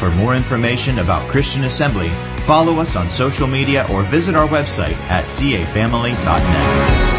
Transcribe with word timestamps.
For 0.00 0.10
more 0.12 0.34
information 0.34 1.00
about 1.00 1.28
Christian 1.28 1.64
Assembly, 1.64 2.08
follow 2.46 2.78
us 2.78 2.96
on 2.96 3.10
social 3.10 3.46
media 3.46 3.86
or 3.92 4.02
visit 4.02 4.34
our 4.34 4.48
website 4.48 4.96
at 5.10 5.26
cafamily.net. 5.26 7.10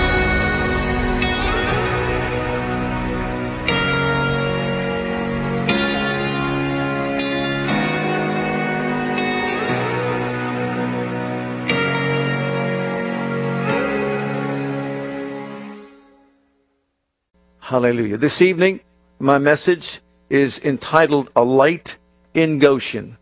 Hallelujah. 17.59 18.17
This 18.17 18.41
evening, 18.41 18.79
my 19.19 19.37
message 19.37 20.01
is 20.31 20.59
entitled 20.63 21.29
A 21.35 21.43
Light 21.43 21.99
in 22.33 22.59
Goshen. 22.59 23.17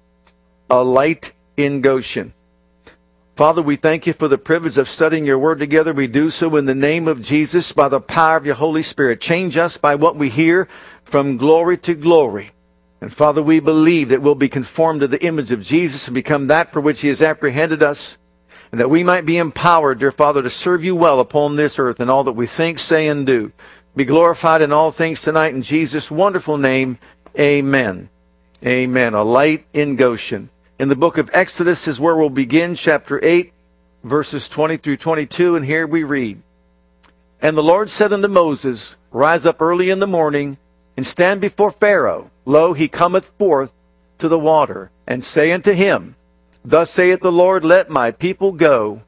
A 0.69 0.83
Light 0.83 1.31
in 1.57 1.81
Goshen. 1.81 2.33
Father, 3.35 3.61
we 3.61 3.77
thank 3.77 4.05
you 4.05 4.13
for 4.13 4.27
the 4.27 4.37
privilege 4.37 4.77
of 4.77 4.89
studying 4.89 5.25
your 5.25 5.39
word 5.39 5.59
together. 5.59 5.93
We 5.93 6.07
do 6.07 6.29
so 6.29 6.55
in 6.57 6.65
the 6.65 6.75
name 6.75 7.07
of 7.07 7.21
Jesus 7.21 7.71
by 7.71 7.87
the 7.87 8.01
power 8.01 8.35
of 8.35 8.45
your 8.45 8.55
Holy 8.55 8.83
Spirit. 8.83 9.21
Change 9.21 9.55
us 9.55 9.77
by 9.77 9.95
what 9.95 10.17
we 10.17 10.29
hear 10.29 10.67
from 11.05 11.37
glory 11.37 11.77
to 11.77 11.93
glory. 11.93 12.51
And 12.99 13.13
Father, 13.13 13.41
we 13.41 13.61
believe 13.61 14.09
that 14.09 14.21
we'll 14.21 14.35
be 14.35 14.49
conformed 14.49 14.99
to 15.01 15.07
the 15.07 15.25
image 15.25 15.51
of 15.51 15.63
Jesus 15.63 16.07
and 16.07 16.13
become 16.13 16.47
that 16.47 16.71
for 16.71 16.81
which 16.81 16.99
he 16.99 17.07
has 17.07 17.21
apprehended 17.21 17.81
us. 17.81 18.17
And 18.71 18.81
that 18.81 18.89
we 18.89 19.03
might 19.03 19.25
be 19.25 19.37
empowered, 19.37 19.99
dear 19.99 20.11
Father, 20.11 20.43
to 20.43 20.49
serve 20.49 20.83
you 20.83 20.95
well 20.95 21.21
upon 21.21 21.55
this 21.55 21.79
earth 21.79 22.01
in 22.01 22.09
all 22.09 22.25
that 22.25 22.33
we 22.33 22.45
think, 22.45 22.77
say, 22.77 23.07
and 23.07 23.25
do 23.25 23.53
be 23.95 24.05
glorified 24.05 24.61
in 24.61 24.71
all 24.71 24.91
things 24.91 25.21
tonight 25.21 25.53
in 25.53 25.61
Jesus' 25.61 26.09
wonderful 26.09 26.57
name. 26.57 26.97
Amen. 27.37 28.09
Amen. 28.65 29.13
A 29.13 29.23
light 29.23 29.65
in 29.71 29.95
Goshen. 29.95 30.49
In 30.79 30.89
the 30.89 30.95
book 30.95 31.17
of 31.17 31.29
Exodus 31.31 31.87
is 31.87 31.97
where 31.97 32.17
we'll 32.17 32.29
begin, 32.29 32.75
chapter 32.75 33.17
8, 33.23 33.53
verses 34.03 34.49
20 34.49 34.75
through 34.75 34.97
22, 34.97 35.55
and 35.55 35.65
here 35.65 35.87
we 35.87 36.03
read. 36.03 36.41
And 37.41 37.55
the 37.55 37.63
Lord 37.63 37.89
said 37.89 38.11
unto 38.11 38.27
Moses, 38.27 38.95
Rise 39.11 39.45
up 39.45 39.61
early 39.61 39.89
in 39.89 39.99
the 39.99 40.07
morning, 40.07 40.57
and 40.97 41.07
stand 41.07 41.39
before 41.39 41.71
Pharaoh. 41.71 42.31
Lo, 42.43 42.73
he 42.73 42.89
cometh 42.89 43.31
forth 43.39 43.71
to 44.17 44.27
the 44.27 44.37
water, 44.37 44.91
and 45.07 45.23
say 45.23 45.53
unto 45.53 45.71
him, 45.71 46.15
Thus 46.65 46.91
saith 46.91 47.21
the 47.21 47.31
Lord, 47.31 47.63
Let 47.63 47.89
my 47.89 48.11
people 48.11 48.51
go, 48.51 49.03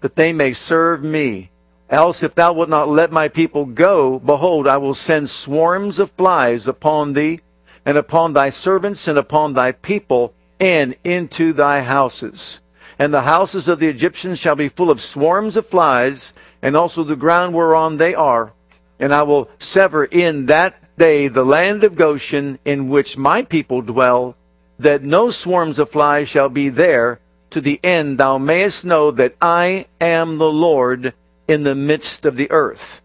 that 0.00 0.16
they 0.16 0.32
may 0.32 0.54
serve 0.54 1.04
me. 1.04 1.50
Else, 1.90 2.22
if 2.22 2.34
thou 2.34 2.54
wilt 2.54 2.70
not 2.70 2.88
let 2.88 3.12
my 3.12 3.28
people 3.28 3.66
go, 3.66 4.18
behold, 4.18 4.66
I 4.66 4.78
will 4.78 4.94
send 4.94 5.28
swarms 5.28 5.98
of 5.98 6.10
flies 6.12 6.66
upon 6.66 7.12
thee, 7.12 7.40
and 7.84 7.98
upon 7.98 8.32
thy 8.32 8.50
servants, 8.50 9.06
and 9.08 9.18
upon 9.18 9.52
thy 9.52 9.72
people, 9.72 10.34
and 10.58 10.96
into 11.04 11.52
thy 11.52 11.82
houses. 11.82 12.60
And 12.98 13.12
the 13.12 13.22
houses 13.22 13.68
of 13.68 13.80
the 13.80 13.88
Egyptians 13.88 14.38
shall 14.38 14.56
be 14.56 14.68
full 14.68 14.90
of 14.90 15.00
swarms 15.00 15.56
of 15.56 15.66
flies, 15.66 16.32
and 16.62 16.76
also 16.76 17.04
the 17.04 17.16
ground 17.16 17.54
whereon 17.54 17.96
they 17.96 18.14
are. 18.14 18.52
And 18.98 19.12
I 19.12 19.24
will 19.24 19.50
sever 19.58 20.04
in 20.04 20.46
that 20.46 20.76
day 20.96 21.28
the 21.28 21.44
land 21.44 21.84
of 21.84 21.96
Goshen, 21.96 22.58
in 22.64 22.88
which 22.88 23.18
my 23.18 23.42
people 23.42 23.82
dwell, 23.82 24.36
that 24.78 25.02
no 25.02 25.30
swarms 25.30 25.78
of 25.78 25.90
flies 25.90 26.28
shall 26.28 26.48
be 26.48 26.68
there, 26.68 27.20
to 27.50 27.60
the 27.60 27.80
end 27.84 28.18
thou 28.18 28.38
mayest 28.38 28.84
know 28.84 29.10
that 29.10 29.36
I 29.40 29.86
am 30.00 30.38
the 30.38 30.50
Lord 30.50 31.14
in 31.46 31.62
the 31.62 31.74
midst 31.74 32.24
of 32.24 32.36
the 32.36 32.50
earth. 32.50 33.00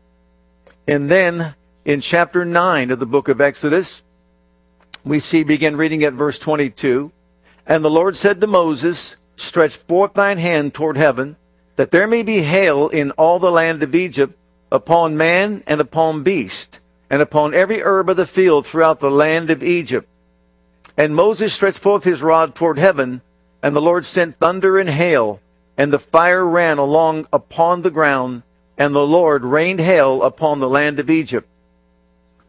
And 0.88 1.10
then 1.10 1.56
in 1.86 2.02
chapter 2.02 2.46
9 2.46 2.92
of 2.92 3.00
the 3.00 3.06
book 3.06 3.28
of 3.28 3.42
Exodus, 3.42 4.02
we 5.04 5.20
see, 5.20 5.44
begin 5.44 5.76
reading 5.76 6.04
at 6.04 6.14
verse 6.14 6.40
22. 6.40 7.12
And 7.66 7.84
the 7.84 7.90
Lord 7.90 8.18
said 8.18 8.42
to 8.42 8.48
Moses, 8.48 9.16
Stretch 9.36 9.78
forth 9.78 10.14
thine 10.14 10.38
hand 10.38 10.74
toward 10.74 10.98
heaven, 10.98 11.38
that 11.78 11.92
there 11.92 12.08
may 12.08 12.24
be 12.24 12.42
hail 12.42 12.90
in 12.90 13.12
all 13.12 13.40
the 13.40 13.52
land 13.52 13.84
of 13.84 13.96
Egypt, 13.96 14.38
upon 14.72 15.16
man 15.16 15.64
and 15.66 15.80
upon 15.80 16.24
beast, 16.24 16.80
and 17.10 17.22
upon 17.22 17.54
every 17.54 17.82
herb 17.82 18.10
of 18.10 18.18
the 18.18 18.26
field 18.26 18.66
throughout 18.66 19.00
the 19.00 19.10
land 19.10 19.50
of 19.50 19.64
Egypt. 19.64 20.08
And 20.98 21.16
Moses 21.16 21.54
stretched 21.54 21.80
forth 21.80 22.04
his 22.04 22.22
rod 22.22 22.54
toward 22.54 22.78
heaven, 22.78 23.22
and 23.64 23.76
the 23.76 23.82
Lord 23.82 24.06
sent 24.06 24.38
thunder 24.38 24.78
and 24.78 24.90
hail, 24.90 25.40
and 25.78 25.94
the 25.94 26.00
fire 26.00 26.46
ran 26.46 26.78
along 26.78 27.28
upon 27.32 27.82
the 27.82 27.92
ground, 27.92 28.44
and 28.78 28.94
the 28.94 29.08
Lord 29.08 29.46
rained 29.46 29.80
hail 29.80 30.22
upon 30.24 30.60
the 30.60 30.70
land 30.70 31.00
of 31.00 31.10
Egypt. 31.10 31.48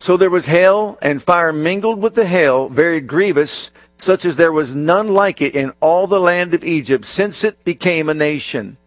So 0.00 0.16
there 0.16 0.30
was 0.30 0.46
hail 0.46 0.98
and 1.02 1.22
fire 1.22 1.52
mingled 1.52 2.00
with 2.00 2.14
the 2.14 2.26
hail, 2.26 2.70
very 2.70 3.02
grievous, 3.02 3.70
such 3.98 4.24
as 4.24 4.36
there 4.36 4.50
was 4.50 4.74
none 4.74 5.08
like 5.08 5.42
it 5.42 5.54
in 5.54 5.74
all 5.80 6.06
the 6.06 6.18
land 6.18 6.54
of 6.54 6.64
Egypt 6.64 7.04
since 7.04 7.44
it 7.44 7.62
became 7.64 8.08
a 8.08 8.14
nation. 8.14 8.78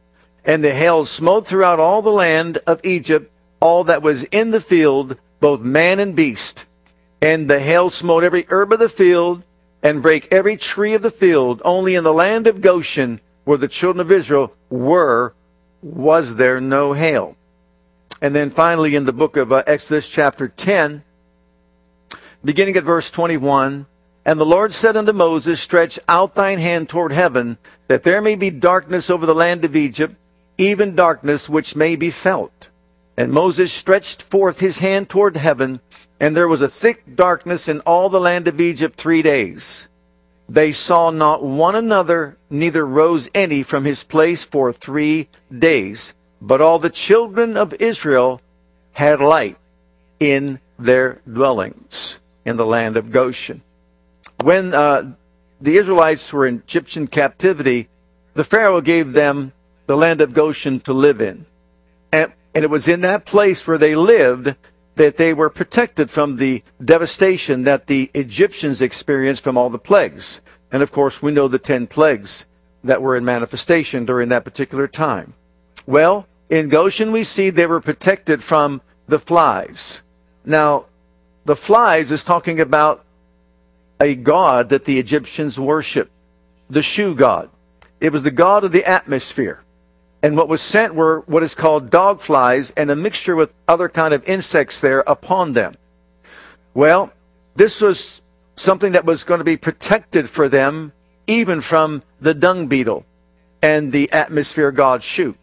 And 0.44 0.64
the 0.64 0.74
hail 0.74 1.06
smote 1.06 1.46
throughout 1.46 1.80
all 1.80 2.02
the 2.02 2.10
land 2.10 2.58
of 2.66 2.82
Egypt, 2.84 3.32
all 3.60 3.84
that 3.84 4.02
was 4.02 4.24
in 4.26 4.50
the 4.50 4.60
field, 4.60 5.18
both 5.40 5.62
man 5.62 6.00
and 6.00 6.16
beast. 6.16 6.66
And 7.22 7.48
the 7.48 7.60
hail 7.60 7.92
smote 7.92 8.24
every 8.24 8.48
herb 8.50 8.74
of 8.74 8.80
the 8.80 8.90
field, 8.90 9.44
and 9.84 10.02
brake 10.02 10.28
every 10.32 10.58
tree 10.58 10.96
of 10.96 11.04
the 11.04 11.12
field. 11.12 11.62
Only 11.64 11.94
in 11.94 12.04
the 12.04 12.12
land 12.12 12.48
of 12.48 12.60
Goshen 12.60 13.22
where 13.44 13.58
the 13.58 13.68
children 13.68 14.02
of 14.02 14.12
Israel 14.12 14.54
were, 14.70 15.34
was 15.82 16.36
there 16.36 16.60
no 16.60 16.94
hail. 16.94 17.36
And 18.24 18.34
then 18.34 18.52
finally 18.52 18.96
in 18.96 19.04
the 19.04 19.12
book 19.12 19.36
of 19.36 19.52
uh, 19.52 19.64
Exodus 19.68 20.08
chapter 20.08 20.48
10, 20.48 21.04
beginning 22.42 22.78
at 22.78 22.86
verse 22.86 23.12
21, 23.12 23.86
and 24.24 24.40
the 24.40 24.46
Lord 24.46 24.72
said 24.72 24.96
unto 24.96 25.12
Moses, 25.12 25.60
Stretch 25.60 26.00
out 26.08 26.34
thine 26.34 26.60
hand 26.60 26.88
toward 26.88 27.12
heaven, 27.12 27.58
that 27.90 28.04
there 28.04 28.22
may 28.22 28.36
be 28.36 28.50
darkness 28.50 29.10
over 29.10 29.26
the 29.26 29.36
land 29.36 29.66
of 29.66 29.76
Egypt, 29.76 30.16
even 30.58 30.96
darkness 30.96 31.50
which 31.50 31.76
may 31.76 31.98
be 31.98 32.10
felt. 32.10 32.70
And 33.18 33.34
Moses 33.34 33.74
stretched 33.74 34.24
forth 34.24 34.62
his 34.62 34.78
hand 34.78 35.10
toward 35.10 35.36
heaven, 35.36 35.82
and 36.18 36.34
there 36.34 36.48
was 36.48 36.62
a 36.62 36.70
thick 36.70 37.18
darkness 37.18 37.68
in 37.68 37.82
all 37.82 38.08
the 38.08 38.22
land 38.22 38.48
of 38.48 38.62
Egypt 38.62 38.96
three 38.98 39.22
days. 39.22 39.90
They 40.48 40.72
saw 40.72 41.10
not 41.10 41.44
one 41.44 41.76
another, 41.76 42.38
neither 42.50 42.86
rose 42.86 43.30
any 43.36 43.64
from 43.64 43.84
his 43.84 44.06
place 44.06 44.46
for 44.46 44.72
three 44.72 45.28
days. 45.54 46.14
But 46.44 46.60
all 46.60 46.78
the 46.78 46.90
children 46.90 47.56
of 47.56 47.74
Israel 47.76 48.42
had 48.92 49.22
light 49.22 49.58
in 50.20 50.60
their 50.78 51.22
dwellings 51.26 52.20
in 52.44 52.58
the 52.58 52.66
land 52.66 52.98
of 52.98 53.12
Goshen. 53.12 53.62
When 54.44 54.74
uh, 54.74 55.14
the 55.62 55.78
Israelites 55.78 56.34
were 56.34 56.46
in 56.46 56.56
Egyptian 56.56 57.08
captivity, 57.08 57.88
the 58.34 58.44
Pharaoh 58.44 58.82
gave 58.82 59.14
them 59.14 59.54
the 59.88 59.96
land 59.96 60.20
of 60.20 60.34
Goshen 60.34 60.82
to 60.82 60.92
live 60.92 61.22
in. 61.22 61.46
And, 62.12 62.34
and 62.54 62.66
it 62.66 62.70
was 62.70 62.90
in 62.90 63.00
that 63.02 63.24
place 63.24 63.66
where 63.66 63.78
they 63.78 63.96
lived 63.96 64.54
that 64.96 65.16
they 65.16 65.34
were 65.34 65.50
protected 65.50 66.12
from 66.12 66.36
the 66.36 66.62
devastation 66.84 67.64
that 67.64 67.88
the 67.88 68.12
Egyptians 68.14 68.82
experienced 68.82 69.46
from 69.46 69.58
all 69.58 69.70
the 69.70 69.80
plagues. 69.80 70.42
And 70.74 70.84
of 70.84 70.92
course, 70.92 71.22
we 71.22 71.32
know 71.32 71.48
the 71.48 71.58
10 71.58 71.88
plagues 71.88 72.48
that 72.84 73.02
were 73.02 73.16
in 73.16 73.24
manifestation 73.24 74.04
during 74.04 74.28
that 74.28 74.44
particular 74.44 74.90
time. 74.90 75.36
Well, 75.88 76.28
in 76.54 76.70
Goshen, 76.70 77.12
we 77.12 77.24
see 77.24 77.50
they 77.50 77.66
were 77.66 77.82
protected 77.82 78.44
from 78.44 78.80
the 79.08 79.18
flies. 79.18 80.04
Now, 80.46 80.86
the 81.46 81.56
flies 81.56 82.12
is 82.12 82.24
talking 82.24 82.60
about 82.60 83.04
a 84.00 84.14
god 84.14 84.70
that 84.70 84.86
the 84.86 85.00
Egyptians 85.00 85.60
worshiped, 85.60 86.12
the 86.70 86.84
Shu 86.84 87.16
god. 87.16 87.50
It 88.00 88.12
was 88.12 88.22
the 88.22 88.32
god 88.32 88.64
of 88.64 88.72
the 88.72 88.86
atmosphere 88.86 89.64
and 90.22 90.38
what 90.38 90.48
was 90.48 90.62
sent 90.62 90.94
were 90.94 91.22
what 91.26 91.42
is 91.42 91.56
called 91.56 91.90
dog 91.90 92.22
flies 92.22 92.72
and 92.78 92.92
a 92.92 92.96
mixture 92.96 93.36
with 93.36 93.52
other 93.68 93.90
kind 93.90 94.14
of 94.14 94.24
insects 94.30 94.80
there 94.80 95.04
upon 95.08 95.54
them. 95.54 95.76
Well, 96.76 97.12
this 97.56 97.82
was 97.82 98.22
something 98.58 98.92
that 98.92 99.06
was 99.06 99.24
going 99.24 99.40
to 99.40 99.44
be 99.44 99.58
protected 99.58 100.30
for 100.30 100.48
them 100.48 100.94
even 101.26 101.62
from 101.62 102.04
the 102.22 102.36
dung 102.36 102.68
beetle 102.68 103.06
and 103.64 103.92
the 103.92 104.12
atmosphere 104.12 104.72
god 104.72 105.02
Shu. 105.02 105.36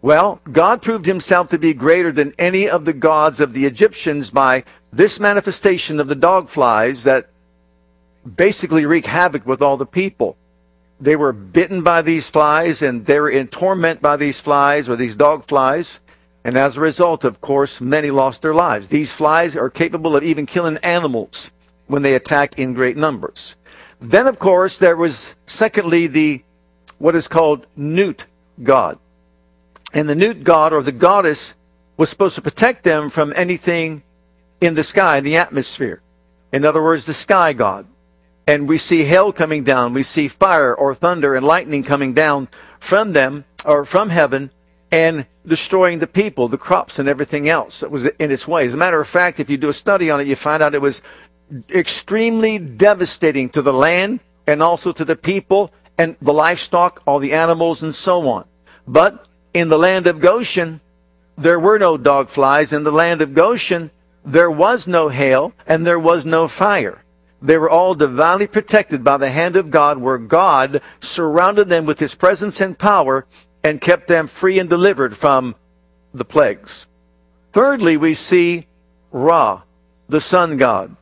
Well, 0.00 0.40
God 0.50 0.82
proved 0.82 1.06
himself 1.06 1.48
to 1.48 1.58
be 1.58 1.74
greater 1.74 2.12
than 2.12 2.34
any 2.38 2.68
of 2.68 2.84
the 2.84 2.92
gods 2.92 3.40
of 3.40 3.52
the 3.52 3.66
Egyptians 3.66 4.30
by 4.30 4.64
this 4.92 5.18
manifestation 5.18 5.98
of 6.00 6.08
the 6.08 6.14
dog 6.14 6.48
flies 6.48 7.04
that 7.04 7.30
basically 8.36 8.86
wreak 8.86 9.06
havoc 9.06 9.44
with 9.46 9.60
all 9.60 9.76
the 9.76 9.86
people 9.86 10.36
they 11.00 11.16
were 11.16 11.32
bitten 11.32 11.82
by 11.82 12.02
these 12.02 12.28
flies 12.28 12.82
and 12.82 13.06
they 13.06 13.20
were 13.20 13.30
in 13.30 13.48
torment 13.48 14.02
by 14.02 14.16
these 14.16 14.40
flies 14.40 14.88
or 14.88 14.96
these 14.96 15.16
dog 15.16 15.44
flies. 15.46 16.00
And 16.44 16.56
as 16.56 16.76
a 16.76 16.80
result, 16.80 17.24
of 17.24 17.40
course, 17.40 17.80
many 17.80 18.10
lost 18.10 18.42
their 18.42 18.54
lives. 18.54 18.88
These 18.88 19.12
flies 19.12 19.54
are 19.54 19.70
capable 19.70 20.16
of 20.16 20.24
even 20.24 20.46
killing 20.46 20.78
animals 20.78 21.52
when 21.86 22.02
they 22.02 22.14
attack 22.14 22.58
in 22.58 22.74
great 22.74 22.96
numbers. 22.96 23.54
Then, 24.00 24.26
of 24.26 24.38
course, 24.38 24.78
there 24.78 24.96
was, 24.96 25.34
secondly, 25.46 26.06
the 26.06 26.42
what 26.98 27.14
is 27.14 27.28
called 27.28 27.66
Nut 27.76 28.24
god. 28.62 28.98
And 29.92 30.08
the 30.08 30.14
Nut 30.14 30.44
god 30.44 30.72
or 30.72 30.82
the 30.82 30.92
goddess 30.92 31.54
was 31.96 32.10
supposed 32.10 32.34
to 32.36 32.42
protect 32.42 32.84
them 32.84 33.10
from 33.10 33.32
anything 33.34 34.02
in 34.60 34.74
the 34.74 34.82
sky, 34.82 35.18
in 35.18 35.24
the 35.24 35.36
atmosphere. 35.36 36.02
In 36.52 36.64
other 36.64 36.82
words, 36.82 37.04
the 37.04 37.14
sky 37.14 37.52
god. 37.52 37.86
And 38.46 38.68
we 38.68 38.78
see 38.78 39.04
hail 39.04 39.32
coming 39.32 39.64
down, 39.64 39.92
we 39.92 40.02
see 40.02 40.28
fire 40.28 40.74
or 40.74 40.94
thunder 40.94 41.34
and 41.34 41.44
lightning 41.44 41.82
coming 41.82 42.14
down 42.14 42.48
from 42.80 43.12
them 43.12 43.44
or 43.64 43.84
from 43.84 44.08
heaven 44.08 44.50
and 44.90 45.26
destroying 45.46 45.98
the 45.98 46.06
people, 46.06 46.48
the 46.48 46.56
crops, 46.56 46.98
and 46.98 47.08
everything 47.08 47.48
else 47.48 47.80
that 47.80 47.90
was 47.90 48.06
in 48.06 48.30
its 48.30 48.48
way. 48.48 48.64
As 48.64 48.74
a 48.74 48.78
matter 48.78 49.00
of 49.00 49.06
fact, 49.06 49.38
if 49.38 49.50
you 49.50 49.58
do 49.58 49.68
a 49.68 49.74
study 49.74 50.10
on 50.10 50.20
it, 50.20 50.26
you 50.26 50.36
find 50.36 50.62
out 50.62 50.74
it 50.74 50.80
was 50.80 51.02
extremely 51.70 52.58
devastating 52.58 53.50
to 53.50 53.62
the 53.62 53.72
land 53.72 54.20
and 54.46 54.62
also 54.62 54.92
to 54.92 55.04
the 55.04 55.16
people 55.16 55.70
and 55.98 56.16
the 56.22 56.32
livestock, 56.32 57.02
all 57.06 57.18
the 57.18 57.34
animals, 57.34 57.82
and 57.82 57.94
so 57.94 58.26
on. 58.28 58.46
But 58.86 59.26
in 59.54 59.68
the 59.68 59.78
land 59.78 60.06
of 60.06 60.20
Goshen, 60.20 60.80
there 61.36 61.58
were 61.58 61.78
no 61.78 61.96
dog 61.96 62.28
flies. 62.28 62.72
In 62.72 62.84
the 62.84 62.92
land 62.92 63.20
of 63.22 63.34
Goshen, 63.34 63.90
there 64.24 64.50
was 64.50 64.86
no 64.86 65.08
hail 65.08 65.52
and 65.66 65.86
there 65.86 65.98
was 65.98 66.26
no 66.26 66.48
fire. 66.48 67.02
They 67.40 67.56
were 67.56 67.70
all 67.70 67.94
divinely 67.94 68.48
protected 68.48 69.04
by 69.04 69.16
the 69.16 69.30
hand 69.30 69.54
of 69.54 69.70
God, 69.70 69.98
where 69.98 70.18
God 70.18 70.82
surrounded 71.00 71.68
them 71.68 71.86
with 71.86 72.00
his 72.00 72.14
presence 72.14 72.60
and 72.60 72.76
power 72.76 73.26
and 73.62 73.80
kept 73.80 74.08
them 74.08 74.26
free 74.26 74.58
and 74.58 74.68
delivered 74.68 75.16
from 75.16 75.54
the 76.12 76.24
plagues. 76.24 76.86
Thirdly, 77.52 77.96
we 77.96 78.14
see 78.14 78.66
Ra, 79.12 79.62
the 80.08 80.20
sun 80.20 80.56
god, 80.56 80.96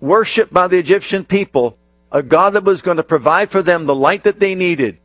worshipped 0.00 0.52
by 0.52 0.68
the 0.68 0.78
Egyptian 0.78 1.24
people, 1.24 1.76
a 2.12 2.22
God 2.22 2.50
that 2.50 2.64
was 2.64 2.82
going 2.82 2.98
to 2.98 3.02
provide 3.02 3.50
for 3.50 3.62
them 3.62 3.86
the 3.86 3.94
light 3.94 4.22
that 4.24 4.38
they 4.38 4.54
needed. 4.54 4.98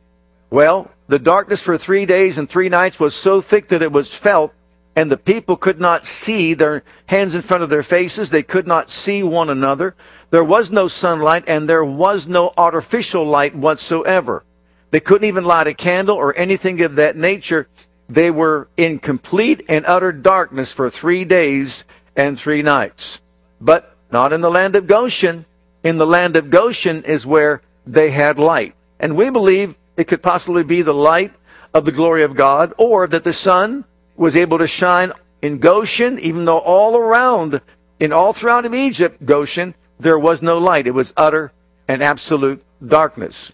Well, 0.50 0.90
the 1.10 1.18
darkness 1.18 1.60
for 1.60 1.76
three 1.76 2.06
days 2.06 2.38
and 2.38 2.48
three 2.48 2.68
nights 2.68 3.00
was 3.00 3.16
so 3.16 3.40
thick 3.40 3.66
that 3.68 3.82
it 3.82 3.90
was 3.90 4.14
felt, 4.14 4.54
and 4.94 5.10
the 5.10 5.16
people 5.16 5.56
could 5.56 5.80
not 5.80 6.06
see 6.06 6.54
their 6.54 6.84
hands 7.06 7.34
in 7.34 7.42
front 7.42 7.64
of 7.64 7.68
their 7.68 7.82
faces. 7.82 8.30
They 8.30 8.44
could 8.44 8.68
not 8.68 8.92
see 8.92 9.24
one 9.24 9.50
another. 9.50 9.96
There 10.30 10.44
was 10.44 10.70
no 10.70 10.86
sunlight, 10.86 11.48
and 11.48 11.68
there 11.68 11.84
was 11.84 12.28
no 12.28 12.54
artificial 12.56 13.26
light 13.26 13.56
whatsoever. 13.56 14.44
They 14.92 15.00
couldn't 15.00 15.26
even 15.26 15.42
light 15.42 15.66
a 15.66 15.74
candle 15.74 16.16
or 16.16 16.36
anything 16.36 16.80
of 16.82 16.94
that 16.94 17.16
nature. 17.16 17.66
They 18.08 18.30
were 18.30 18.68
in 18.76 19.00
complete 19.00 19.64
and 19.68 19.84
utter 19.86 20.12
darkness 20.12 20.70
for 20.70 20.90
three 20.90 21.24
days 21.24 21.84
and 22.14 22.38
three 22.38 22.62
nights. 22.62 23.20
But 23.60 23.96
not 24.12 24.32
in 24.32 24.42
the 24.42 24.50
land 24.50 24.76
of 24.76 24.86
Goshen. 24.86 25.44
In 25.82 25.98
the 25.98 26.06
land 26.06 26.36
of 26.36 26.50
Goshen 26.50 27.02
is 27.02 27.26
where 27.26 27.62
they 27.84 28.12
had 28.12 28.38
light. 28.38 28.76
And 29.00 29.16
we 29.16 29.30
believe 29.30 29.74
it 30.00 30.08
could 30.08 30.22
possibly 30.22 30.64
be 30.64 30.82
the 30.82 30.94
light 30.94 31.32
of 31.74 31.84
the 31.84 31.92
glory 31.92 32.22
of 32.22 32.34
God, 32.34 32.72
or 32.78 33.06
that 33.06 33.22
the 33.22 33.32
sun 33.32 33.84
was 34.16 34.34
able 34.34 34.58
to 34.58 34.66
shine 34.66 35.12
in 35.42 35.58
Goshen, 35.58 36.18
even 36.18 36.44
though 36.44 36.58
all 36.58 36.96
around, 36.96 37.60
in 37.98 38.12
all 38.12 38.32
throughout 38.32 38.66
of 38.66 38.74
Egypt, 38.74 39.24
Goshen, 39.24 39.74
there 39.98 40.18
was 40.18 40.42
no 40.42 40.58
light. 40.58 40.86
It 40.86 40.94
was 40.94 41.12
utter 41.16 41.52
and 41.86 42.02
absolute 42.02 42.62
darkness. 42.84 43.52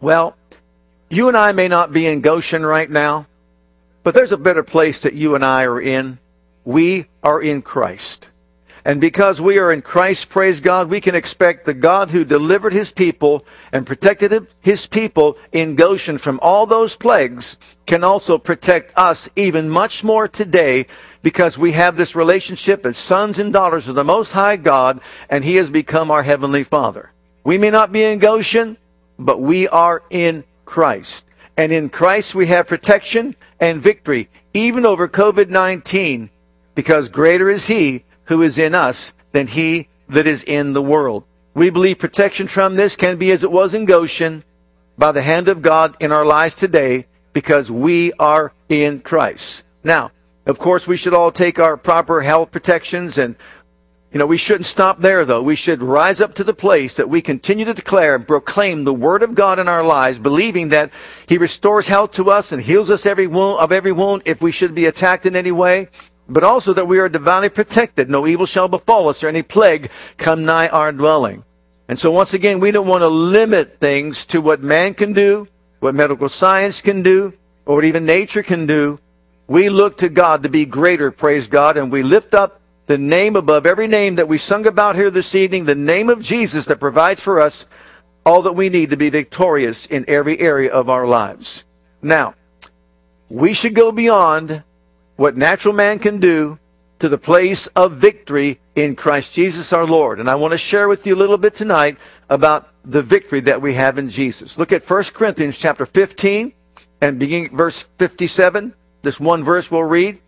Well, 0.00 0.36
you 1.10 1.28
and 1.28 1.36
I 1.36 1.52
may 1.52 1.68
not 1.68 1.92
be 1.92 2.06
in 2.06 2.20
Goshen 2.20 2.64
right 2.64 2.90
now, 2.90 3.26
but 4.02 4.14
there's 4.14 4.32
a 4.32 4.36
better 4.36 4.62
place 4.62 5.00
that 5.00 5.14
you 5.14 5.34
and 5.34 5.44
I 5.44 5.64
are 5.64 5.80
in. 5.80 6.18
We 6.64 7.06
are 7.22 7.40
in 7.40 7.62
Christ. 7.62 8.28
And 8.86 9.00
because 9.00 9.40
we 9.40 9.58
are 9.58 9.72
in 9.72 9.80
Christ, 9.80 10.28
praise 10.28 10.60
God, 10.60 10.90
we 10.90 11.00
can 11.00 11.14
expect 11.14 11.64
the 11.64 11.72
God 11.72 12.10
who 12.10 12.22
delivered 12.22 12.74
his 12.74 12.92
people 12.92 13.46
and 13.72 13.86
protected 13.86 14.46
his 14.60 14.86
people 14.86 15.38
in 15.52 15.74
Goshen 15.74 16.18
from 16.18 16.38
all 16.42 16.66
those 16.66 16.94
plagues 16.94 17.56
can 17.86 18.04
also 18.04 18.36
protect 18.36 18.92
us 18.96 19.30
even 19.36 19.70
much 19.70 20.04
more 20.04 20.28
today 20.28 20.86
because 21.22 21.56
we 21.56 21.72
have 21.72 21.96
this 21.96 22.14
relationship 22.14 22.84
as 22.84 22.98
sons 22.98 23.38
and 23.38 23.54
daughters 23.54 23.88
of 23.88 23.94
the 23.94 24.04
Most 24.04 24.32
High 24.32 24.56
God 24.56 25.00
and 25.30 25.44
he 25.44 25.56
has 25.56 25.70
become 25.70 26.10
our 26.10 26.22
Heavenly 26.22 26.62
Father. 26.62 27.10
We 27.42 27.56
may 27.56 27.70
not 27.70 27.90
be 27.90 28.04
in 28.04 28.18
Goshen, 28.18 28.76
but 29.18 29.40
we 29.40 29.66
are 29.68 30.02
in 30.10 30.44
Christ. 30.66 31.24
And 31.56 31.72
in 31.72 31.88
Christ 31.88 32.34
we 32.34 32.48
have 32.48 32.66
protection 32.66 33.34
and 33.60 33.82
victory, 33.82 34.28
even 34.52 34.84
over 34.84 35.08
COVID 35.08 35.48
19, 35.48 36.28
because 36.74 37.08
greater 37.08 37.48
is 37.48 37.66
He 37.66 38.04
who 38.26 38.42
is 38.42 38.58
in 38.58 38.74
us 38.74 39.12
than 39.32 39.46
he 39.46 39.88
that 40.08 40.26
is 40.26 40.42
in 40.44 40.72
the 40.72 40.82
world. 40.82 41.24
We 41.54 41.70
believe 41.70 41.98
protection 41.98 42.46
from 42.48 42.76
this 42.76 42.96
can 42.96 43.16
be 43.16 43.30
as 43.30 43.44
it 43.44 43.52
was 43.52 43.74
in 43.74 43.84
Goshen 43.84 44.44
by 44.98 45.12
the 45.12 45.22
hand 45.22 45.48
of 45.48 45.62
God 45.62 45.96
in 46.00 46.12
our 46.12 46.24
lives 46.24 46.56
today 46.56 47.06
because 47.32 47.70
we 47.70 48.12
are 48.14 48.52
in 48.68 49.00
Christ. 49.00 49.64
Now, 49.82 50.10
of 50.46 50.58
course, 50.58 50.86
we 50.86 50.96
should 50.96 51.14
all 51.14 51.32
take 51.32 51.58
our 51.58 51.76
proper 51.76 52.22
health 52.22 52.50
protections 52.50 53.18
and 53.18 53.36
you 54.12 54.20
know, 54.20 54.26
we 54.26 54.36
shouldn't 54.36 54.66
stop 54.66 55.00
there 55.00 55.24
though. 55.24 55.42
We 55.42 55.56
should 55.56 55.82
rise 55.82 56.20
up 56.20 56.34
to 56.34 56.44
the 56.44 56.54
place 56.54 56.94
that 56.94 57.08
we 57.08 57.20
continue 57.20 57.64
to 57.64 57.74
declare 57.74 58.14
and 58.14 58.24
proclaim 58.24 58.84
the 58.84 58.94
word 58.94 59.24
of 59.24 59.34
God 59.34 59.58
in 59.58 59.66
our 59.66 59.82
lives, 59.82 60.20
believing 60.20 60.68
that 60.68 60.92
he 61.26 61.36
restores 61.36 61.88
health 61.88 62.12
to 62.12 62.30
us 62.30 62.52
and 62.52 62.62
heals 62.62 62.90
us 62.90 63.06
every 63.06 63.26
wound 63.26 63.58
of 63.58 63.72
every 63.72 63.90
wound 63.90 64.22
if 64.24 64.40
we 64.40 64.52
should 64.52 64.72
be 64.72 64.86
attacked 64.86 65.26
in 65.26 65.34
any 65.34 65.50
way 65.50 65.88
but 66.28 66.44
also 66.44 66.72
that 66.72 66.88
we 66.88 66.98
are 66.98 67.08
divinely 67.08 67.48
protected. 67.48 68.08
No 68.08 68.26
evil 68.26 68.46
shall 68.46 68.68
befall 68.68 69.08
us 69.08 69.22
or 69.22 69.28
any 69.28 69.42
plague 69.42 69.90
come 70.16 70.44
nigh 70.44 70.68
our 70.68 70.92
dwelling. 70.92 71.44
And 71.88 71.98
so 71.98 72.10
once 72.10 72.32
again, 72.32 72.60
we 72.60 72.70
don't 72.70 72.86
want 72.86 73.02
to 73.02 73.08
limit 73.08 73.78
things 73.78 74.24
to 74.26 74.40
what 74.40 74.62
man 74.62 74.94
can 74.94 75.12
do, 75.12 75.48
what 75.80 75.94
medical 75.94 76.28
science 76.28 76.80
can 76.80 77.02
do, 77.02 77.34
or 77.66 77.76
what 77.76 77.84
even 77.84 78.06
nature 78.06 78.42
can 78.42 78.66
do. 78.66 78.98
We 79.46 79.68
look 79.68 79.98
to 79.98 80.08
God 80.08 80.42
to 80.42 80.48
be 80.48 80.64
greater, 80.64 81.10
praise 81.10 81.46
God, 81.46 81.76
and 81.76 81.92
we 81.92 82.02
lift 82.02 82.32
up 82.32 82.60
the 82.86 82.96
name 82.96 83.36
above 83.36 83.66
every 83.66 83.86
name 83.86 84.16
that 84.16 84.28
we 84.28 84.38
sung 84.38 84.66
about 84.66 84.96
here 84.96 85.10
this 85.10 85.34
evening, 85.34 85.64
the 85.64 85.74
name 85.74 86.08
of 86.08 86.22
Jesus 86.22 86.66
that 86.66 86.80
provides 86.80 87.20
for 87.20 87.40
us 87.40 87.66
all 88.24 88.42
that 88.42 88.52
we 88.52 88.70
need 88.70 88.90
to 88.90 88.96
be 88.96 89.10
victorious 89.10 89.86
in 89.86 90.04
every 90.08 90.38
area 90.38 90.70
of 90.70 90.88
our 90.88 91.06
lives. 91.06 91.64
Now, 92.00 92.34
we 93.28 93.52
should 93.52 93.74
go 93.74 93.92
beyond 93.92 94.62
what 95.16 95.36
natural 95.36 95.74
man 95.74 95.98
can 95.98 96.18
do 96.18 96.58
to 96.98 97.08
the 97.08 97.18
place 97.18 97.66
of 97.68 97.92
victory 97.92 98.60
in 98.74 98.96
Christ 98.96 99.34
Jesus 99.34 99.72
our 99.72 99.86
Lord. 99.86 100.20
And 100.20 100.28
I 100.28 100.34
want 100.36 100.52
to 100.52 100.58
share 100.58 100.88
with 100.88 101.06
you 101.06 101.14
a 101.14 101.16
little 101.16 101.38
bit 101.38 101.54
tonight 101.54 101.98
about 102.28 102.70
the 102.84 103.02
victory 103.02 103.40
that 103.40 103.60
we 103.60 103.74
have 103.74 103.98
in 103.98 104.08
Jesus. 104.08 104.58
Look 104.58 104.72
at 104.72 104.88
1 104.88 105.04
Corinthians 105.14 105.58
chapter 105.58 105.86
15 105.86 106.52
and 107.00 107.18
beginning 107.18 107.56
verse 107.56 107.82
57. 107.98 108.74
This 109.02 109.20
one 109.20 109.44
verse 109.44 109.70
we'll 109.70 109.82
read. 109.82 110.18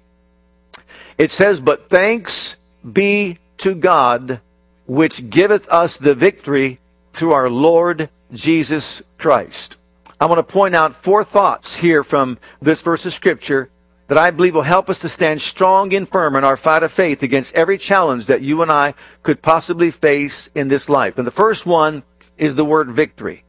It 1.18 1.30
says, 1.30 1.60
But 1.60 1.88
thanks 1.88 2.56
be 2.92 3.38
to 3.58 3.74
God 3.74 4.40
which 4.86 5.30
giveth 5.30 5.68
us 5.68 5.96
the 5.96 6.14
victory 6.14 6.78
through 7.12 7.32
our 7.32 7.50
Lord 7.50 8.08
Jesus 8.32 9.02
Christ. 9.18 9.76
I 10.20 10.26
want 10.26 10.38
to 10.38 10.52
point 10.52 10.74
out 10.74 10.94
four 10.94 11.24
thoughts 11.24 11.76
here 11.76 12.04
from 12.04 12.38
this 12.60 12.80
verse 12.82 13.04
of 13.04 13.12
Scripture 13.12 13.70
that 14.08 14.18
I 14.18 14.30
believe 14.30 14.54
will 14.54 14.62
help 14.62 14.88
us 14.88 15.00
to 15.00 15.08
stand 15.08 15.40
strong 15.40 15.92
and 15.92 16.08
firm 16.08 16.36
in 16.36 16.44
our 16.44 16.56
fight 16.56 16.82
of 16.82 16.92
faith 16.92 17.22
against 17.22 17.54
every 17.54 17.78
challenge 17.78 18.26
that 18.26 18.42
you 18.42 18.62
and 18.62 18.70
I 18.70 18.94
could 19.22 19.42
possibly 19.42 19.90
face 19.90 20.48
in 20.54 20.68
this 20.68 20.88
life. 20.88 21.18
And 21.18 21.26
the 21.26 21.32
first 21.32 21.66
one 21.66 22.02
is 22.38 22.54
the 22.54 22.64
word 22.64 22.90
victory. 22.90 23.44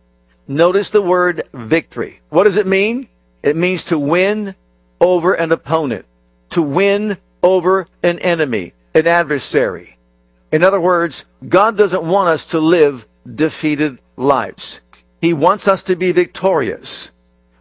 Notice 0.47 0.89
the 0.89 1.01
word 1.01 1.43
victory. 1.53 2.21
What 2.29 2.45
does 2.45 2.57
it 2.57 2.65
mean? 2.65 3.07
It 3.43 3.55
means 3.55 3.85
to 3.85 3.99
win 3.99 4.55
over 4.99 5.33
an 5.33 5.51
opponent, 5.51 6.05
to 6.51 6.61
win 6.61 7.17
over 7.43 7.87
an 8.01 8.17
enemy, 8.19 8.73
an 8.95 9.05
adversary. 9.05 9.97
In 10.51 10.63
other 10.63 10.79
words, 10.79 11.25
God 11.47 11.77
doesn't 11.77 12.03
want 12.03 12.29
us 12.29 12.45
to 12.47 12.59
live 12.59 13.05
defeated 13.35 13.99
lives. 14.15 14.81
He 15.21 15.33
wants 15.33 15.67
us 15.67 15.83
to 15.83 15.95
be 15.95 16.11
victorious. 16.11 17.11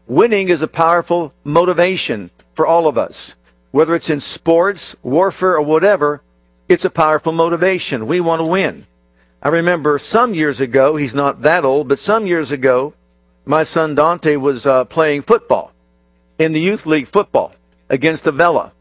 Winning 0.07 0.49
is 0.49 0.63
a 0.63 0.69
powerful 0.69 1.33
motivation 1.43 2.31
for 2.57 2.67
all 2.67 2.89
of 2.89 2.99
us. 2.99 3.37
Whether 3.71 3.95
it's 3.95 4.11
in 4.11 4.21
sports, 4.21 4.97
warfare, 5.03 5.57
or 5.57 5.63
whatever, 5.63 6.23
it's 6.69 6.85
a 6.85 6.91
powerful 6.91 7.33
motivation. 7.33 8.07
We 8.07 8.21
want 8.21 8.41
to 8.41 8.51
win. 8.51 8.87
I 9.43 9.49
remember 9.49 9.99
some 9.99 10.35
years 10.35 10.59
ago, 10.59 10.97
he's 10.97 11.15
not 11.15 11.43
that 11.43 11.65
old, 11.65 11.87
but 11.87 11.99
some 11.99 12.27
years 12.27 12.51
ago, 12.51 12.95
my 13.45 13.63
son 13.63 13.95
Dante 13.95 14.35
was 14.37 14.67
uh, 14.67 14.87
playing 14.87 15.23
football 15.23 15.73
in 16.39 16.53
the 16.53 16.61
youth 16.61 16.87
league 16.87 17.07
football 17.07 17.55
against 17.89 18.27
Avella. 18.27 18.73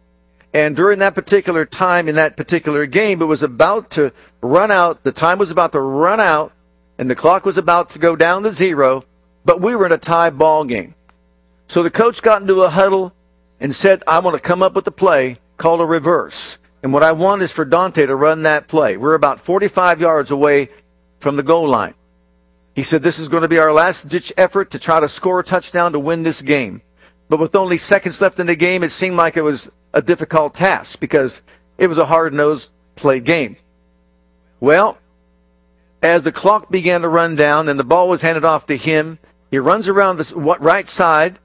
And 0.53 0.75
during 0.75 0.99
that 0.99 1.13
particular 1.13 1.65
time 1.65 2.07
in 2.07 2.15
that 2.15 2.37
particular 2.37 2.85
game, 2.85 3.21
it 3.21 3.25
was 3.25 3.43
about 3.43 3.89
to 3.91 4.13
run 4.41 4.71
out. 4.71 5.03
The 5.03 5.11
time 5.11 5.37
was 5.37 5.51
about 5.51 5.73
to 5.73 5.81
run 5.81 6.21
out, 6.21 6.53
and 6.97 7.09
the 7.09 7.15
clock 7.15 7.45
was 7.45 7.57
about 7.57 7.89
to 7.91 7.99
go 7.99 8.15
down 8.15 8.43
to 8.43 8.53
zero, 8.53 9.03
but 9.43 9.59
we 9.59 9.75
were 9.75 9.85
in 9.85 9.91
a 9.91 9.97
tie 9.97 10.29
ball 10.29 10.63
game. 10.63 10.95
So 11.67 11.83
the 11.83 11.91
coach 11.91 12.21
got 12.21 12.41
into 12.41 12.63
a 12.63 12.69
huddle 12.69 13.13
and 13.59 13.75
said, 13.75 14.03
I 14.07 14.19
want 14.19 14.35
to 14.35 14.41
come 14.41 14.61
up 14.61 14.73
with 14.73 14.87
a 14.87 14.91
play 14.91 15.39
called 15.57 15.81
a 15.81 15.85
reverse. 15.85 16.57
And 16.83 16.93
what 16.93 17.03
I 17.03 17.13
want 17.13 17.41
is 17.41 17.51
for 17.51 17.65
Dante 17.65 18.05
to 18.05 18.15
run 18.15 18.43
that 18.43 18.67
play. 18.67 18.97
We're 18.97 19.15
about 19.15 19.39
45 19.39 20.01
yards 20.01 20.31
away 20.31 20.69
from 21.19 21.35
the 21.35 21.43
goal 21.43 21.67
line. 21.67 21.95
He 22.75 22.83
said, 22.83 23.01
This 23.01 23.17
is 23.17 23.29
going 23.29 23.41
to 23.41 23.47
be 23.47 23.57
our 23.57 23.73
last 23.73 24.07
ditch 24.07 24.31
effort 24.37 24.71
to 24.71 24.79
try 24.79 24.99
to 24.99 25.09
score 25.09 25.39
a 25.39 25.43
touchdown 25.43 25.93
to 25.93 25.99
win 25.99 26.23
this 26.23 26.41
game. 26.41 26.81
But 27.29 27.39
with 27.39 27.55
only 27.55 27.77
seconds 27.77 28.21
left 28.21 28.39
in 28.39 28.47
the 28.47 28.55
game, 28.55 28.83
it 28.83 28.91
seemed 28.91 29.15
like 29.15 29.35
it 29.35 29.41
was 29.41 29.71
a 29.93 30.01
difficult 30.01 30.53
task 30.53 30.99
because 30.99 31.41
it 31.77 31.87
was 31.87 31.97
a 31.97 32.05
hard 32.05 32.33
nosed 32.33 32.69
play 32.95 33.19
game. 33.19 33.57
Well, 34.59 34.97
as 36.03 36.23
the 36.23 36.31
clock 36.31 36.69
began 36.69 37.01
to 37.01 37.09
run 37.09 37.35
down 37.35 37.67
and 37.67 37.79
the 37.79 37.83
ball 37.83 38.07
was 38.09 38.21
handed 38.21 38.45
off 38.45 38.67
to 38.67 38.77
him, 38.77 39.17
he 39.49 39.57
runs 39.57 39.87
around 39.87 40.17
the 40.17 40.57
right 40.59 40.89
side 40.89 41.39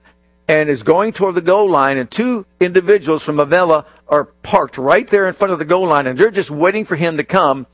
and 0.51 0.69
is 0.69 0.83
going 0.83 1.13
toward 1.13 1.37
the 1.37 1.41
goal 1.41 1.71
line, 1.71 1.97
and 1.97 2.11
two 2.11 2.45
individuals 2.59 3.23
from 3.23 3.39
Avella 3.39 3.87
are 4.09 4.25
parked 4.25 4.79
right 4.79 5.07
there 5.07 5.29
in 5.29 5.33
front 5.33 5.53
of 5.53 5.61
the 5.61 5.65
goal 5.65 5.87
line, 5.87 6.09
and 6.09 6.19
they're 6.19 6.33
just 6.33 6.51
waiting 6.51 6.85
for 6.85 6.97
him 6.97 7.17
to 7.19 7.23
come. 7.23 7.69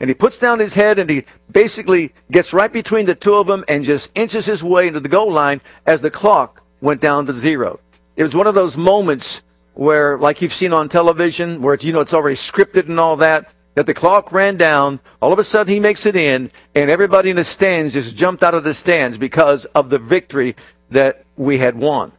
And 0.00 0.08
he 0.08 0.14
puts 0.14 0.38
down 0.38 0.58
his 0.58 0.72
head 0.72 0.98
and 0.98 1.10
he 1.10 1.26
basically 1.52 2.14
gets 2.30 2.54
right 2.54 2.72
between 2.72 3.04
the 3.04 3.14
two 3.14 3.34
of 3.34 3.46
them 3.46 3.66
and 3.68 3.84
just 3.84 4.10
inches 4.14 4.46
his 4.46 4.62
way 4.62 4.88
into 4.88 4.98
the 4.98 5.10
goal 5.10 5.30
line 5.30 5.60
as 5.84 6.00
the 6.00 6.10
clock 6.10 6.62
went 6.80 7.02
down 7.02 7.26
to 7.26 7.34
zero. 7.34 7.78
It 8.16 8.22
was 8.22 8.34
one 8.34 8.46
of 8.46 8.54
those 8.54 8.78
moments 8.78 9.42
where, 9.74 10.16
like 10.16 10.40
you've 10.40 10.54
seen 10.54 10.72
on 10.72 10.88
television, 10.88 11.60
where 11.60 11.76
you 11.76 11.92
know 11.92 12.00
it's 12.00 12.14
already 12.14 12.36
scripted 12.36 12.88
and 12.88 12.98
all 12.98 13.16
that, 13.18 13.52
that 13.74 13.84
the 13.84 13.92
clock 13.92 14.32
ran 14.32 14.56
down. 14.56 15.00
All 15.20 15.34
of 15.34 15.38
a 15.38 15.44
sudden, 15.44 15.74
he 15.74 15.80
makes 15.80 16.06
it 16.06 16.16
in, 16.16 16.50
and 16.74 16.90
everybody 16.90 17.28
in 17.28 17.36
the 17.36 17.44
stands 17.44 17.92
just 17.92 18.16
jumped 18.16 18.42
out 18.42 18.54
of 18.54 18.64
the 18.64 18.72
stands 18.72 19.18
because 19.18 19.66
of 19.66 19.90
the 19.90 19.98
victory 19.98 20.56
that 20.88 21.26
we 21.36 21.58
had 21.58 21.76
won. 21.76 22.12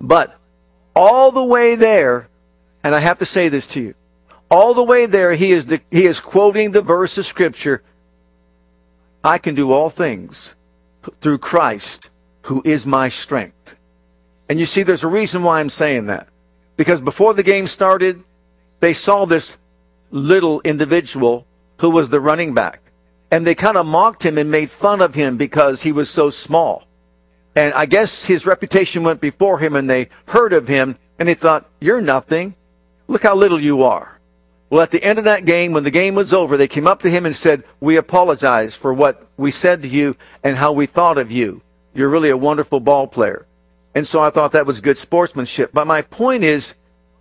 But 0.00 0.38
all 0.94 1.30
the 1.30 1.44
way 1.44 1.74
there, 1.74 2.28
and 2.82 2.94
I 2.94 3.00
have 3.00 3.18
to 3.18 3.24
say 3.24 3.48
this 3.48 3.66
to 3.68 3.80
you, 3.80 3.94
all 4.50 4.74
the 4.74 4.82
way 4.82 5.06
there, 5.06 5.32
he 5.32 5.52
is 5.52 5.66
he 5.90 6.06
is 6.06 6.20
quoting 6.20 6.70
the 6.70 6.82
verse 6.82 7.18
of 7.18 7.26
Scripture. 7.26 7.82
I 9.22 9.38
can 9.38 9.54
do 9.54 9.72
all 9.72 9.90
things 9.90 10.54
through 11.20 11.38
Christ, 11.38 12.10
who 12.42 12.62
is 12.64 12.86
my 12.86 13.08
strength. 13.08 13.76
And 14.48 14.58
you 14.58 14.66
see, 14.66 14.82
there's 14.82 15.04
a 15.04 15.08
reason 15.08 15.42
why 15.42 15.60
I'm 15.60 15.70
saying 15.70 16.06
that. 16.06 16.28
Because 16.76 17.00
before 17.00 17.34
the 17.34 17.42
game 17.42 17.66
started, 17.66 18.22
they 18.80 18.92
saw 18.92 19.26
this 19.26 19.58
little 20.10 20.60
individual 20.62 21.46
who 21.78 21.90
was 21.90 22.08
the 22.08 22.20
running 22.20 22.54
back. 22.54 22.80
And 23.30 23.46
they 23.46 23.54
kind 23.54 23.76
of 23.76 23.84
mocked 23.84 24.24
him 24.24 24.38
and 24.38 24.50
made 24.50 24.70
fun 24.70 25.02
of 25.02 25.14
him 25.14 25.36
because 25.36 25.82
he 25.82 25.92
was 25.92 26.08
so 26.08 26.30
small. 26.30 26.87
And 27.58 27.74
I 27.74 27.86
guess 27.86 28.24
his 28.24 28.46
reputation 28.46 29.02
went 29.02 29.20
before 29.20 29.58
him 29.58 29.74
and 29.74 29.90
they 29.90 30.10
heard 30.26 30.52
of 30.52 30.68
him 30.68 30.96
and 31.18 31.28
they 31.28 31.34
thought, 31.34 31.68
You're 31.80 32.00
nothing. 32.00 32.54
Look 33.08 33.24
how 33.24 33.34
little 33.34 33.60
you 33.60 33.82
are. 33.82 34.20
Well, 34.70 34.80
at 34.80 34.92
the 34.92 35.02
end 35.02 35.18
of 35.18 35.24
that 35.24 35.44
game, 35.44 35.72
when 35.72 35.82
the 35.82 35.90
game 35.90 36.14
was 36.14 36.32
over, 36.32 36.56
they 36.56 36.68
came 36.68 36.86
up 36.86 37.02
to 37.02 37.10
him 37.10 37.26
and 37.26 37.34
said, 37.34 37.64
We 37.80 37.96
apologize 37.96 38.76
for 38.76 38.94
what 38.94 39.26
we 39.36 39.50
said 39.50 39.82
to 39.82 39.88
you 39.88 40.16
and 40.44 40.56
how 40.56 40.70
we 40.70 40.86
thought 40.86 41.18
of 41.18 41.32
you. 41.32 41.60
You're 41.94 42.10
really 42.10 42.30
a 42.30 42.36
wonderful 42.36 42.78
ball 42.78 43.08
player. 43.08 43.44
And 43.92 44.06
so 44.06 44.20
I 44.20 44.30
thought 44.30 44.52
that 44.52 44.64
was 44.64 44.80
good 44.80 44.96
sportsmanship. 44.96 45.72
But 45.72 45.88
my 45.88 46.02
point 46.02 46.44
is, 46.44 46.76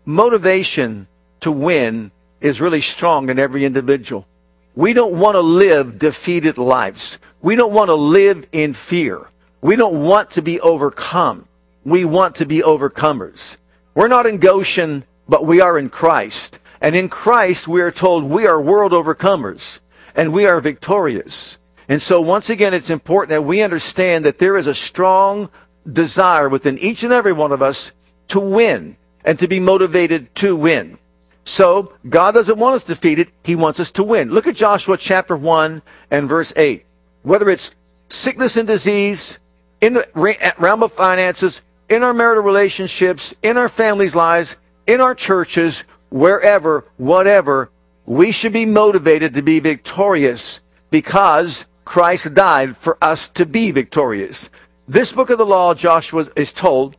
motivation 0.05 1.07
to 1.39 1.51
win 1.51 2.11
is 2.41 2.61
really 2.61 2.81
strong 2.81 3.31
in 3.31 3.39
every 3.39 3.65
individual. 3.65 4.27
We 4.75 4.93
don't 4.93 5.19
want 5.19 5.33
to 5.33 5.41
live 5.41 5.97
defeated 5.97 6.59
lives. 6.59 7.17
We 7.41 7.55
don't 7.55 7.73
want 7.73 7.87
to 7.89 7.95
live 7.95 8.45
in 8.51 8.73
fear. 8.73 9.25
We 9.61 9.75
don't 9.75 10.03
want 10.03 10.31
to 10.31 10.41
be 10.41 10.59
overcome. 10.59 11.47
We 11.83 12.05
want 12.05 12.35
to 12.35 12.45
be 12.45 12.61
overcomers. 12.61 13.57
We're 13.95 14.07
not 14.07 14.25
in 14.25 14.37
Goshen, 14.37 15.03
but 15.27 15.45
we 15.45 15.61
are 15.61 15.77
in 15.77 15.89
Christ. 15.89 16.59
And 16.81 16.95
in 16.95 17.09
Christ, 17.09 17.67
we 17.67 17.81
are 17.81 17.91
told 17.91 18.23
we 18.23 18.45
are 18.45 18.61
world 18.61 18.91
overcomers 18.91 19.79
and 20.15 20.33
we 20.33 20.45
are 20.45 20.59
victorious. 20.61 21.57
And 21.89 22.01
so, 22.01 22.19
once 22.19 22.49
again, 22.49 22.73
it's 22.73 22.89
important 22.89 23.29
that 23.29 23.43
we 23.43 23.61
understand 23.61 24.25
that 24.25 24.39
there 24.39 24.57
is 24.57 24.67
a 24.67 24.75
strong 24.75 25.49
desire 25.91 26.49
within 26.49 26.77
each 26.79 27.03
and 27.03 27.13
every 27.13 27.31
one 27.31 27.51
of 27.51 27.61
us 27.61 27.93
to 28.29 28.39
win 28.39 28.97
and 29.23 29.39
to 29.39 29.47
be 29.47 29.59
motivated 29.59 30.33
to 30.35 30.55
win. 30.55 30.97
So, 31.45 31.93
God 32.07 32.33
doesn't 32.33 32.57
want 32.57 32.75
us 32.75 32.83
defeated, 32.83 33.31
He 33.43 33.55
wants 33.55 33.79
us 33.79 33.91
to 33.93 34.03
win. 34.03 34.31
Look 34.31 34.47
at 34.47 34.55
Joshua 34.55 34.97
chapter 34.97 35.35
1 35.37 35.81
and 36.11 36.27
verse 36.27 36.51
8. 36.57 36.85
Whether 37.23 37.49
it's 37.49 37.71
sickness 38.09 38.57
and 38.57 38.67
disease, 38.67 39.39
in 39.81 39.93
the 39.93 40.53
realm 40.57 40.83
of 40.83 40.91
finances, 40.91 41.61
in 41.89 42.03
our 42.03 42.13
marital 42.13 42.43
relationships, 42.43 43.33
in 43.43 43.57
our 43.57 43.69
families' 43.69 44.15
lives, 44.15 44.55
in 44.87 45.01
our 45.01 45.15
churches, 45.15 45.83
wherever, 46.09 46.85
whatever, 46.97 47.69
we 48.05 48.31
should 48.31 48.53
be 48.53 48.65
motivated 48.65 49.33
to 49.33 49.41
be 49.41 49.59
victorious 49.59 50.61
because 50.89 51.65
Christ 51.85 52.33
died 52.33 52.75
for 52.75 52.97
us 53.01 53.27
to 53.29 53.45
be 53.45 53.71
victorious. 53.71 54.49
This 54.87 55.11
book 55.11 55.29
of 55.29 55.37
the 55.37 55.45
law, 55.45 55.73
Joshua 55.73 56.27
is 56.35 56.53
told, 56.53 56.95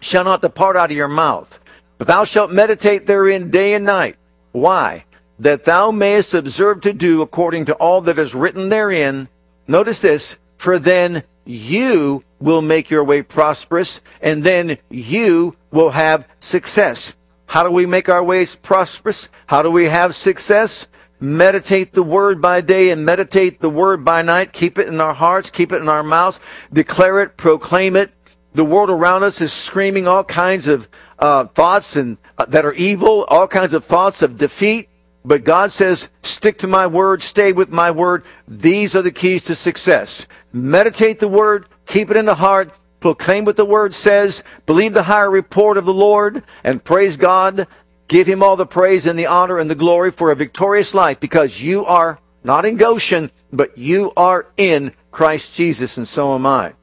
shall 0.00 0.24
not 0.24 0.40
depart 0.40 0.76
out 0.76 0.90
of 0.90 0.96
your 0.96 1.08
mouth, 1.08 1.60
but 1.98 2.06
thou 2.06 2.24
shalt 2.24 2.50
meditate 2.50 3.06
therein 3.06 3.50
day 3.50 3.74
and 3.74 3.84
night. 3.84 4.16
Why? 4.52 5.04
That 5.38 5.64
thou 5.64 5.90
mayest 5.90 6.34
observe 6.34 6.80
to 6.82 6.92
do 6.92 7.22
according 7.22 7.66
to 7.66 7.74
all 7.74 8.00
that 8.02 8.18
is 8.18 8.34
written 8.34 8.68
therein. 8.68 9.28
Notice 9.68 10.00
this, 10.00 10.38
for 10.56 10.78
then 10.78 11.22
you 11.44 12.24
will 12.40 12.62
make 12.62 12.90
your 12.90 13.04
way 13.04 13.22
prosperous, 13.22 14.00
and 14.20 14.44
then 14.44 14.78
you 14.90 15.56
will 15.70 15.90
have 15.90 16.26
success. 16.40 17.16
How 17.46 17.62
do 17.62 17.70
we 17.70 17.86
make 17.86 18.08
our 18.08 18.22
ways 18.22 18.56
prosperous? 18.56 19.28
How 19.46 19.62
do 19.62 19.70
we 19.70 19.88
have 19.88 20.14
success? 20.14 20.86
meditate 21.22 21.92
the 21.92 22.02
word 22.02 22.42
by 22.42 22.60
day 22.60 22.90
and 22.90 23.06
meditate 23.06 23.60
the 23.60 23.70
word 23.70 24.04
by 24.04 24.22
night. 24.22 24.52
Keep 24.52 24.78
it 24.78 24.88
in 24.88 25.00
our 25.00 25.14
hearts, 25.14 25.50
keep 25.50 25.72
it 25.72 25.80
in 25.80 25.88
our 25.88 26.02
mouths, 26.02 26.40
declare 26.72 27.22
it, 27.22 27.36
proclaim 27.36 27.94
it. 27.94 28.10
The 28.54 28.64
world 28.64 28.90
around 28.90 29.22
us 29.22 29.40
is 29.40 29.52
screaming 29.52 30.06
all 30.06 30.24
kinds 30.24 30.66
of 30.66 30.88
uh, 31.18 31.44
thoughts 31.46 31.96
and 31.96 32.18
uh, 32.36 32.44
that 32.46 32.66
are 32.66 32.74
evil, 32.74 33.24
all 33.28 33.46
kinds 33.46 33.72
of 33.72 33.84
thoughts 33.84 34.20
of 34.20 34.36
defeat. 34.36 34.88
But 35.24 35.44
God 35.44 35.70
says, 35.70 36.10
stick 36.22 36.58
to 36.58 36.66
my 36.66 36.88
word, 36.88 37.22
stay 37.22 37.52
with 37.52 37.70
my 37.70 37.92
word. 37.92 38.24
These 38.48 38.96
are 38.96 39.02
the 39.02 39.12
keys 39.12 39.44
to 39.44 39.54
success. 39.54 40.26
Meditate 40.52 41.20
the 41.20 41.28
word, 41.28 41.66
keep 41.86 42.10
it 42.10 42.16
in 42.16 42.26
the 42.26 42.34
heart, 42.34 42.70
proclaim 43.00 43.44
what 43.44 43.56
the 43.56 43.64
word 43.64 43.94
says, 43.94 44.44
believe 44.66 44.94
the 44.94 45.02
higher 45.02 45.30
report 45.30 45.76
of 45.76 45.84
the 45.84 45.94
Lord, 45.94 46.42
and 46.62 46.84
praise 46.84 47.16
God 47.16 47.66
Give 48.12 48.26
him 48.26 48.42
all 48.42 48.56
the 48.56 48.66
praise 48.66 49.06
and 49.06 49.18
the 49.18 49.24
honor 49.24 49.58
and 49.58 49.70
the 49.70 49.74
glory 49.74 50.10
for 50.10 50.30
a 50.30 50.36
victorious 50.36 50.94
life 50.94 51.18
because 51.18 51.62
you 51.62 51.86
are 51.86 52.18
not 52.44 52.66
in 52.66 52.76
Goshen, 52.76 53.30
but 53.50 53.78
you 53.78 54.12
are 54.18 54.44
in 54.58 54.92
Christ 55.10 55.54
Jesus, 55.54 55.96
and 55.96 56.06
so 56.06 56.34
am 56.34 56.44
I. 56.44 56.74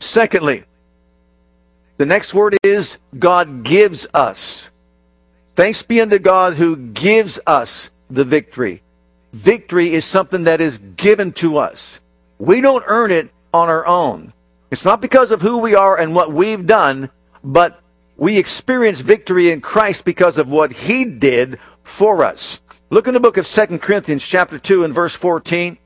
Secondly, 0.00 0.64
the 1.98 2.06
next 2.06 2.34
word 2.34 2.56
is 2.64 2.98
God 3.16 3.62
gives 3.62 4.08
us. 4.12 4.70
Thanks 5.54 5.84
be 5.84 6.00
unto 6.00 6.18
God 6.18 6.54
who 6.54 6.74
gives 6.74 7.38
us 7.46 7.92
the 8.10 8.24
victory. 8.24 8.82
Victory 9.32 9.94
is 9.94 10.04
something 10.04 10.42
that 10.44 10.60
is 10.60 10.78
given 10.78 11.30
to 11.34 11.58
us. 11.58 12.00
We 12.42 12.60
don't 12.60 12.82
earn 12.88 13.12
it 13.12 13.30
on 13.54 13.68
our 13.68 13.86
own. 13.86 14.32
It's 14.72 14.84
not 14.84 15.00
because 15.00 15.30
of 15.30 15.42
who 15.42 15.58
we 15.58 15.76
are 15.76 15.96
and 15.96 16.12
what 16.12 16.32
we've 16.32 16.66
done, 16.66 17.08
but 17.44 17.80
we 18.16 18.36
experience 18.36 18.98
victory 18.98 19.52
in 19.52 19.60
Christ 19.60 20.04
because 20.04 20.38
of 20.38 20.48
what 20.48 20.72
he 20.72 21.04
did 21.04 21.60
for 21.84 22.24
us. 22.24 22.58
Look 22.90 23.06
in 23.06 23.14
the 23.14 23.20
book 23.20 23.36
of 23.36 23.46
2 23.46 23.78
Corinthians 23.78 24.26
chapter 24.26 24.58
2 24.58 24.82
and 24.82 24.92
verse 24.92 25.14
14. 25.14 25.78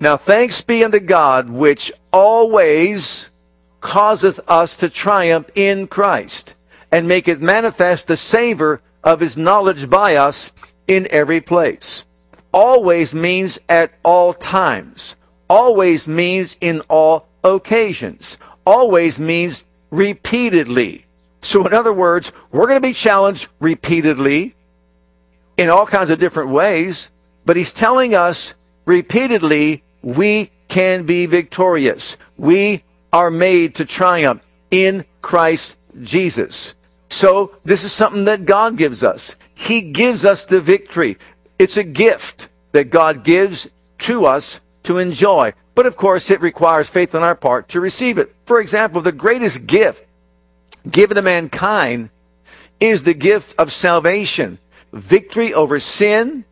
Now 0.00 0.16
thanks 0.16 0.60
be 0.60 0.82
unto 0.82 0.98
God 0.98 1.48
which 1.48 1.92
always 2.12 3.30
causeth 3.80 4.40
us 4.48 4.74
to 4.78 4.88
triumph 4.88 5.48
in 5.54 5.86
Christ 5.86 6.56
and 6.90 7.06
maketh 7.06 7.40
manifest 7.40 8.08
the 8.08 8.16
savor 8.16 8.82
of 9.04 9.20
his 9.20 9.36
knowledge 9.36 9.88
by 9.88 10.16
us 10.16 10.50
in 10.88 11.06
every 11.12 11.40
place. 11.40 12.06
Always 12.52 13.14
means 13.14 13.58
at 13.68 13.92
all 14.04 14.34
times. 14.34 15.16
Always 15.48 16.06
means 16.06 16.56
in 16.60 16.80
all 16.82 17.26
occasions. 17.44 18.38
Always 18.66 19.18
means 19.18 19.64
repeatedly. 19.90 21.06
So, 21.40 21.66
in 21.66 21.74
other 21.74 21.92
words, 21.92 22.32
we're 22.52 22.66
going 22.66 22.80
to 22.80 22.88
be 22.88 22.94
challenged 22.94 23.48
repeatedly 23.58 24.54
in 25.56 25.68
all 25.68 25.86
kinds 25.86 26.10
of 26.10 26.18
different 26.18 26.50
ways, 26.50 27.10
but 27.44 27.56
he's 27.56 27.72
telling 27.72 28.14
us 28.14 28.54
repeatedly 28.84 29.82
we 30.02 30.50
can 30.68 31.04
be 31.04 31.26
victorious. 31.26 32.16
We 32.38 32.84
are 33.12 33.30
made 33.30 33.74
to 33.76 33.84
triumph 33.84 34.42
in 34.70 35.04
Christ 35.20 35.76
Jesus. 36.00 36.74
So, 37.10 37.54
this 37.64 37.84
is 37.84 37.92
something 37.92 38.24
that 38.24 38.46
God 38.46 38.76
gives 38.76 39.02
us. 39.02 39.36
He 39.54 39.82
gives 39.82 40.24
us 40.24 40.44
the 40.44 40.60
victory. 40.60 41.18
It's 41.58 41.76
a 41.76 41.84
gift 41.84 42.48
that 42.72 42.90
God 42.90 43.24
gives 43.24 43.68
to 44.00 44.26
us 44.26 44.60
to 44.84 44.98
enjoy. 44.98 45.52
But 45.74 45.86
of 45.86 45.96
course, 45.96 46.30
it 46.30 46.40
requires 46.40 46.88
faith 46.88 47.14
on 47.14 47.22
our 47.22 47.34
part 47.34 47.68
to 47.68 47.80
receive 47.80 48.18
it. 48.18 48.34
For 48.46 48.60
example, 48.60 49.00
the 49.00 49.12
greatest 49.12 49.66
gift 49.66 50.04
given 50.90 51.16
to 51.16 51.22
mankind 51.22 52.10
is 52.80 53.04
the 53.04 53.14
gift 53.14 53.54
of 53.58 53.72
salvation, 53.72 54.58
victory 54.92 55.54
over 55.54 55.78
sin, 55.78 56.44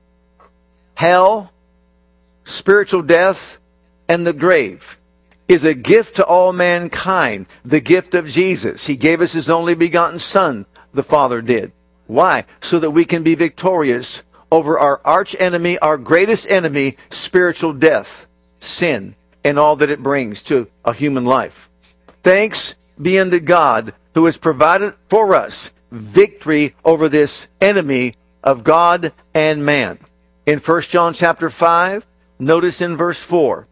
hell, 0.95 1.53
spiritual 2.45 3.03
death, 3.03 3.59
and 4.09 4.27
the 4.27 4.33
grave 4.33 4.99
is 5.49 5.65
a 5.65 5.75
gift 5.75 6.17
to 6.17 6.25
all 6.25 6.53
mankind, 6.53 7.47
the 7.65 7.81
gift 7.81 8.15
of 8.15 8.29
Jesus. 8.29 8.87
He 8.87 8.95
gave 8.95 9.21
us 9.21 9.33
his 9.33 9.51
only 9.51 9.75
begotten 9.75 10.21
Son, 10.21 10.65
the 10.95 11.03
Father 11.03 11.43
did. 11.43 11.73
Why? 12.07 12.45
So 12.61 12.79
that 12.79 12.93
we 12.93 13.05
can 13.05 13.25
be 13.25 13.35
victorious 13.35 14.23
over 14.51 14.79
our 14.79 15.01
arch 15.05 15.37
enemy, 15.39 15.79
our 15.79 15.97
greatest 15.97 16.51
enemy, 16.51 16.97
spiritual 17.11 17.73
death, 17.73 18.27
sin, 18.61 19.15
and 19.45 19.59
all 19.59 19.77
that 19.77 19.91
it 19.91 20.03
brings 20.03 20.43
to 20.43 20.69
a 20.85 20.93
human 20.93 21.25
life. 21.25 21.71
Thanks 22.23 22.75
be 23.01 23.19
unto 23.19 23.41
God 23.41 23.95
who 24.15 24.27
has 24.27 24.37
provided 24.37 24.95
for 25.09 25.35
us 25.35 25.73
victory 25.91 26.75
over 26.85 27.09
this 27.09 27.49
enemy 27.61 28.15
of 28.43 28.65
God 28.65 29.13
and 29.35 29.65
man. 29.65 29.99
In 30.47 30.59
1 30.59 30.83
John 30.83 31.15
chapter 31.15 31.51
5, 31.51 32.07
notice 32.39 32.81
in 32.81 32.97
verse 32.97 33.21
4, 33.21 33.67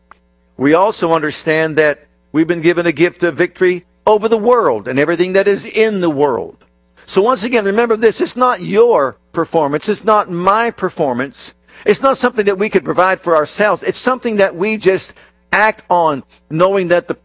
we 0.56 0.74
also 0.74 1.12
understand 1.12 1.76
that 1.76 2.06
we've 2.32 2.46
been 2.46 2.60
given 2.60 2.86
a 2.86 2.92
gift 2.92 3.22
of 3.22 3.36
victory 3.36 3.84
over 4.06 4.28
the 4.28 4.38
world 4.38 4.88
and 4.88 4.98
everything 4.98 5.34
that 5.34 5.48
is 5.48 5.64
in 5.64 6.00
the 6.00 6.10
world. 6.10 6.64
So 7.06 7.22
once 7.22 7.44
again, 7.44 7.64
remember 7.64 7.96
this, 7.96 8.20
it's 8.20 8.36
not 8.36 8.60
your 8.60 9.16
performance, 9.38 9.88
it's 9.88 10.02
not 10.02 10.28
my 10.28 10.68
performance. 10.68 11.54
It's 11.86 12.02
not 12.02 12.18
something 12.18 12.46
that 12.46 12.58
we 12.58 12.68
could 12.68 12.84
provide 12.84 13.20
for 13.20 13.36
ourselves. 13.36 13.84
It's 13.84 13.96
something 13.96 14.34
that 14.36 14.56
we 14.56 14.76
just 14.76 15.14
act 15.52 15.84
on 15.88 16.24
knowing 16.50 16.88
that 16.88 17.06
the 17.06 17.16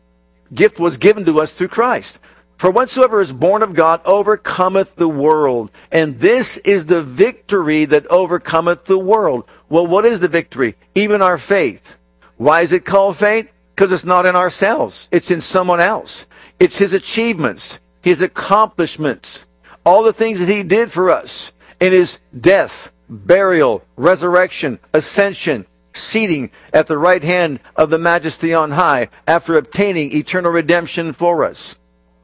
gift 0.53 0.79
was 0.79 1.00
given 1.00 1.25
to 1.25 1.41
us 1.41 1.55
through 1.55 1.70
Christ. 1.70 2.20
For 2.58 2.70
whatsoever 2.70 3.20
is 3.20 3.34
born 3.34 3.63
of 3.63 3.74
God 3.74 4.00
overcometh 4.05 4.96
the 4.96 5.10
world. 5.10 5.72
And 5.91 6.20
this 6.20 6.58
is 6.58 6.86
the 6.86 7.01
victory 7.01 7.86
that 7.86 8.05
overcometh 8.12 8.86
the 8.86 9.00
world. 9.00 9.46
Well, 9.70 9.88
what 9.88 10.05
is 10.05 10.20
the 10.20 10.27
victory? 10.27 10.75
Even 10.93 11.24
our 11.24 11.39
faith. 11.39 11.98
Why 12.38 12.62
is 12.62 12.74
it 12.74 12.86
called 12.86 13.17
faith? 13.17 13.50
Because 13.75 13.91
it's 13.91 14.05
not 14.05 14.27
in 14.27 14.36
ourselves. 14.36 15.10
It's 15.12 15.32
in 15.32 15.41
someone 15.41 15.79
else. 15.79 16.27
It's 16.60 16.77
his 16.77 16.93
achievements, 16.93 17.79
his 18.03 18.22
accomplishments, 18.22 19.48
all 19.84 20.03
the 20.03 20.13
things 20.13 20.39
that 20.39 20.48
he 20.50 20.62
did 20.62 20.91
for 20.91 21.10
us 21.10 21.53
in 21.84 21.92
his 21.92 22.20
death, 22.40 22.94
burial, 23.10 23.84
resurrection, 23.98 24.80
ascension, 24.94 25.66
seating 25.92 26.50
at 26.72 26.88
the 26.88 26.98
right 26.98 27.22
hand 27.22 27.60
of 27.75 27.90
the 27.90 27.98
majesty 27.98 28.54
on 28.54 28.72
high 28.72 29.10
after 29.28 29.58
obtaining 29.58 30.16
eternal 30.16 30.50
redemption 30.50 31.12
for 31.12 31.44
us. 31.44 31.75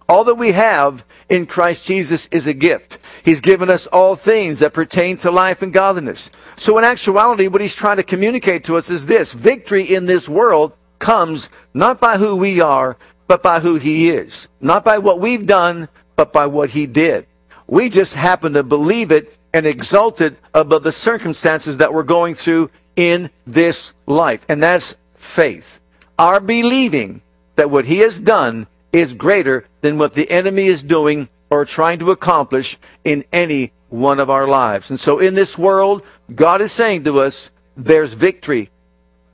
All 0.07 0.23
that 0.23 0.35
we 0.35 0.53
have 0.53 1.03
in 1.27 1.45
Christ 1.45 1.85
Jesus 1.85 2.29
is 2.31 2.47
a 2.47 2.53
gift. 2.53 2.99
He's 3.25 3.41
given 3.41 3.69
us 3.69 3.85
all 3.87 4.15
things 4.15 4.59
that 4.59 4.73
pertain 4.73 5.17
to 5.17 5.29
life 5.29 5.61
and 5.61 5.73
godliness. 5.73 6.31
So 6.55 6.77
in 6.77 6.85
actuality, 6.85 7.49
what 7.49 7.59
he's 7.59 7.75
trying 7.75 7.97
to 7.97 8.03
communicate 8.03 8.63
to 8.63 8.77
us 8.77 8.89
is 8.89 9.07
this. 9.07 9.33
Victory 9.33 9.83
in 9.93 10.05
this 10.05 10.29
world 10.29 10.71
comes 10.99 11.49
not 11.73 11.99
by 11.99 12.17
who 12.17 12.37
we 12.37 12.61
are, 12.61 12.95
but 13.27 13.43
by 13.43 13.59
who 13.59 13.75
he 13.75 14.09
is. 14.09 14.47
Not 14.61 14.85
by 14.85 14.99
what 14.99 15.19
we've 15.19 15.45
done, 15.45 15.89
but 16.15 16.31
by 16.31 16.45
what 16.45 16.69
he 16.69 16.87
did. 16.87 17.27
We 17.67 17.89
just 17.89 18.15
happen 18.15 18.53
to 18.53 18.63
believe 18.63 19.11
it 19.11 19.35
and 19.53 19.65
exalted 19.65 20.37
above 20.53 20.83
the 20.83 20.91
circumstances 20.91 21.77
that 21.77 21.93
we're 21.93 22.03
going 22.03 22.35
through 22.35 22.69
in 22.95 23.29
this 23.47 23.93
life. 24.05 24.45
And 24.49 24.61
that's 24.61 24.97
faith. 25.15 25.79
Our 26.17 26.39
believing 26.39 27.21
that 27.55 27.69
what 27.69 27.85
he 27.85 27.99
has 27.99 28.19
done 28.19 28.67
is 28.91 29.13
greater 29.13 29.65
than 29.81 29.97
what 29.97 30.13
the 30.13 30.29
enemy 30.29 30.65
is 30.65 30.83
doing 30.83 31.29
or 31.49 31.65
trying 31.65 31.99
to 31.99 32.11
accomplish 32.11 32.77
in 33.03 33.23
any 33.31 33.71
one 33.89 34.19
of 34.19 34.29
our 34.29 34.47
lives. 34.47 34.89
And 34.89 34.99
so 34.99 35.19
in 35.19 35.33
this 35.33 35.57
world, 35.57 36.03
God 36.35 36.61
is 36.61 36.71
saying 36.71 37.03
to 37.05 37.21
us, 37.21 37.49
there's 37.75 38.13
victory 38.13 38.69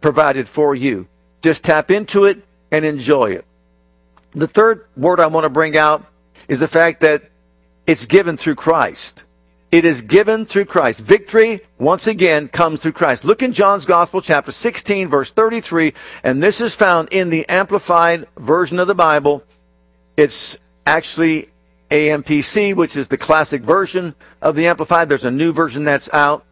provided 0.01 0.47
for 0.47 0.75
you. 0.75 1.07
Just 1.41 1.63
tap 1.63 1.91
into 1.91 2.25
it 2.25 2.43
and 2.71 2.85
enjoy 2.85 3.31
it. 3.31 3.45
The 4.31 4.47
third 4.47 4.85
word 4.95 5.19
I 5.19 5.27
want 5.27 5.45
to 5.45 5.49
bring 5.49 5.77
out 5.77 6.05
is 6.47 6.59
the 6.59 6.67
fact 6.67 7.01
that 7.01 7.23
it's 7.87 8.05
given 8.05 8.37
through 8.37 8.55
Christ. 8.55 9.23
It 9.71 9.83
is 9.83 10.01
given 10.01 10.45
through 10.45 10.65
Christ. 10.65 10.99
Victory, 11.01 11.61
once 11.79 12.07
again, 12.07 12.47
comes 12.47 12.79
through 12.79 12.93
Christ. 12.93 13.25
Look 13.25 13.43
in 13.43 13.51
John's 13.51 13.85
Gospel, 13.85 14.21
chapter 14.21 14.51
16, 14.51 15.09
verse 15.09 15.31
33, 15.31 15.93
and 16.23 16.41
this 16.41 16.61
is 16.61 16.73
found 16.73 17.09
in 17.11 17.29
the 17.29 17.47
Amplified 17.49 18.27
version 18.37 18.79
of 18.79 18.87
the 18.87 18.95
Bible. 18.95 19.43
It's 20.15 20.57
actually 20.85 21.49
AMPC, 21.89 22.75
which 22.75 22.95
is 22.95 23.07
the 23.07 23.17
classic 23.17 23.63
version 23.63 24.15
of 24.41 24.55
the 24.55 24.67
Amplified. 24.67 25.09
There's 25.09 25.25
a 25.25 25.31
new 25.31 25.51
version 25.51 25.83
that's 25.83 26.09
out. 26.13 26.45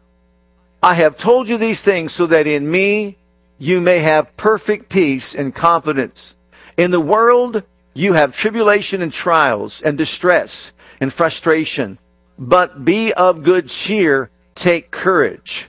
I 0.82 0.94
have 0.94 1.16
told 1.16 1.48
you 1.48 1.56
these 1.56 1.80
things 1.80 2.12
so 2.12 2.26
that 2.26 2.46
in 2.46 2.70
me 2.70 3.16
you 3.58 3.80
may 3.80 4.00
have 4.00 4.36
perfect 4.36 4.90
peace 4.90 5.34
and 5.34 5.54
confidence. 5.54 6.34
In 6.76 6.90
the 6.90 7.00
world 7.00 7.62
you 7.94 8.12
have 8.12 8.36
tribulation 8.36 9.00
and 9.00 9.12
trials 9.12 9.80
and 9.80 9.96
distress 9.96 10.72
and 11.00 11.12
frustration 11.12 11.98
but 12.38 12.84
be 12.84 13.12
of 13.12 13.42
good 13.42 13.68
cheer, 13.68 14.30
take 14.54 14.90
courage. 14.90 15.68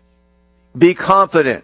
Be 0.78 0.94
confident, 0.94 1.64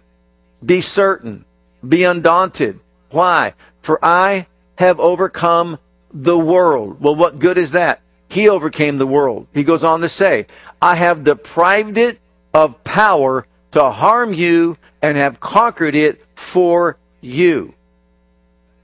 be 0.64 0.80
certain, 0.80 1.44
be 1.86 2.04
undaunted. 2.04 2.80
Why? 3.10 3.54
For 3.82 4.02
I 4.02 4.46
have 4.76 4.98
overcome 5.00 5.78
the 6.12 6.38
world. 6.38 7.00
Well, 7.00 7.14
what 7.14 7.38
good 7.38 7.58
is 7.58 7.72
that? 7.72 8.00
He 8.28 8.48
overcame 8.48 8.96
the 8.96 9.06
world. 9.06 9.46
He 9.52 9.64
goes 9.64 9.84
on 9.84 10.00
to 10.00 10.08
say, 10.08 10.46
I 10.80 10.94
have 10.94 11.24
deprived 11.24 11.98
it 11.98 12.18
of 12.54 12.82
power 12.84 13.46
to 13.72 13.90
harm 13.90 14.32
you 14.32 14.78
and 15.02 15.16
have 15.16 15.40
conquered 15.40 15.94
it 15.94 16.24
for 16.34 16.96
you. 17.20 17.74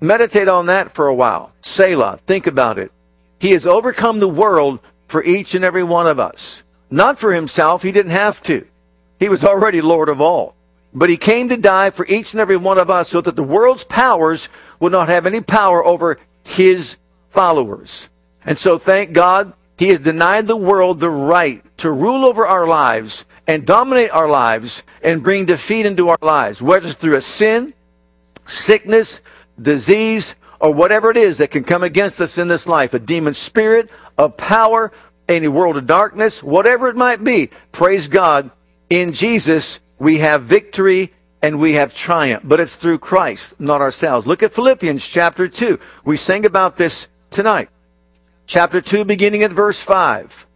Meditate 0.00 0.48
on 0.48 0.66
that 0.66 0.94
for 0.94 1.06
a 1.08 1.14
while. 1.14 1.52
Selah. 1.62 2.18
Think 2.26 2.46
about 2.46 2.78
it. 2.78 2.92
He 3.38 3.52
has 3.52 3.66
overcome 3.66 4.20
the 4.20 4.28
world 4.28 4.80
for 5.08 5.24
each 5.24 5.54
and 5.54 5.64
every 5.64 5.82
one 5.82 6.06
of 6.06 6.20
us. 6.20 6.62
Not 6.90 7.18
for 7.18 7.32
himself, 7.32 7.82
he 7.82 7.92
didn't 7.92 8.12
have 8.12 8.42
to. 8.44 8.66
He 9.18 9.28
was 9.28 9.44
already 9.44 9.80
Lord 9.80 10.08
of 10.08 10.20
all. 10.20 10.54
But 10.94 11.10
he 11.10 11.16
came 11.16 11.48
to 11.48 11.56
die 11.56 11.90
for 11.90 12.06
each 12.06 12.32
and 12.32 12.40
every 12.40 12.56
one 12.56 12.78
of 12.78 12.90
us 12.90 13.10
so 13.10 13.20
that 13.20 13.36
the 13.36 13.42
world's 13.42 13.84
powers 13.84 14.48
would 14.80 14.92
not 14.92 15.08
have 15.08 15.26
any 15.26 15.40
power 15.40 15.84
over 15.84 16.18
his 16.44 16.96
followers. 17.30 18.08
And 18.44 18.58
so 18.58 18.78
thank 18.78 19.12
God 19.12 19.52
he 19.78 19.88
has 19.88 20.00
denied 20.00 20.46
the 20.46 20.56
world 20.56 21.00
the 21.00 21.10
right 21.10 21.62
to 21.78 21.90
rule 21.90 22.24
over 22.24 22.46
our 22.46 22.66
lives 22.66 23.26
and 23.46 23.66
dominate 23.66 24.10
our 24.10 24.28
lives 24.28 24.82
and 25.02 25.22
bring 25.22 25.44
defeat 25.44 25.86
into 25.86 26.08
our 26.08 26.18
lives, 26.20 26.62
whether 26.62 26.92
through 26.92 27.16
a 27.16 27.20
sin, 27.20 27.74
sickness, 28.46 29.20
disease, 29.60 30.36
or 30.60 30.72
whatever 30.72 31.10
it 31.10 31.16
is 31.16 31.38
that 31.38 31.50
can 31.50 31.64
come 31.64 31.82
against 31.82 32.20
us 32.20 32.38
in 32.38 32.48
this 32.48 32.66
life, 32.66 32.94
a 32.94 32.98
demon 32.98 33.34
spirit, 33.34 33.90
of 34.18 34.36
power, 34.36 34.92
any 35.28 35.48
world 35.48 35.76
of 35.76 35.86
darkness, 35.86 36.42
whatever 36.42 36.88
it 36.88 36.96
might 36.96 37.22
be. 37.22 37.50
Praise 37.72 38.08
God. 38.08 38.50
In 38.90 39.12
Jesus, 39.12 39.80
we 39.98 40.18
have 40.18 40.42
victory 40.42 41.12
and 41.42 41.60
we 41.60 41.74
have 41.74 41.94
triumph, 41.94 42.42
but 42.44 42.58
it's 42.58 42.74
through 42.74 42.98
Christ, 42.98 43.60
not 43.60 43.80
ourselves. 43.80 44.26
Look 44.26 44.42
at 44.42 44.52
Philippians 44.52 45.06
chapter 45.06 45.46
2. 45.46 45.78
We 46.04 46.16
sang 46.16 46.44
about 46.44 46.76
this 46.76 47.08
tonight. 47.30 47.68
Chapter 48.46 48.80
2, 48.80 49.04
beginning 49.04 49.42
at 49.42 49.52
verse 49.52 49.80
5. 49.80 50.46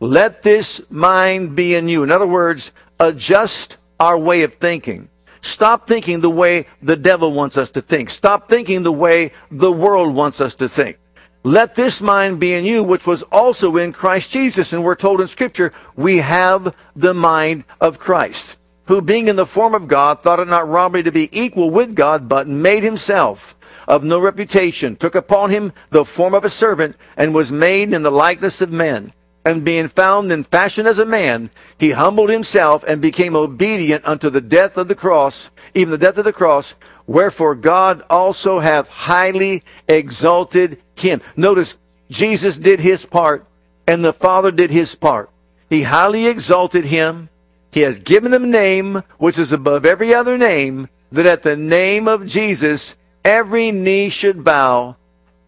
Let 0.00 0.42
this 0.42 0.80
mind 0.90 1.54
be 1.54 1.74
in 1.76 1.86
you. 1.86 2.02
In 2.02 2.10
other 2.10 2.26
words, 2.26 2.72
adjust 2.98 3.76
our 4.00 4.18
way 4.18 4.42
of 4.42 4.54
thinking. 4.54 5.08
Stop 5.42 5.86
thinking 5.86 6.20
the 6.20 6.30
way 6.30 6.66
the 6.82 6.96
devil 6.96 7.32
wants 7.32 7.56
us 7.56 7.70
to 7.72 7.82
think. 7.82 8.10
Stop 8.10 8.48
thinking 8.48 8.82
the 8.82 8.92
way 8.92 9.32
the 9.50 9.70
world 9.70 10.14
wants 10.14 10.40
us 10.40 10.54
to 10.56 10.68
think. 10.68 10.98
Let 11.44 11.74
this 11.74 12.00
mind 12.00 12.38
be 12.38 12.54
in 12.54 12.64
you, 12.64 12.84
which 12.84 13.06
was 13.06 13.22
also 13.24 13.76
in 13.76 13.92
Christ 13.92 14.30
Jesus. 14.30 14.72
And 14.72 14.84
we're 14.84 14.94
told 14.94 15.20
in 15.20 15.28
Scripture, 15.28 15.72
we 15.96 16.18
have 16.18 16.74
the 16.94 17.14
mind 17.14 17.64
of 17.80 17.98
Christ, 17.98 18.56
who 18.86 19.00
being 19.00 19.26
in 19.26 19.36
the 19.36 19.46
form 19.46 19.74
of 19.74 19.88
God, 19.88 20.22
thought 20.22 20.38
it 20.38 20.46
not 20.46 20.68
robbery 20.68 21.02
to 21.02 21.10
be 21.10 21.28
equal 21.32 21.70
with 21.70 21.96
God, 21.96 22.28
but 22.28 22.46
made 22.46 22.84
himself 22.84 23.56
of 23.88 24.04
no 24.04 24.20
reputation, 24.20 24.94
took 24.94 25.16
upon 25.16 25.50
him 25.50 25.72
the 25.90 26.04
form 26.04 26.34
of 26.34 26.44
a 26.44 26.50
servant, 26.50 26.96
and 27.16 27.34
was 27.34 27.50
made 27.50 27.92
in 27.92 28.02
the 28.02 28.10
likeness 28.10 28.60
of 28.60 28.70
men. 28.70 29.12
And 29.44 29.64
being 29.64 29.88
found 29.88 30.30
in 30.30 30.44
fashion 30.44 30.86
as 30.86 31.00
a 31.00 31.06
man, 31.06 31.50
he 31.78 31.90
humbled 31.90 32.30
himself 32.30 32.84
and 32.84 33.02
became 33.02 33.34
obedient 33.34 34.06
unto 34.06 34.30
the 34.30 34.40
death 34.40 34.76
of 34.76 34.86
the 34.86 34.94
cross, 34.94 35.50
even 35.74 35.90
the 35.90 35.98
death 35.98 36.16
of 36.16 36.24
the 36.24 36.32
cross, 36.32 36.76
Wherefore 37.06 37.54
God 37.54 38.02
also 38.08 38.60
hath 38.60 38.88
highly 38.88 39.64
exalted 39.88 40.80
him. 40.94 41.20
Notice 41.36 41.76
Jesus 42.10 42.56
did 42.56 42.80
his 42.80 43.04
part 43.04 43.46
and 43.86 44.04
the 44.04 44.12
Father 44.12 44.50
did 44.50 44.70
his 44.70 44.94
part. 44.94 45.30
He 45.68 45.82
highly 45.82 46.26
exalted 46.26 46.84
him. 46.84 47.28
He 47.72 47.80
has 47.80 47.98
given 47.98 48.32
him 48.32 48.44
a 48.44 48.46
name 48.46 49.02
which 49.18 49.38
is 49.38 49.52
above 49.52 49.86
every 49.86 50.14
other 50.14 50.36
name, 50.36 50.88
that 51.10 51.26
at 51.26 51.42
the 51.42 51.56
name 51.56 52.06
of 52.06 52.26
Jesus 52.26 52.96
every 53.24 53.72
knee 53.72 54.08
should 54.08 54.44
bow 54.44 54.96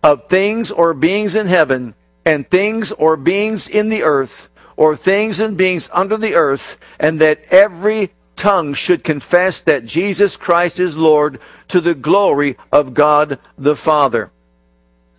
of 0.02 0.28
things 0.28 0.70
or 0.70 0.94
beings 0.94 1.34
in 1.34 1.46
heaven 1.46 1.94
and 2.24 2.48
things 2.48 2.92
or 2.92 3.16
beings 3.16 3.68
in 3.68 3.88
the 3.88 4.02
earth, 4.02 4.48
or 4.76 4.96
things 4.96 5.40
and 5.40 5.56
beings 5.56 5.88
under 5.92 6.16
the 6.16 6.34
earth, 6.34 6.76
and 6.98 7.20
that 7.20 7.42
every 7.50 8.10
tongue 8.36 8.74
should 8.74 9.04
confess 9.04 9.60
that 9.62 9.84
Jesus 9.84 10.36
Christ 10.36 10.80
is 10.80 10.96
Lord 10.96 11.40
to 11.68 11.80
the 11.80 11.94
glory 11.94 12.56
of 12.72 12.94
God 12.94 13.38
the 13.56 13.76
Father. 13.76 14.30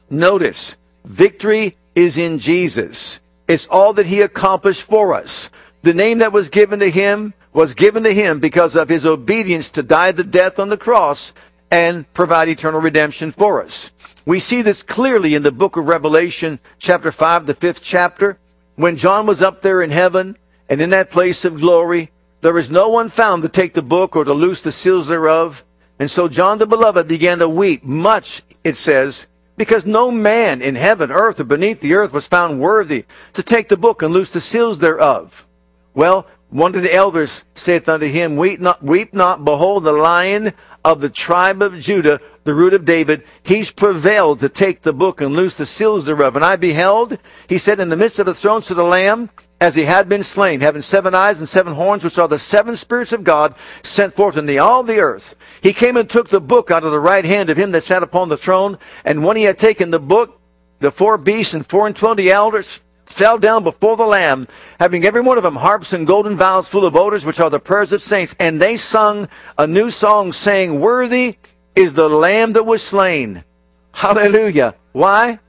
Notice, 0.10 0.76
victory 1.04 1.76
is 1.96 2.18
in 2.18 2.40
Jesus. 2.40 3.20
It's 3.48 3.68
all 3.68 3.94
that 3.94 4.06
he 4.06 4.22
accomplished 4.22 4.84
for 4.84 5.14
us. 5.14 5.50
The 5.82 5.94
name 5.94 6.20
that 6.20 6.34
was 6.34 6.50
given 6.50 6.80
to 6.80 6.90
him 6.90 7.34
was 7.54 7.74
given 7.74 8.04
to 8.04 8.14
him 8.14 8.40
because 8.40 8.76
of 8.76 8.90
his 8.90 9.06
obedience 9.06 9.70
to 9.72 9.84
die 9.84 10.12
the 10.12 10.24
death 10.24 10.60
on 10.60 10.70
the 10.70 10.78
cross 10.78 11.32
and 11.72 12.12
provide 12.14 12.50
eternal 12.50 12.82
redemption 12.82 13.32
for 13.32 13.64
us. 13.64 13.92
We 14.26 14.40
see 14.40 14.62
this 14.62 14.84
clearly 14.84 15.36
in 15.36 15.44
the 15.44 15.52
book 15.52 15.78
of 15.78 15.88
Revelation, 15.88 16.60
chapter 16.80 17.12
5, 17.12 17.46
the 17.46 17.54
fifth 17.54 17.84
chapter. 17.84 18.38
When 18.76 18.96
John 18.96 19.26
was 19.26 19.42
up 19.42 19.62
there 19.62 19.82
in 19.82 19.92
heaven 19.92 20.38
and 20.70 20.82
in 20.82 20.90
that 20.92 21.12
place 21.12 21.46
of 21.46 21.60
glory, 21.60 22.12
there 22.42 22.58
is 22.58 22.72
no 22.72 22.90
one 22.90 23.10
found 23.10 23.44
to 23.44 23.50
take 23.50 23.74
the 23.74 23.82
book 23.82 24.16
or 24.16 24.24
to 24.24 24.34
loose 24.34 24.62
the 24.62 24.72
seals 24.72 25.08
thereof. 25.08 25.64
And 26.00 26.10
so 26.12 26.28
John 26.28 26.58
the 26.58 26.66
beloved 26.66 27.08
began 27.08 27.40
to 27.40 27.50
weep 27.50 27.84
much, 27.84 28.44
it 28.64 28.78
says, 28.78 29.28
because 29.58 29.86
no 29.86 30.12
man 30.12 30.62
in 30.62 30.76
heaven, 30.76 31.12
earth, 31.12 31.40
or 31.40 31.46
beneath 31.46 31.80
the 31.80 31.94
earth 31.94 32.12
was 32.12 32.28
found 32.28 32.60
worthy 32.60 33.06
to 33.34 33.44
take 33.44 33.70
the 33.70 33.78
book 33.78 34.02
and 34.02 34.14
loose 34.14 34.32
the 34.32 34.42
seals 34.42 34.80
thereof. 34.80 35.46
Well, 35.94 36.28
one 36.50 36.76
of 36.76 36.84
the 36.84 36.94
elders 36.94 37.46
saith 37.54 37.88
unto 37.88 38.06
him, 38.06 38.36
Weep 38.36 38.60
not, 38.60 38.84
weep 38.84 39.14
not, 39.14 39.46
behold, 39.46 39.84
the 39.84 39.92
lion 39.92 40.54
of 40.86 41.02
the 41.02 41.10
tribe 41.10 41.64
of 41.64 41.80
Judah, 41.80 42.22
the 42.44 42.54
root 42.54 42.76
of 42.76 42.86
David, 42.86 43.24
he's 43.42 43.72
prevailed 43.72 44.40
to 44.40 44.50
take 44.50 44.84
the 44.84 44.94
book 44.94 45.20
and 45.20 45.36
loose 45.36 45.58
the 45.58 45.66
seals 45.66 46.06
thereof. 46.06 46.36
And 46.36 46.46
I 46.46 46.56
beheld, 46.56 47.18
he 47.50 47.58
said, 47.58 47.80
in 47.80 47.90
the 47.90 47.98
midst 47.98 48.20
of 48.20 48.28
the 48.28 48.36
throne 48.36 48.62
to 48.62 48.76
the 48.76 48.84
Lamb, 48.84 49.32
as 49.60 49.74
he 49.74 49.86
had 49.86 50.08
been 50.08 50.22
slain, 50.22 50.62
having 50.62 50.84
seven 50.84 51.16
eyes 51.16 51.40
and 51.40 51.50
seven 51.50 51.74
horns, 51.74 52.04
which 52.04 52.20
are 52.20 52.28
the 52.28 52.38
seven 52.38 52.76
spirits 52.76 53.14
of 53.14 53.24
God 53.24 53.56
sent 53.82 54.14
forth 54.14 54.38
in 54.38 54.46
the, 54.46 54.60
all 54.60 54.84
the 54.84 55.00
earth. 55.00 55.34
He 55.60 55.74
came 55.74 55.98
and 55.98 56.08
took 56.08 56.30
the 56.30 56.40
book 56.40 56.70
out 56.70 56.84
of 56.84 56.92
the 56.92 57.00
right 57.00 57.26
hand 57.26 57.50
of 57.50 57.58
him 57.58 57.72
that 57.72 57.84
sat 57.84 58.04
upon 58.04 58.30
the 58.30 58.38
throne. 58.38 58.78
And 59.04 59.26
when 59.26 59.38
he 59.38 59.44
had 59.44 59.58
taken 59.58 59.90
the 59.90 60.00
book, 60.00 60.40
the 60.82 60.92
four 60.92 61.18
beasts 61.18 61.56
and 61.56 61.66
four 61.66 61.88
and 61.88 61.96
twenty 61.96 62.30
elders 62.30 62.80
fell 63.06 63.38
down 63.38 63.64
before 63.64 63.98
the 63.98 64.06
Lamb, 64.06 64.48
having 64.80 65.06
every 65.06 65.22
one 65.22 65.38
of 65.38 65.44
them 65.44 65.56
harps 65.56 65.94
and 65.94 66.08
golden 66.08 66.36
vials 66.36 66.68
full 66.68 66.86
of 66.86 66.96
odors, 66.96 67.26
which 67.26 67.40
are 67.40 67.50
the 67.50 67.60
prayers 67.60 67.92
of 67.92 68.02
saints. 68.02 68.36
And 68.40 68.62
they 68.62 68.78
sung 68.78 69.30
a 69.58 69.68
new 69.68 69.90
song, 69.90 70.34
saying, 70.34 70.80
Worthy 70.80 71.38
is 71.76 71.94
the 71.94 72.10
Lamb 72.10 72.54
that 72.54 72.66
was 72.66 72.82
slain. 72.82 73.44
Hallelujah. 73.94 74.76
Why? 74.92 75.40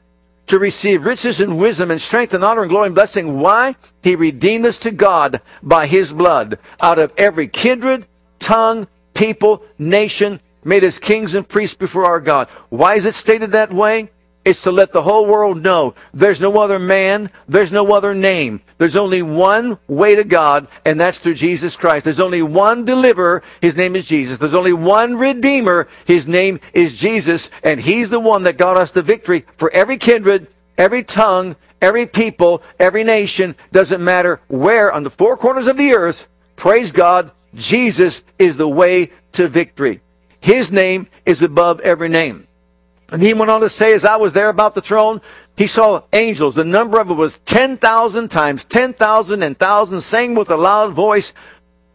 To 0.49 0.59
receive 0.59 1.05
riches 1.05 1.41
and 1.41 1.59
wisdom 1.59 1.91
and 1.91 2.01
strength 2.01 2.35
and 2.35 2.45
honor 2.45 2.63
and 2.63 2.71
glory 2.71 2.87
and 2.87 2.95
blessing. 2.95 3.41
Why? 3.41 3.75
He 4.03 4.15
redeemed 4.15 4.67
us 4.67 4.79
to 4.79 4.93
God 4.93 5.41
by 5.63 5.87
his 5.87 6.13
blood 6.13 6.59
out 6.81 6.99
of 6.99 7.13
every 7.17 7.49
kindred, 7.49 8.07
tongue, 8.39 8.87
people, 9.15 9.65
nation, 9.79 10.41
made 10.63 10.85
us 10.85 10.99
kings 10.99 11.35
and 11.35 11.49
priests 11.49 11.77
before 11.77 12.05
our 12.05 12.21
God. 12.21 12.49
Why 12.69 12.95
is 12.95 13.07
it 13.07 13.15
stated 13.15 13.53
that 13.53 13.73
way? 13.73 14.11
Is 14.47 14.63
to 14.63 14.71
let 14.71 14.93
the 14.93 15.03
whole 15.03 15.27
world 15.27 15.61
know 15.61 15.93
there's 16.15 16.41
no 16.41 16.59
other 16.59 16.79
man, 16.79 17.31
there's 17.49 17.73
no 17.73 17.93
other 17.93 18.15
name. 18.15 18.63
There's 18.79 18.95
only 18.95 19.21
one 19.21 19.77
way 19.89 20.15
to 20.15 20.23
God, 20.23 20.69
and 20.85 20.99
that's 20.99 21.19
through 21.19 21.35
Jesus 21.35 21.75
Christ. 21.75 22.05
There's 22.05 22.21
only 22.21 22.43
one 22.43 22.85
deliverer, 22.85 23.43
his 23.61 23.77
name 23.77 23.97
is 23.97 24.07
Jesus. 24.07 24.39
There's 24.39 24.55
only 24.55 24.73
one 24.73 25.17
redeemer, 25.17 25.89
his 26.07 26.29
name 26.29 26.61
is 26.73 26.97
Jesus, 26.97 27.51
and 27.65 27.81
he's 27.81 28.09
the 28.09 28.21
one 28.21 28.45
that 28.45 28.57
got 28.57 28.77
us 28.77 28.93
the 28.93 29.03
victory 29.03 29.45
for 29.57 29.69
every 29.73 29.97
kindred, 29.97 30.47
every 30.79 31.03
tongue, 31.03 31.57
every 31.83 32.07
people, 32.07 32.63
every 32.79 33.03
nation. 33.03 33.57
Doesn't 33.73 34.03
matter 34.03 34.41
where 34.47 34.93
on 34.93 35.03
the 35.03 35.11
four 35.11 35.37
corners 35.37 35.67
of 35.67 35.77
the 35.77 35.93
earth. 35.93 36.29
Praise 36.55 36.93
God, 36.93 37.33
Jesus 37.57 38.23
is 38.39 38.57
the 38.57 38.69
way 38.69 39.11
to 39.33 39.49
victory. 39.49 40.01
His 40.41 40.71
name 40.71 41.09
is 41.25 41.43
above 41.43 41.81
every 41.81 42.09
name. 42.09 42.46
And 43.11 43.23
he 43.23 43.35
went 43.35 43.51
on 43.51 43.61
to 43.61 43.69
say, 43.69 43.93
as 43.93 44.05
I 44.05 44.17
was 44.17 44.33
there 44.33 44.49
about 44.49 44.75
the 44.75 44.81
throne, 44.81 45.21
he 45.57 45.67
saw 45.67 46.03
angels. 46.13 46.55
The 46.55 46.65
number 46.65 46.99
of 46.99 47.11
it 47.11 47.15
was 47.15 47.39
10,000 47.39 48.29
times 48.29 48.65
10,000 48.65 49.43
and 49.43 49.59
thousands, 49.59 50.05
saying 50.05 50.35
with 50.35 50.51
a 50.51 50.57
loud 50.57 50.93
voice, 50.93 51.33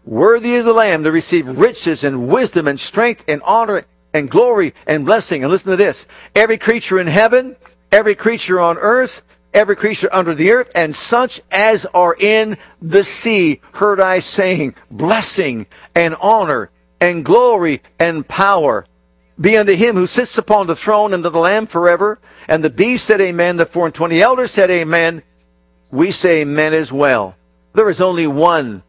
Worthy 0.05 0.53
is 0.53 0.65
the 0.65 0.73
Lamb 0.73 1.03
to 1.03 1.11
receive 1.11 1.47
riches 1.47 2.03
and 2.03 2.27
wisdom 2.27 2.67
and 2.67 2.79
strength 2.79 3.23
and 3.27 3.41
honor 3.43 3.85
and 4.13 4.31
glory 4.31 4.73
and 4.87 5.05
blessing. 5.05 5.43
And 5.43 5.51
listen 5.51 5.71
to 5.71 5.77
this. 5.77 6.07
Every 6.33 6.57
creature 6.57 6.99
in 6.99 7.07
heaven, 7.07 7.55
every 7.91 8.15
creature 8.15 8.59
on 8.59 8.77
earth, 8.77 9.21
every 9.53 9.75
creature 9.75 10.09
under 10.11 10.33
the 10.33 10.51
earth, 10.51 10.71
and 10.73 10.95
such 10.95 11.41
as 11.51 11.85
are 11.93 12.15
in 12.19 12.57
the 12.81 13.03
sea, 13.03 13.61
heard 13.73 13.99
I 13.99 14.19
saying, 14.19 14.75
blessing 14.89 15.67
and 15.93 16.15
honor 16.21 16.71
and 16.99 17.23
glory 17.25 17.81
and 17.99 18.27
power 18.27 18.85
be 19.41 19.57
unto 19.57 19.73
him 19.73 19.95
who 19.95 20.07
sits 20.07 20.37
upon 20.37 20.67
the 20.67 20.75
throne 20.75 21.13
and 21.13 21.23
to 21.23 21.29
the 21.29 21.39
Lamb 21.39 21.67
forever. 21.67 22.19
And 22.47 22.63
the 22.63 22.69
beast 22.69 23.05
said 23.05 23.19
amen. 23.19 23.57
The 23.57 23.65
four 23.65 23.87
and 23.87 23.95
twenty 23.95 24.21
elders 24.21 24.51
said 24.51 24.69
amen. 24.69 25.23
We 25.91 26.11
say 26.11 26.41
amen 26.41 26.73
as 26.73 26.91
well. 26.91 27.35
There 27.73 27.89
is 27.89 28.01
only 28.01 28.27
one 28.27 28.83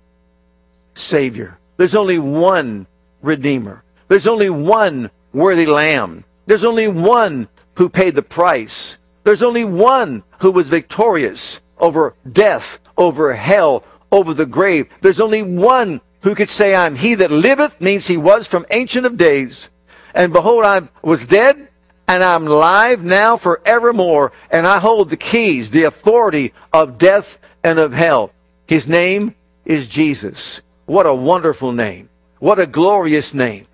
Savior. 0.95 1.59
There's 1.77 1.95
only 1.95 2.19
one 2.19 2.87
Redeemer. 3.23 3.83
There's 4.09 4.27
only 4.27 4.51
one 4.51 5.11
worthy 5.33 5.67
Lamb. 5.67 6.25
There's 6.47 6.65
only 6.65 6.88
one 6.88 7.49
who 7.77 7.88
paid 7.88 8.15
the 8.15 8.23
price. 8.23 8.99
There's 9.25 9.43
only 9.43 9.65
one 9.65 10.23
who 10.41 10.51
was 10.51 10.69
victorious 10.69 11.61
over 11.79 12.15
death, 12.31 12.79
over 12.99 13.35
hell, 13.35 13.85
over 14.11 14.35
the 14.35 14.47
grave. 14.47 14.88
There's 15.01 15.21
only 15.21 15.43
one 15.43 16.01
who 16.23 16.35
could 16.35 16.49
say, 16.49 16.75
I'm 16.75 16.97
he 16.97 17.15
that 17.17 17.31
liveth, 17.31 17.81
means 17.81 18.07
he 18.07 18.17
was 18.17 18.47
from 18.47 18.67
ancient 18.71 19.07
of 19.07 19.17
days. 19.17 19.71
And 20.14 20.33
behold, 20.33 20.64
I 20.64 20.83
was 21.03 21.27
dead, 21.27 21.68
and 22.09 22.22
I'm 22.22 22.46
alive 22.46 23.03
now 23.03 23.37
forevermore, 23.37 24.33
and 24.51 24.66
I 24.66 24.79
hold 24.79 25.09
the 25.09 25.16
keys, 25.16 25.70
the 25.70 25.85
authority 25.85 26.53
of 26.72 26.98
death 26.98 27.38
and 27.64 27.79
of 27.79 27.92
hell. 27.92 28.33
His 28.66 28.88
name 28.88 29.35
is 29.64 29.88
Jesus. 29.88 30.61
What 30.87 31.07
a 31.07 31.14
wonderful 31.14 31.72
name. 31.72 32.09
What 32.38 32.59
a 32.59 32.66
glorious 32.66 33.35
name. 33.35 33.66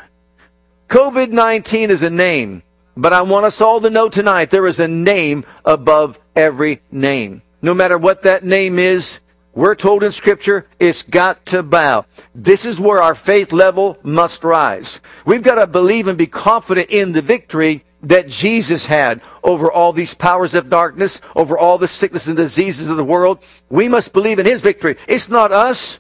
COVID 0.89 1.31
19 1.31 1.91
is 1.91 2.03
a 2.03 2.11
name, 2.11 2.63
but 2.97 3.13
I 3.13 3.23
want 3.23 3.47
us 3.47 3.61
all 3.61 3.81
to 3.81 3.91
know 3.91 4.09
tonight 4.09 4.51
there 4.51 4.67
is 4.67 4.81
a 4.81 4.89
name 4.89 5.45
above 5.65 6.19
every 6.37 6.81
name. 6.91 7.43
No 7.61 7.75
matter 7.75 7.99
what 7.99 8.23
that 8.23 8.45
name 8.45 8.79
is, 8.79 9.21
we're 9.59 9.75
told 9.75 10.05
in 10.05 10.13
Scripture 10.13 10.69
it's 10.79 11.03
got 11.03 11.45
to 11.47 11.65
bow. 11.65 12.07
This 12.33 12.65
is 12.65 12.79
where 12.79 13.03
our 13.03 13.17
faith 13.17 13.51
level 13.51 13.99
must 14.05 14.45
rise. 14.45 15.01
We've 15.27 15.43
got 15.43 15.57
to 15.57 15.67
believe 15.67 16.07
and 16.07 16.17
be 16.17 16.29
confident 16.29 16.91
in 16.91 17.11
the 17.11 17.23
victory 17.23 17.85
that 18.05 18.29
Jesus 18.29 18.87
had 18.87 19.21
over 19.43 19.69
all 19.69 19.93
these 19.93 20.15
powers 20.15 20.55
of 20.55 20.71
darkness, 20.71 21.21
over 21.35 21.59
all 21.59 21.77
the 21.77 21.89
sickness 21.89 22.29
and 22.29 22.37
diseases 22.37 22.89
of 22.89 22.97
the 22.97 23.03
world. 23.03 23.41
We 23.69 23.89
must 23.89 24.13
believe 24.13 24.39
in 24.39 24.47
His 24.47 24.61
victory. 24.61 24.95
It's 25.09 25.29
not 25.29 25.51
us 25.51 25.99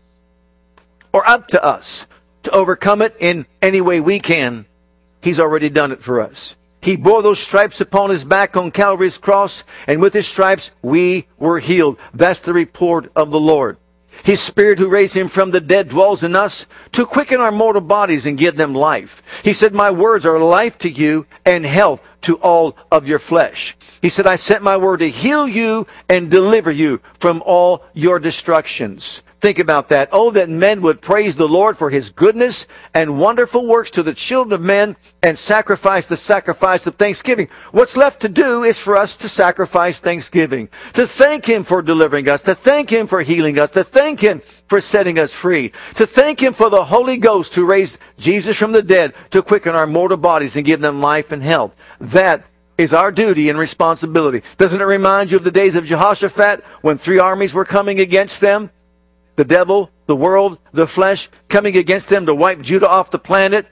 or 1.12 1.28
up 1.28 1.48
to 1.48 1.60
us 1.60 2.06
to 2.44 2.52
overcome 2.52 3.02
it 3.02 3.16
in 3.18 3.44
any 3.60 3.80
way 3.80 3.98
we 3.98 4.20
can. 4.20 4.66
He's 5.20 5.40
already 5.40 5.68
done 5.68 5.90
it 5.90 6.00
for 6.00 6.20
us. 6.20 6.54
He 6.88 6.96
bore 6.96 7.20
those 7.20 7.38
stripes 7.38 7.82
upon 7.82 8.08
his 8.08 8.24
back 8.24 8.56
on 8.56 8.70
Calvary's 8.70 9.18
cross, 9.18 9.62
and 9.86 10.00
with 10.00 10.14
his 10.14 10.26
stripes 10.26 10.70
we 10.80 11.28
were 11.36 11.58
healed. 11.58 11.98
That's 12.14 12.40
the 12.40 12.54
report 12.54 13.12
of 13.14 13.30
the 13.30 13.38
Lord. 13.38 13.76
His 14.24 14.40
Spirit 14.40 14.78
who 14.78 14.88
raised 14.88 15.14
him 15.14 15.28
from 15.28 15.50
the 15.50 15.60
dead 15.60 15.90
dwells 15.90 16.22
in 16.22 16.34
us 16.34 16.64
to 16.92 17.04
quicken 17.04 17.42
our 17.42 17.52
mortal 17.52 17.82
bodies 17.82 18.24
and 18.24 18.38
give 18.38 18.56
them 18.56 18.74
life. 18.74 19.22
He 19.44 19.52
said, 19.52 19.74
My 19.74 19.90
words 19.90 20.24
are 20.24 20.38
life 20.38 20.78
to 20.78 20.88
you 20.88 21.26
and 21.44 21.66
health 21.66 22.00
to 22.22 22.36
all 22.36 22.74
of 22.90 23.06
your 23.06 23.18
flesh. 23.18 23.76
He 24.00 24.08
said, 24.08 24.26
I 24.26 24.36
sent 24.36 24.62
my 24.62 24.78
word 24.78 25.00
to 25.00 25.10
heal 25.10 25.46
you 25.46 25.86
and 26.08 26.30
deliver 26.30 26.70
you 26.70 27.02
from 27.20 27.42
all 27.44 27.84
your 27.92 28.18
destructions. 28.18 29.22
Think 29.40 29.60
about 29.60 29.88
that. 29.90 30.08
Oh, 30.10 30.32
that 30.32 30.50
men 30.50 30.82
would 30.82 31.00
praise 31.00 31.36
the 31.36 31.48
Lord 31.48 31.78
for 31.78 31.90
his 31.90 32.10
goodness 32.10 32.66
and 32.92 33.20
wonderful 33.20 33.66
works 33.66 33.92
to 33.92 34.02
the 34.02 34.12
children 34.12 34.52
of 34.52 34.60
men 34.60 34.96
and 35.22 35.38
sacrifice 35.38 36.08
the 36.08 36.16
sacrifice 36.16 36.88
of 36.88 36.96
thanksgiving. 36.96 37.48
What's 37.70 37.96
left 37.96 38.20
to 38.22 38.28
do 38.28 38.64
is 38.64 38.80
for 38.80 38.96
us 38.96 39.16
to 39.18 39.28
sacrifice 39.28 40.00
thanksgiving, 40.00 40.68
to 40.94 41.06
thank 41.06 41.46
him 41.46 41.62
for 41.62 41.82
delivering 41.82 42.28
us, 42.28 42.42
to 42.42 42.54
thank 42.54 42.90
him 42.90 43.06
for 43.06 43.22
healing 43.22 43.60
us, 43.60 43.70
to 43.70 43.84
thank 43.84 44.20
him 44.20 44.42
for 44.66 44.80
setting 44.80 45.20
us 45.20 45.32
free, 45.32 45.72
to 45.94 46.04
thank 46.04 46.42
him 46.42 46.52
for 46.52 46.68
the 46.68 46.84
Holy 46.84 47.16
Ghost 47.16 47.54
who 47.54 47.64
raised 47.64 47.98
Jesus 48.18 48.56
from 48.56 48.72
the 48.72 48.82
dead 48.82 49.14
to 49.30 49.40
quicken 49.40 49.76
our 49.76 49.86
mortal 49.86 50.16
bodies 50.16 50.56
and 50.56 50.66
give 50.66 50.80
them 50.80 51.00
life 51.00 51.30
and 51.30 51.44
health. 51.44 51.76
That 52.00 52.44
is 52.76 52.92
our 52.92 53.12
duty 53.12 53.50
and 53.50 53.58
responsibility. 53.58 54.42
Doesn't 54.56 54.80
it 54.80 54.84
remind 54.84 55.30
you 55.30 55.36
of 55.36 55.44
the 55.44 55.50
days 55.52 55.76
of 55.76 55.86
Jehoshaphat 55.86 56.64
when 56.80 56.98
three 56.98 57.20
armies 57.20 57.54
were 57.54 57.64
coming 57.64 58.00
against 58.00 58.40
them? 58.40 58.70
The 59.38 59.44
devil, 59.44 59.88
the 60.06 60.16
world, 60.16 60.58
the 60.72 60.88
flesh 60.88 61.28
coming 61.48 61.76
against 61.76 62.08
them 62.08 62.26
to 62.26 62.34
wipe 62.34 62.60
Judah 62.60 62.88
off 62.88 63.12
the 63.12 63.20
planet. 63.20 63.68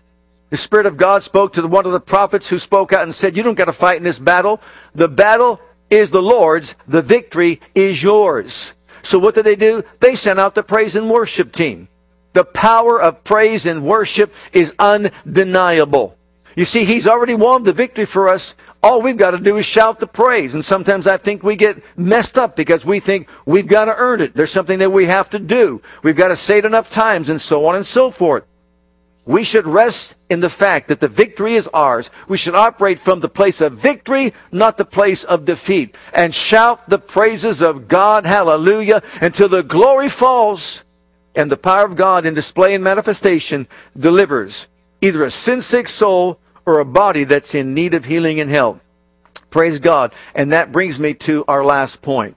The 0.51 0.57
Spirit 0.57 0.87
of 0.87 0.97
God 0.97 1.25
spoke 1.25 1.55
to 1.55 1.67
one 1.67 1.87
of 1.87 1.91
the 1.91 1.99
prophets 1.99 2.49
who 2.49 2.61
spoke 2.61 2.93
out 2.93 3.03
and 3.03 3.13
said, 3.13 3.37
You 3.37 3.43
don't 3.43 3.57
got 3.57 3.65
to 3.65 3.73
fight 3.73 3.97
in 3.97 4.05
this 4.05 4.21
battle. 4.21 4.63
The 4.95 5.09
battle 5.09 5.61
is 5.91 6.13
the 6.13 6.23
Lord's. 6.23 6.77
The 6.87 7.03
victory 7.03 7.61
is 7.75 8.01
yours. 8.01 8.75
So 9.03 9.19
what 9.19 9.35
did 9.35 9.45
they 9.45 9.57
do? 9.57 9.83
They 9.99 10.15
sent 10.15 10.39
out 10.39 10.55
the 10.55 10.63
praise 10.63 10.95
and 10.95 11.11
worship 11.11 11.51
team. 11.51 11.89
The 12.33 12.45
power 12.45 13.03
of 13.03 13.25
praise 13.25 13.67
and 13.67 13.83
worship 13.83 14.33
is 14.53 14.73
undeniable. 14.79 16.17
You 16.55 16.65
see, 16.65 16.85
He's 16.85 17.09
already 17.09 17.35
won 17.35 17.65
the 17.65 17.73
victory 17.73 18.05
for 18.05 18.29
us. 18.29 18.55
All 18.87 19.03
we've 19.03 19.17
got 19.17 19.33
to 19.33 19.39
do 19.39 19.57
is 19.57 19.67
shout 19.67 19.99
the 19.99 20.07
praise. 20.07 20.55
And 20.55 20.65
sometimes 20.65 21.09
I 21.09 21.17
think 21.17 21.43
we 21.43 21.57
get 21.57 21.83
messed 21.99 22.39
up 22.39 22.55
because 22.55 22.87
we 22.87 23.01
think 23.01 23.29
we've 23.45 23.67
got 23.67 23.87
to 23.87 23.97
earn 23.97 24.21
it. 24.21 24.33
There's 24.33 24.53
something 24.53 24.79
that 24.79 24.91
we 24.91 25.07
have 25.07 25.29
to 25.31 25.41
do. 25.41 25.83
We've 26.05 26.15
got 26.15 26.29
to 26.29 26.37
say 26.37 26.59
it 26.59 26.65
enough 26.65 26.89
times 26.89 27.29
and 27.29 27.41
so 27.41 27.67
on 27.67 27.75
and 27.75 27.85
so 27.85 28.13
forth. 28.13 28.45
We 29.25 29.43
should 29.43 29.67
rest 29.67 30.15
in 30.31 30.39
the 30.39 30.49
fact 30.49 30.87
that 30.87 31.01
the 31.01 31.09
victory 31.09 31.57
is 31.57 31.69
ours. 31.75 32.11
We 32.29 32.37
should 32.37 32.55
operate 32.55 33.01
from 33.01 33.19
the 33.19 33.29
place 33.29 33.61
of 33.61 33.73
victory, 33.73 34.33
not 34.53 34.77
the 34.77 34.85
place 34.85 35.25
of 35.25 35.45
defeat. 35.45 35.97
And 36.13 36.33
shout 36.33 36.89
the 36.89 37.01
praises 37.01 37.63
of 37.63 37.89
God, 37.89 38.25
hallelujah, 38.25 39.03
until 39.21 39.49
the 39.49 39.65
glory 39.65 40.09
falls 40.09 40.85
and 41.35 41.51
the 41.51 41.57
power 41.57 41.85
of 41.85 41.97
God 41.97 42.25
in 42.25 42.35
display 42.35 42.73
and 42.77 42.85
manifestation 42.85 43.67
delivers 43.99 44.69
either 45.01 45.25
a 45.25 45.31
sin 45.33 45.61
sick 45.61 45.89
soul 45.89 46.39
or 46.67 46.81
a 46.81 46.85
body 46.85 47.25
that's 47.25 47.55
in 47.55 47.73
need 47.73 47.95
of 47.95 48.05
healing 48.05 48.41
and 48.41 48.51
help. 48.51 48.81
Praise 49.51 49.79
God. 49.79 50.13
And 50.35 50.53
that 50.53 50.73
brings 50.73 51.01
me 51.01 51.15
to 51.15 51.45
our 51.49 51.65
last 51.65 52.03
point. 52.03 52.37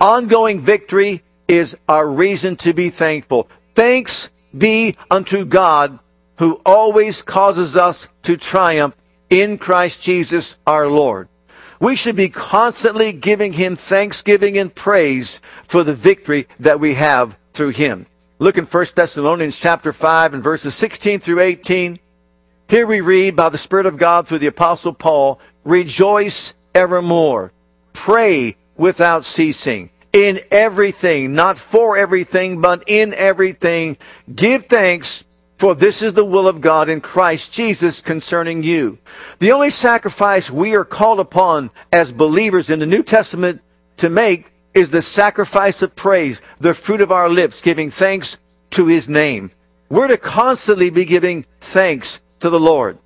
Ongoing 0.00 0.60
victory 0.60 1.22
is 1.48 1.76
our 1.88 2.06
reason 2.06 2.56
to 2.56 2.72
be 2.72 2.90
thankful. 2.90 3.48
Thanks 3.74 4.30
be 4.56 4.96
unto 5.10 5.44
God 5.44 5.98
who 6.36 6.60
always 6.64 7.22
causes 7.22 7.76
us 7.76 8.08
to 8.22 8.36
triumph 8.36 8.96
in 9.28 9.58
Christ 9.58 10.02
Jesus 10.02 10.56
our 10.66 10.86
Lord. 10.88 11.28
We 11.80 11.96
should 11.96 12.16
be 12.16 12.28
constantly 12.28 13.12
giving 13.12 13.54
him 13.54 13.74
thanksgiving 13.74 14.58
and 14.58 14.74
praise 14.74 15.40
for 15.66 15.82
the 15.82 15.94
victory 15.94 16.46
that 16.58 16.78
we 16.78 16.94
have 16.94 17.36
through 17.52 17.70
him. 17.70 18.06
Look 18.38 18.58
in 18.58 18.64
1 18.64 18.86
Thessalonians 18.94 19.58
chapter 19.58 19.92
5 19.92 20.34
and 20.34 20.42
verses 20.42 20.74
16 20.74 21.20
through 21.20 21.40
18. 21.40 21.98
Here 22.70 22.86
we 22.86 23.00
read 23.00 23.34
by 23.34 23.48
the 23.48 23.58
Spirit 23.58 23.86
of 23.86 23.96
God 23.96 24.28
through 24.28 24.38
the 24.38 24.46
Apostle 24.46 24.92
Paul, 24.92 25.40
rejoice 25.64 26.54
evermore. 26.72 27.50
Pray 27.92 28.56
without 28.76 29.24
ceasing. 29.24 29.90
In 30.12 30.38
everything, 30.52 31.34
not 31.34 31.58
for 31.58 31.96
everything, 31.96 32.60
but 32.60 32.84
in 32.86 33.12
everything, 33.14 33.96
give 34.32 34.66
thanks 34.66 35.24
for 35.58 35.74
this 35.74 36.00
is 36.00 36.12
the 36.12 36.24
will 36.24 36.46
of 36.46 36.60
God 36.60 36.88
in 36.88 37.00
Christ 37.00 37.52
Jesus 37.52 38.00
concerning 38.00 38.62
you. 38.62 38.98
The 39.40 39.50
only 39.50 39.70
sacrifice 39.70 40.48
we 40.48 40.76
are 40.76 40.84
called 40.84 41.18
upon 41.18 41.72
as 41.92 42.12
believers 42.12 42.70
in 42.70 42.78
the 42.78 42.86
New 42.86 43.02
Testament 43.02 43.60
to 43.96 44.08
make 44.08 44.52
is 44.74 44.90
the 44.90 45.02
sacrifice 45.02 45.82
of 45.82 45.96
praise, 45.96 46.40
the 46.60 46.72
fruit 46.72 47.00
of 47.00 47.10
our 47.10 47.28
lips, 47.28 47.62
giving 47.62 47.90
thanks 47.90 48.38
to 48.70 48.86
his 48.86 49.08
name. 49.08 49.50
We're 49.88 50.06
to 50.06 50.16
constantly 50.16 50.90
be 50.90 51.04
giving 51.04 51.44
thanks 51.60 52.20
to 52.40 52.50
the 52.50 52.60
Lord. 52.60 52.98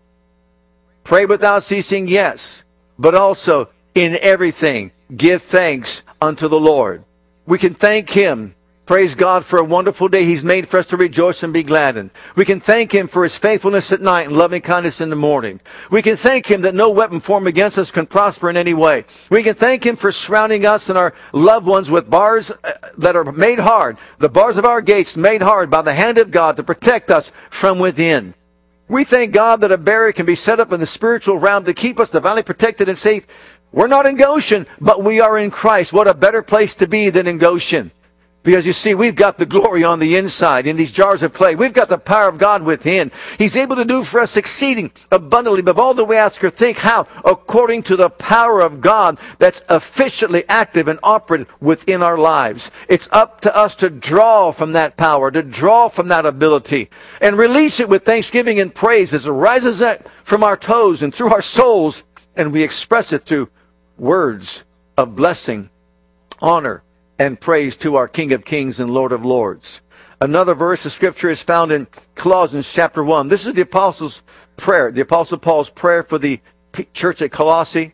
Pray 1.02 1.26
without 1.26 1.62
ceasing, 1.62 2.08
yes, 2.08 2.64
but 2.98 3.14
also 3.14 3.68
in 3.94 4.18
everything 4.20 4.90
give 5.14 5.42
thanks 5.42 6.02
unto 6.20 6.48
the 6.48 6.58
Lord. 6.58 7.04
We 7.46 7.58
can 7.58 7.74
thank 7.74 8.10
him 8.10 8.54
Praise 8.86 9.14
God 9.14 9.46
for 9.46 9.58
a 9.58 9.64
wonderful 9.64 10.08
day 10.08 10.26
He's 10.26 10.44
made 10.44 10.68
for 10.68 10.76
us 10.78 10.86
to 10.88 10.98
rejoice 10.98 11.42
and 11.42 11.54
be 11.54 11.62
glad 11.62 11.96
in. 11.96 12.10
We 12.36 12.44
can 12.44 12.60
thank 12.60 12.92
Him 12.92 13.08
for 13.08 13.22
His 13.22 13.34
faithfulness 13.34 13.92
at 13.92 14.02
night 14.02 14.26
and 14.26 14.36
loving 14.36 14.60
kindness 14.60 15.00
in 15.00 15.08
the 15.08 15.16
morning. 15.16 15.62
We 15.90 16.02
can 16.02 16.16
thank 16.16 16.50
Him 16.50 16.60
that 16.62 16.74
no 16.74 16.90
weapon 16.90 17.20
formed 17.20 17.46
against 17.46 17.78
us 17.78 17.90
can 17.90 18.04
prosper 18.04 18.50
in 18.50 18.58
any 18.58 18.74
way. 18.74 19.06
We 19.30 19.42
can 19.42 19.54
thank 19.54 19.86
Him 19.86 19.96
for 19.96 20.12
surrounding 20.12 20.66
us 20.66 20.90
and 20.90 20.98
our 20.98 21.14
loved 21.32 21.66
ones 21.66 21.90
with 21.90 22.10
bars 22.10 22.50
uh, 22.50 22.72
that 22.98 23.16
are 23.16 23.32
made 23.32 23.58
hard, 23.58 23.96
the 24.18 24.28
bars 24.28 24.58
of 24.58 24.66
our 24.66 24.82
gates 24.82 25.16
made 25.16 25.40
hard 25.40 25.70
by 25.70 25.80
the 25.80 25.94
hand 25.94 26.18
of 26.18 26.30
God 26.30 26.58
to 26.58 26.62
protect 26.62 27.10
us 27.10 27.32
from 27.48 27.78
within. 27.78 28.34
We 28.88 29.04
thank 29.04 29.32
God 29.32 29.60
that 29.62 29.72
a 29.72 29.78
barrier 29.78 30.12
can 30.12 30.26
be 30.26 30.34
set 30.34 30.60
up 30.60 30.72
in 30.72 30.80
the 30.80 30.86
spiritual 30.86 31.38
realm 31.38 31.64
to 31.64 31.74
keep 31.74 31.98
us 31.98 32.10
divinely 32.10 32.42
protected 32.42 32.88
and 32.88 32.98
safe. 32.98 33.26
We're 33.72 33.86
not 33.86 34.06
in 34.06 34.16
Goshen, 34.16 34.66
but 34.80 35.02
we 35.02 35.20
are 35.20 35.38
in 35.38 35.50
Christ. 35.50 35.92
What 35.92 36.06
a 36.06 36.14
better 36.14 36.42
place 36.42 36.74
to 36.76 36.86
be 36.86 37.10
than 37.10 37.26
in 37.26 37.38
Goshen. 37.38 37.90
Because 38.44 38.66
you 38.66 38.74
see, 38.74 38.94
we've 38.94 39.16
got 39.16 39.38
the 39.38 39.46
glory 39.46 39.84
on 39.84 39.98
the 39.98 40.16
inside 40.16 40.66
in 40.66 40.76
these 40.76 40.92
jars 40.92 41.22
of 41.22 41.32
clay. 41.32 41.54
We've 41.54 41.72
got 41.72 41.88
the 41.88 41.96
power 41.96 42.28
of 42.28 42.36
God 42.36 42.62
within. 42.62 43.10
He's 43.38 43.56
able 43.56 43.74
to 43.76 43.86
do 43.86 44.04
for 44.04 44.20
us 44.20 44.36
exceeding 44.36 44.92
abundantly 45.10 45.60
above 45.60 45.78
all 45.78 45.94
that 45.94 46.04
we 46.04 46.16
ask 46.16 46.44
or 46.44 46.50
think. 46.50 46.76
How? 46.76 47.08
According 47.24 47.84
to 47.84 47.96
the 47.96 48.10
power 48.10 48.60
of 48.60 48.82
God 48.82 49.18
that's 49.38 49.62
efficiently 49.70 50.44
active 50.46 50.88
and 50.88 50.98
operative 51.02 51.52
within 51.60 52.02
our 52.02 52.18
lives. 52.18 52.70
It's 52.86 53.08
up 53.12 53.40
to 53.40 53.56
us 53.56 53.74
to 53.76 53.88
draw 53.88 54.52
from 54.52 54.72
that 54.72 54.98
power, 54.98 55.30
to 55.30 55.42
draw 55.42 55.88
from 55.88 56.08
that 56.08 56.26
ability, 56.26 56.90
and 57.22 57.38
release 57.38 57.80
it 57.80 57.88
with 57.88 58.04
thanksgiving 58.04 58.60
and 58.60 58.74
praise 58.74 59.14
as 59.14 59.24
it 59.24 59.30
rises 59.30 59.80
up 59.80 60.06
from 60.22 60.44
our 60.44 60.58
toes 60.58 61.00
and 61.00 61.14
through 61.14 61.32
our 61.32 61.42
souls, 61.42 62.04
and 62.36 62.52
we 62.52 62.62
express 62.62 63.10
it 63.10 63.22
through 63.22 63.48
words 63.96 64.64
of 64.98 65.16
blessing, 65.16 65.70
honor, 66.40 66.83
and 67.18 67.40
praise 67.40 67.76
to 67.78 67.96
our 67.96 68.08
King 68.08 68.32
of 68.32 68.44
Kings 68.44 68.80
and 68.80 68.90
Lord 68.90 69.12
of 69.12 69.24
Lords. 69.24 69.80
Another 70.20 70.54
verse 70.54 70.84
of 70.86 70.92
scripture 70.92 71.30
is 71.30 71.42
found 71.42 71.70
in 71.70 71.86
Colossians 72.14 72.70
chapter 72.72 73.04
1. 73.04 73.28
This 73.28 73.46
is 73.46 73.54
the 73.54 73.62
apostles' 73.62 74.22
prayer, 74.56 74.90
the 74.90 75.02
apostle 75.02 75.38
Paul's 75.38 75.70
prayer 75.70 76.02
for 76.02 76.18
the 76.18 76.40
church 76.92 77.22
at 77.22 77.32
Colossae. 77.32 77.92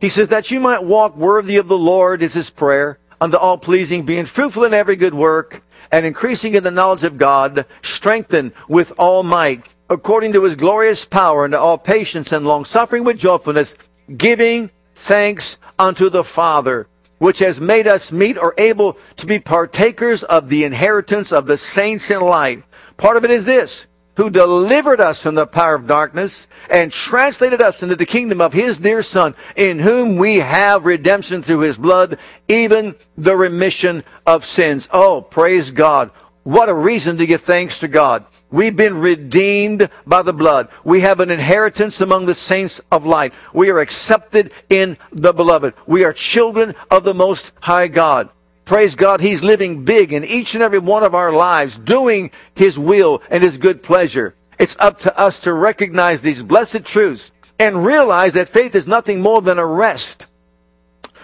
He 0.00 0.08
says 0.08 0.28
that 0.28 0.50
you 0.50 0.60
might 0.60 0.84
walk 0.84 1.16
worthy 1.16 1.56
of 1.56 1.68
the 1.68 1.78
Lord 1.78 2.22
is 2.22 2.34
his 2.34 2.50
prayer, 2.50 2.98
unto 3.20 3.36
all 3.36 3.56
pleasing, 3.56 4.04
being 4.04 4.26
fruitful 4.26 4.64
in 4.64 4.74
every 4.74 4.96
good 4.96 5.14
work, 5.14 5.62
and 5.90 6.04
increasing 6.04 6.54
in 6.54 6.64
the 6.64 6.70
knowledge 6.70 7.04
of 7.04 7.18
God, 7.18 7.64
strengthened 7.82 8.52
with 8.68 8.92
all 8.98 9.22
might, 9.22 9.68
according 9.88 10.32
to 10.32 10.42
his 10.42 10.56
glorious 10.56 11.04
power, 11.04 11.44
unto 11.44 11.56
all 11.56 11.78
patience 11.78 12.32
and 12.32 12.44
long 12.44 12.64
suffering 12.64 13.04
with 13.04 13.18
joyfulness, 13.18 13.76
giving 14.16 14.70
thanks 14.94 15.58
unto 15.78 16.10
the 16.10 16.24
Father 16.24 16.88
which 17.22 17.38
has 17.38 17.60
made 17.60 17.86
us 17.86 18.10
meet 18.10 18.36
or 18.36 18.52
able 18.58 18.98
to 19.14 19.26
be 19.26 19.38
partakers 19.38 20.24
of 20.24 20.48
the 20.48 20.64
inheritance 20.64 21.30
of 21.30 21.46
the 21.46 21.56
saints 21.56 22.10
in 22.10 22.20
light. 22.20 22.64
Part 22.96 23.16
of 23.16 23.24
it 23.24 23.30
is 23.30 23.44
this 23.44 23.86
who 24.16 24.28
delivered 24.28 25.00
us 25.00 25.22
from 25.22 25.36
the 25.36 25.46
power 25.46 25.76
of 25.76 25.86
darkness 25.86 26.48
and 26.68 26.90
translated 26.90 27.62
us 27.62 27.80
into 27.80 27.94
the 27.94 28.04
kingdom 28.04 28.40
of 28.40 28.52
his 28.52 28.78
dear 28.78 29.02
Son, 29.02 29.36
in 29.54 29.78
whom 29.78 30.16
we 30.16 30.38
have 30.38 30.84
redemption 30.84 31.44
through 31.44 31.60
his 31.60 31.78
blood, 31.78 32.18
even 32.48 32.96
the 33.16 33.36
remission 33.36 34.02
of 34.26 34.44
sins. 34.44 34.88
Oh, 34.90 35.22
praise 35.22 35.70
God. 35.70 36.10
What 36.42 36.68
a 36.68 36.74
reason 36.74 37.18
to 37.18 37.26
give 37.26 37.42
thanks 37.42 37.78
to 37.78 37.88
God. 37.88 38.26
We've 38.52 38.76
been 38.76 38.98
redeemed 38.98 39.88
by 40.06 40.20
the 40.20 40.34
blood. 40.34 40.68
We 40.84 41.00
have 41.00 41.20
an 41.20 41.30
inheritance 41.30 42.02
among 42.02 42.26
the 42.26 42.34
saints 42.34 42.82
of 42.92 43.06
light. 43.06 43.32
We 43.54 43.70
are 43.70 43.80
accepted 43.80 44.52
in 44.68 44.98
the 45.10 45.32
beloved. 45.32 45.72
We 45.86 46.04
are 46.04 46.12
children 46.12 46.74
of 46.90 47.02
the 47.02 47.14
Most 47.14 47.52
High 47.62 47.88
God. 47.88 48.28
Praise 48.66 48.94
God, 48.94 49.22
He's 49.22 49.42
living 49.42 49.84
big 49.84 50.12
in 50.12 50.22
each 50.24 50.54
and 50.54 50.62
every 50.62 50.78
one 50.78 51.02
of 51.02 51.14
our 51.14 51.32
lives, 51.32 51.78
doing 51.78 52.30
His 52.54 52.78
will 52.78 53.22
and 53.30 53.42
His 53.42 53.56
good 53.56 53.82
pleasure. 53.82 54.34
It's 54.58 54.76
up 54.78 55.00
to 55.00 55.18
us 55.18 55.40
to 55.40 55.52
recognize 55.54 56.20
these 56.20 56.42
blessed 56.42 56.84
truths 56.84 57.32
and 57.58 57.84
realize 57.84 58.34
that 58.34 58.48
faith 58.48 58.74
is 58.74 58.86
nothing 58.86 59.20
more 59.20 59.40
than 59.40 59.58
a 59.58 59.66
rest. 59.66 60.26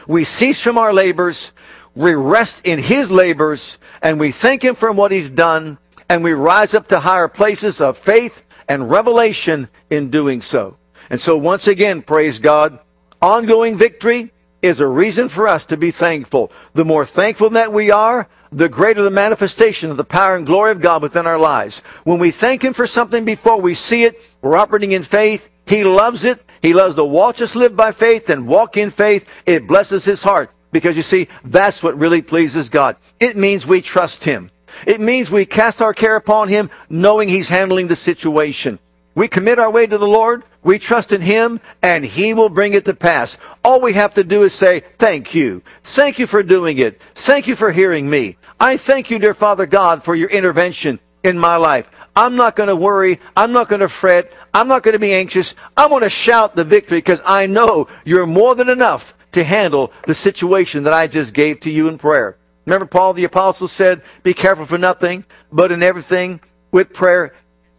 We 0.06 0.24
cease 0.24 0.60
from 0.60 0.78
our 0.78 0.94
labors, 0.94 1.52
we 1.94 2.14
rest 2.14 2.62
in 2.64 2.78
His 2.78 3.12
labors, 3.12 3.76
and 4.00 4.18
we 4.18 4.32
thank 4.32 4.64
Him 4.64 4.74
for 4.74 4.90
what 4.90 5.12
He's 5.12 5.30
done 5.30 5.76
and 6.08 6.24
we 6.24 6.32
rise 6.32 6.74
up 6.74 6.88
to 6.88 7.00
higher 7.00 7.28
places 7.28 7.80
of 7.80 7.98
faith 7.98 8.42
and 8.68 8.90
revelation 8.90 9.68
in 9.90 10.10
doing 10.10 10.42
so. 10.42 10.76
And 11.10 11.20
so 11.20 11.36
once 11.36 11.66
again, 11.66 12.02
praise 12.02 12.38
God, 12.38 12.78
ongoing 13.20 13.76
victory 13.76 14.32
is 14.62 14.80
a 14.80 14.86
reason 14.86 15.28
for 15.28 15.46
us 15.46 15.64
to 15.66 15.76
be 15.76 15.90
thankful. 15.90 16.52
The 16.74 16.84
more 16.84 17.06
thankful 17.06 17.50
that 17.50 17.72
we 17.72 17.90
are, 17.90 18.28
the 18.50 18.68
greater 18.68 19.02
the 19.02 19.10
manifestation 19.10 19.90
of 19.90 19.96
the 19.96 20.04
power 20.04 20.36
and 20.36 20.46
glory 20.46 20.72
of 20.72 20.80
God 20.80 21.02
within 21.02 21.26
our 21.26 21.38
lives. 21.38 21.80
When 22.04 22.18
we 22.18 22.30
thank 22.30 22.64
Him 22.64 22.72
for 22.72 22.86
something 22.86 23.24
before 23.24 23.60
we 23.60 23.74
see 23.74 24.04
it, 24.04 24.20
we're 24.42 24.56
operating 24.56 24.92
in 24.92 25.02
faith. 25.02 25.48
He 25.66 25.84
loves 25.84 26.24
it. 26.24 26.42
He 26.62 26.72
loves 26.72 26.96
to 26.96 27.04
watch 27.04 27.40
us 27.40 27.54
live 27.54 27.76
by 27.76 27.92
faith 27.92 28.30
and 28.30 28.48
walk 28.48 28.76
in 28.76 28.90
faith. 28.90 29.26
It 29.46 29.66
blesses 29.68 30.04
His 30.04 30.22
heart 30.22 30.50
because 30.72 30.96
you 30.96 31.02
see, 31.02 31.28
that's 31.44 31.82
what 31.82 31.98
really 31.98 32.22
pleases 32.22 32.68
God. 32.68 32.96
It 33.20 33.36
means 33.36 33.66
we 33.66 33.80
trust 33.80 34.24
Him. 34.24 34.50
It 34.86 35.00
means 35.00 35.30
we 35.30 35.46
cast 35.46 35.82
our 35.82 35.94
care 35.94 36.16
upon 36.16 36.48
Him 36.48 36.70
knowing 36.88 37.28
He's 37.28 37.48
handling 37.48 37.88
the 37.88 37.96
situation. 37.96 38.78
We 39.14 39.26
commit 39.26 39.58
our 39.58 39.70
way 39.70 39.86
to 39.86 39.98
the 39.98 40.06
Lord, 40.06 40.44
we 40.62 40.78
trust 40.78 41.12
in 41.12 41.20
Him, 41.20 41.60
and 41.82 42.04
He 42.04 42.34
will 42.34 42.48
bring 42.48 42.74
it 42.74 42.84
to 42.84 42.94
pass. 42.94 43.36
All 43.64 43.80
we 43.80 43.94
have 43.94 44.14
to 44.14 44.24
do 44.24 44.42
is 44.42 44.54
say, 44.54 44.84
Thank 44.98 45.34
you. 45.34 45.62
Thank 45.82 46.18
you 46.18 46.26
for 46.26 46.42
doing 46.42 46.78
it. 46.78 47.00
Thank 47.14 47.46
you 47.46 47.56
for 47.56 47.72
hearing 47.72 48.08
me. 48.08 48.36
I 48.60 48.76
thank 48.76 49.10
you, 49.10 49.18
dear 49.18 49.34
Father 49.34 49.66
God, 49.66 50.04
for 50.04 50.14
your 50.14 50.30
intervention 50.30 51.00
in 51.24 51.38
my 51.38 51.56
life. 51.56 51.90
I'm 52.14 52.36
not 52.36 52.56
going 52.56 52.68
to 52.68 52.76
worry. 52.76 53.20
I'm 53.36 53.52
not 53.52 53.68
going 53.68 53.80
to 53.80 53.88
fret. 53.88 54.32
I'm 54.52 54.66
not 54.68 54.82
going 54.82 54.94
to 54.94 54.98
be 54.98 55.12
anxious. 55.12 55.54
I'm 55.76 55.90
going 55.90 56.02
to 56.02 56.10
shout 56.10 56.56
the 56.56 56.64
victory 56.64 56.98
because 56.98 57.22
I 57.24 57.46
know 57.46 57.86
you're 58.04 58.26
more 58.26 58.54
than 58.54 58.68
enough 58.68 59.14
to 59.32 59.44
handle 59.44 59.92
the 60.06 60.14
situation 60.14 60.82
that 60.84 60.92
I 60.92 61.06
just 61.06 61.34
gave 61.34 61.60
to 61.60 61.70
you 61.70 61.88
in 61.88 61.98
prayer. 61.98 62.36
Remember, 62.68 62.84
Paul 62.84 63.14
the 63.14 63.24
Apostle 63.24 63.66
said, 63.66 64.02
Be 64.22 64.34
careful 64.34 64.66
for 64.66 64.76
nothing, 64.76 65.24
but 65.50 65.72
in 65.72 65.82
everything 65.82 66.38
with 66.70 66.92
prayer 66.92 67.32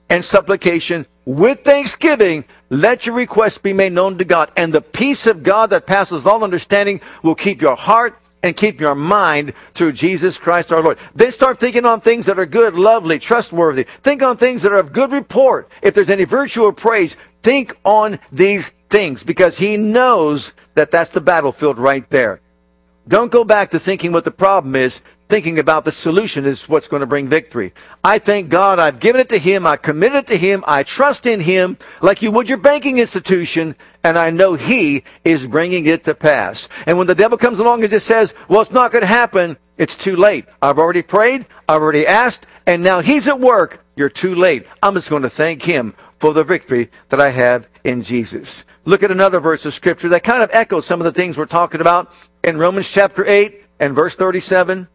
and 0.10 0.25
supplication, 0.25 1.06
with 1.25 1.60
thanksgiving, 1.60 2.43
let 2.71 3.06
your 3.06 3.13
requests 3.13 3.60
be 3.60 3.71
made 3.71 3.93
known 3.93 4.17
to 4.17 4.25
God. 4.25 4.52
And 4.58 4.73
the 4.73 4.82
peace 4.82 5.28
of 5.28 5.43
God 5.43 5.69
that 5.69 5.86
passes 5.86 6.25
all 6.25 6.43
understanding 6.43 7.02
will 7.21 7.36
keep 7.36 7.62
your 7.62 7.75
heart 7.75 8.19
and 8.41 8.58
keep 8.58 8.82
your 8.82 8.95
mind 8.95 9.54
through 9.75 9.91
Jesus 9.91 10.39
Christ 10.39 10.71
our 10.71 10.82
Lord. 10.82 10.97
Then 11.13 11.32
start 11.32 11.60
thinking 11.60 11.86
on 11.86 12.02
things 12.02 12.25
that 12.25 12.39
are 12.39 12.47
good, 12.47 12.75
lovely, 12.75 13.19
trustworthy. 13.19 13.84
Think 14.02 14.23
on 14.23 14.38
things 14.38 14.63
that 14.63 14.71
are 14.71 14.80
of 14.80 14.91
good 14.91 15.12
report. 15.12 15.69
If 15.84 15.93
there's 15.93 16.10
any 16.10 16.23
virtue 16.23 16.63
or 16.63 16.73
praise, 16.73 17.15
think 17.43 17.78
on 17.86 18.17
these 18.32 18.69
things 18.89 19.21
because 19.21 19.60
he 19.60 19.78
knows 19.78 20.54
that 20.73 20.89
that's 20.89 21.12
the 21.12 21.21
battlefield 21.21 21.78
right 21.78 22.10
there. 22.10 22.41
Don't 23.10 23.32
go 23.32 23.43
back 23.43 23.72
to 23.72 23.80
thinking 23.80 24.12
what 24.12 24.24
the 24.24 24.32
problem 24.32 24.76
is. 24.76 25.02
Thinking 25.30 25.60
about 25.60 25.84
the 25.84 25.91
solution 25.91 26.45
is 26.45 26.69
what's 26.69 26.88
going 26.88 27.02
to 27.02 27.08
bring 27.08 27.28
victory. 27.28 27.74
I 28.04 28.17
thank 28.17 28.50
God 28.50 28.80
I've 28.80 29.00
given 29.00 29.22
it 29.22 29.30
to 29.30 29.38
Him. 29.38 29.65
I 29.65 29.78
committed 29.78 30.19
it 30.19 30.28
to 30.28 30.38
Him. 30.38 30.63
I 30.67 30.84
trust 30.84 31.26
in 31.26 31.39
Him 31.39 31.78
like 32.02 32.22
you 32.22 32.32
would 32.32 32.48
your 32.48 32.58
banking 32.60 33.00
institution. 33.00 33.76
And 34.04 34.17
I 34.17 34.30
know 34.30 34.54
He 34.54 35.04
is 35.26 35.45
bringing 35.45 35.88
it 35.88 36.04
to 36.04 36.15
pass. 36.15 36.69
And 36.86 36.98
when 36.98 37.08
the 37.08 37.15
devil 37.15 37.38
comes 37.38 37.60
along 37.60 37.82
and 37.82 37.91
just 37.91 38.08
says, 38.08 38.34
well, 38.48 38.62
it's 38.62 38.72
not 38.72 38.91
going 38.91 39.02
to 39.02 39.08
happen, 39.08 39.58
it's 39.78 39.95
too 39.95 40.15
late. 40.15 40.45
I've 40.62 40.80
already 40.80 41.02
prayed. 41.02 41.48
I've 41.67 41.82
already 41.82 42.06
asked. 42.06 42.45
And 42.67 42.84
now 42.84 43.02
He's 43.02 43.28
at 43.28 43.39
work. 43.39 43.84
You're 43.95 44.10
too 44.10 44.36
late. 44.36 44.65
I'm 44.82 44.93
just 44.93 45.10
going 45.10 45.24
to 45.24 45.30
thank 45.30 45.63
Him 45.63 45.95
for 46.19 46.34
the 46.34 46.43
victory 46.43 46.89
that 47.10 47.22
I 47.22 47.30
have 47.30 47.67
in 47.84 48.02
Jesus. 48.02 48.65
Look 48.86 49.04
at 49.04 49.12
another 49.12 49.39
verse 49.39 49.65
of 49.65 49.74
Scripture 49.74 50.10
that 50.10 50.24
kind 50.24 50.43
of 50.43 50.50
echoes 50.54 50.86
some 50.86 51.00
of 51.00 51.06
the 51.06 51.12
things 51.12 51.38
we're 51.38 51.45
talking 51.45 51.82
about 51.82 52.12
in 52.43 52.58
Romans 52.58 52.89
chapter 52.89 53.25
8 53.25 53.65
and 53.80 53.95
verse 53.95 54.15
37. 54.15 54.88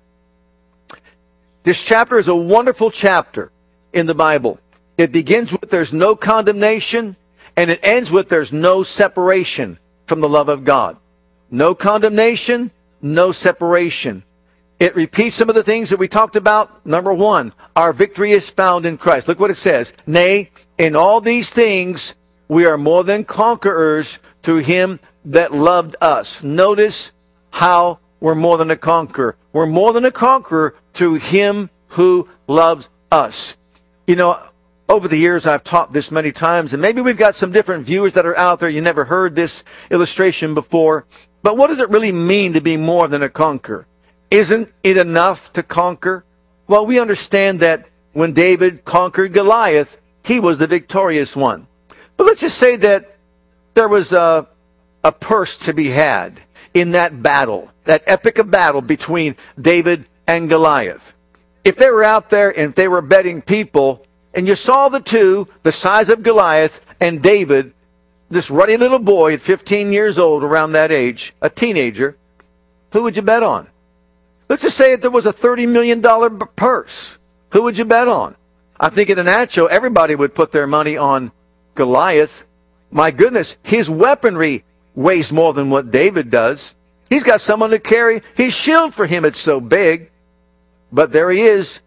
This 1.62 1.82
chapter 1.82 2.18
is 2.18 2.28
a 2.28 2.34
wonderful 2.34 2.90
chapter 2.90 3.50
in 3.92 4.06
the 4.06 4.14
Bible. 4.14 4.58
It 4.98 5.12
begins 5.12 5.50
with 5.50 5.70
there's 5.70 5.92
no 5.92 6.14
condemnation 6.14 7.16
and 7.56 7.70
it 7.70 7.80
ends 7.82 8.10
with 8.10 8.28
there's 8.28 8.52
no 8.52 8.82
separation 8.82 9.78
from 10.06 10.20
the 10.20 10.28
love 10.28 10.48
of 10.48 10.64
God. 10.64 10.96
No 11.50 11.74
condemnation, 11.74 12.70
no 13.00 13.32
separation. 13.32 14.24
It 14.80 14.96
repeats 14.96 15.36
some 15.36 15.48
of 15.48 15.54
the 15.54 15.62
things 15.62 15.90
that 15.90 15.98
we 15.98 16.08
talked 16.08 16.36
about. 16.36 16.84
Number 16.84 17.14
one, 17.14 17.52
our 17.76 17.92
victory 17.92 18.32
is 18.32 18.48
found 18.48 18.86
in 18.86 18.98
Christ. 18.98 19.28
Look 19.28 19.38
what 19.38 19.50
it 19.50 19.56
says. 19.56 19.92
Nay, 20.06 20.50
in 20.78 20.96
all 20.96 21.20
these 21.20 21.50
things, 21.50 22.14
we 22.48 22.66
are 22.66 22.76
more 22.76 23.04
than 23.04 23.24
conquerors 23.24 24.18
through 24.42 24.58
him 24.58 24.98
that 25.24 25.52
loved 25.52 25.96
us. 26.00 26.42
Notice 26.42 27.12
how 27.54 28.00
we're 28.18 28.34
more 28.34 28.58
than 28.58 28.72
a 28.72 28.76
conqueror. 28.76 29.36
We're 29.52 29.66
more 29.66 29.92
than 29.92 30.04
a 30.04 30.10
conqueror 30.10 30.74
through 30.92 31.14
him 31.14 31.70
who 31.86 32.28
loves 32.48 32.88
us. 33.12 33.56
You 34.08 34.16
know, 34.16 34.42
over 34.88 35.06
the 35.06 35.16
years 35.16 35.46
I've 35.46 35.62
taught 35.62 35.92
this 35.92 36.10
many 36.10 36.32
times, 36.32 36.72
and 36.72 36.82
maybe 36.82 37.00
we've 37.00 37.16
got 37.16 37.36
some 37.36 37.52
different 37.52 37.86
viewers 37.86 38.14
that 38.14 38.26
are 38.26 38.36
out 38.36 38.58
there. 38.58 38.68
You 38.68 38.80
never 38.80 39.04
heard 39.04 39.36
this 39.36 39.62
illustration 39.88 40.52
before. 40.52 41.06
But 41.44 41.56
what 41.56 41.68
does 41.68 41.78
it 41.78 41.90
really 41.90 42.10
mean 42.10 42.54
to 42.54 42.60
be 42.60 42.76
more 42.76 43.06
than 43.06 43.22
a 43.22 43.28
conqueror? 43.28 43.86
Isn't 44.32 44.68
it 44.82 44.96
enough 44.96 45.52
to 45.52 45.62
conquer? 45.62 46.24
Well, 46.66 46.84
we 46.86 46.98
understand 46.98 47.60
that 47.60 47.86
when 48.14 48.32
David 48.32 48.84
conquered 48.84 49.32
Goliath, 49.32 49.96
he 50.24 50.40
was 50.40 50.58
the 50.58 50.66
victorious 50.66 51.36
one. 51.36 51.68
But 52.16 52.26
let's 52.26 52.40
just 52.40 52.58
say 52.58 52.74
that 52.74 53.16
there 53.74 53.88
was 53.88 54.12
a, 54.12 54.48
a 55.04 55.12
purse 55.12 55.56
to 55.58 55.72
be 55.72 55.90
had 55.90 56.40
in 56.74 56.90
that 56.92 57.22
battle, 57.22 57.70
that 57.84 58.02
epic 58.06 58.38
of 58.38 58.50
battle 58.50 58.82
between 58.82 59.36
David 59.60 60.06
and 60.26 60.48
Goliath. 60.48 61.14
If 61.64 61.76
they 61.76 61.88
were 61.88 62.04
out 62.04 62.28
there 62.28 62.50
and 62.50 62.70
if 62.70 62.74
they 62.74 62.88
were 62.88 63.00
betting 63.00 63.40
people, 63.40 64.04
and 64.34 64.46
you 64.46 64.56
saw 64.56 64.88
the 64.88 65.00
two, 65.00 65.48
the 65.62 65.72
size 65.72 66.10
of 66.10 66.22
Goliath 66.22 66.80
and 67.00 67.22
David, 67.22 67.72
this 68.28 68.50
ruddy 68.50 68.76
little 68.76 68.98
boy 68.98 69.34
at 69.34 69.40
15 69.40 69.92
years 69.92 70.18
old, 70.18 70.42
around 70.42 70.72
that 70.72 70.90
age, 70.90 71.34
a 71.40 71.48
teenager, 71.48 72.16
who 72.92 73.02
would 73.04 73.16
you 73.16 73.22
bet 73.22 73.42
on? 73.42 73.68
Let's 74.48 74.62
just 74.62 74.76
say 74.76 74.92
that 74.92 75.00
there 75.00 75.10
was 75.10 75.26
a 75.26 75.32
$30 75.32 75.68
million 75.68 76.02
purse. 76.56 77.18
Who 77.50 77.62
would 77.62 77.78
you 77.78 77.84
bet 77.84 78.08
on? 78.08 78.34
I 78.78 78.88
think 78.90 79.08
in 79.08 79.18
a 79.18 79.22
natural, 79.22 79.68
everybody 79.70 80.14
would 80.14 80.34
put 80.34 80.52
their 80.52 80.66
money 80.66 80.96
on 80.96 81.30
Goliath. 81.74 82.44
My 82.90 83.10
goodness, 83.10 83.56
his 83.62 83.88
weaponry 83.88 84.64
weighs 84.94 85.32
more 85.32 85.52
than 85.52 85.70
what 85.70 85.90
David 85.90 86.30
does. 86.30 86.74
He's 87.10 87.22
got 87.22 87.40
someone 87.40 87.70
to 87.70 87.78
carry 87.78 88.22
his 88.34 88.54
shield 88.54 88.94
for 88.94 89.06
him. 89.06 89.24
It's 89.24 89.38
so 89.38 89.60
big. 89.60 90.10
But 90.92 91.12
there 91.12 91.30
he 91.30 91.42
is, 91.42 91.80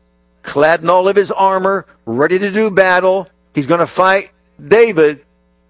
clad 0.43 0.81
in 0.81 0.89
all 0.89 1.07
of 1.07 1.15
his 1.15 1.31
armor, 1.31 1.85
ready 2.05 2.37
to 2.39 2.51
do 2.51 2.69
battle. 2.69 3.27
He's 3.53 3.67
going 3.67 3.79
to 3.79 3.87
fight 3.87 4.31
David. 4.63 5.25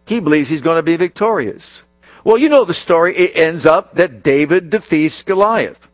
He 0.06 0.20
believes 0.20 0.50
he's 0.50 0.62
going 0.62 0.78
to 0.78 0.84
be 0.84 0.98
victorious. 0.98 1.84
Well, 2.24 2.38
you 2.38 2.50
know 2.50 2.66
the 2.66 2.74
story. 2.74 3.16
It 3.16 3.38
ends 3.38 3.66
up 3.66 3.96
that 3.96 4.24
David 4.24 4.70
defeats 4.70 5.22
Goliath. 5.22 5.90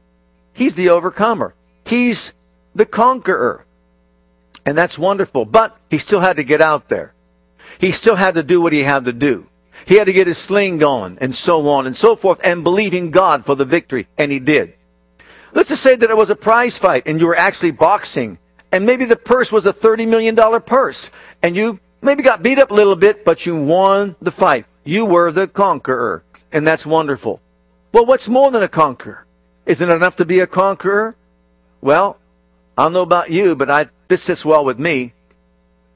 He's 0.53 0.75
the 0.75 0.89
overcomer. 0.89 1.53
He's 1.85 2.33
the 2.73 2.85
conqueror. 2.85 3.65
And 4.65 4.77
that's 4.77 4.97
wonderful. 4.97 5.45
But 5.45 5.77
he 5.89 5.97
still 5.97 6.21
had 6.21 6.37
to 6.37 6.43
get 6.43 6.61
out 6.61 6.89
there. 6.89 7.13
He 7.79 7.91
still 7.91 8.15
had 8.15 8.35
to 8.35 8.43
do 8.43 8.61
what 8.61 8.73
he 8.73 8.83
had 8.83 9.05
to 9.05 9.13
do. 9.13 9.47
He 9.85 9.95
had 9.95 10.05
to 10.05 10.13
get 10.13 10.27
his 10.27 10.37
sling 10.37 10.77
going 10.77 11.17
and 11.19 11.33
so 11.35 11.67
on 11.69 11.87
and 11.87 11.95
so 11.95 12.15
forth 12.15 12.39
and 12.43 12.63
believe 12.63 12.93
in 12.93 13.11
God 13.11 13.45
for 13.45 13.55
the 13.55 13.65
victory. 13.65 14.07
And 14.17 14.31
he 14.31 14.39
did. 14.39 14.73
Let's 15.53 15.69
just 15.69 15.83
say 15.83 15.95
that 15.95 16.09
it 16.09 16.17
was 16.17 16.29
a 16.29 16.35
prize 16.35 16.77
fight 16.77 17.03
and 17.05 17.19
you 17.19 17.27
were 17.27 17.35
actually 17.35 17.71
boxing 17.71 18.39
and 18.71 18.85
maybe 18.85 19.05
the 19.05 19.15
purse 19.15 19.51
was 19.51 19.65
a 19.65 19.73
$30 19.73 20.07
million 20.07 20.35
purse 20.61 21.11
and 21.43 21.55
you 21.55 21.79
maybe 22.01 22.23
got 22.23 22.41
beat 22.41 22.59
up 22.59 22.71
a 22.71 22.73
little 22.73 22.95
bit, 22.95 23.23
but 23.23 23.45
you 23.45 23.55
won 23.55 24.15
the 24.21 24.31
fight. 24.31 24.65
You 24.83 25.05
were 25.05 25.31
the 25.31 25.47
conqueror. 25.47 26.23
And 26.51 26.67
that's 26.67 26.85
wonderful. 26.85 27.41
Well, 27.91 28.05
what's 28.05 28.27
more 28.27 28.51
than 28.51 28.63
a 28.63 28.67
conqueror? 28.67 29.25
Isn't 29.65 29.89
it 29.89 29.93
enough 29.93 30.17
to 30.17 30.25
be 30.25 30.39
a 30.39 30.47
conqueror? 30.47 31.15
Well, 31.81 32.17
I 32.77 32.83
don't 32.83 32.93
know 32.93 33.01
about 33.01 33.29
you, 33.29 33.55
but 33.55 33.69
I, 33.69 33.87
this 34.07 34.21
sits 34.21 34.43
well 34.43 34.65
with 34.65 34.79
me. 34.79 35.13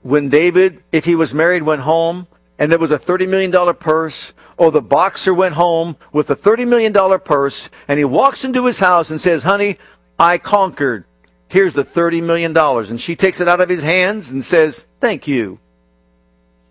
When 0.03 0.29
David, 0.29 0.83
if 0.91 1.05
he 1.05 1.15
was 1.15 1.33
married, 1.33 1.63
went 1.63 1.81
home 1.81 2.27
and 2.59 2.71
there 2.71 2.79
was 2.79 2.91
a 2.91 2.99
$30 2.99 3.27
million 3.29 3.75
purse, 3.75 4.33
or 4.57 4.71
the 4.71 4.81
boxer 4.81 5.33
went 5.33 5.55
home 5.55 5.95
with 6.11 6.29
a 6.29 6.35
$30 6.35 6.67
million 6.67 7.19
purse, 7.19 7.69
and 7.87 7.99
he 7.99 8.05
walks 8.05 8.43
into 8.43 8.65
his 8.65 8.79
house 8.79 9.11
and 9.11 9.21
says, 9.21 9.43
Honey, 9.43 9.77
I 10.17 10.37
conquered. 10.37 11.05
Here's 11.49 11.73
the 11.73 11.83
$30 11.83 12.23
million. 12.23 12.57
And 12.57 12.99
she 12.99 13.15
takes 13.15 13.39
it 13.39 13.47
out 13.47 13.61
of 13.61 13.69
his 13.69 13.83
hands 13.83 14.31
and 14.31 14.43
says, 14.43 14.85
Thank 14.99 15.27
you. 15.27 15.59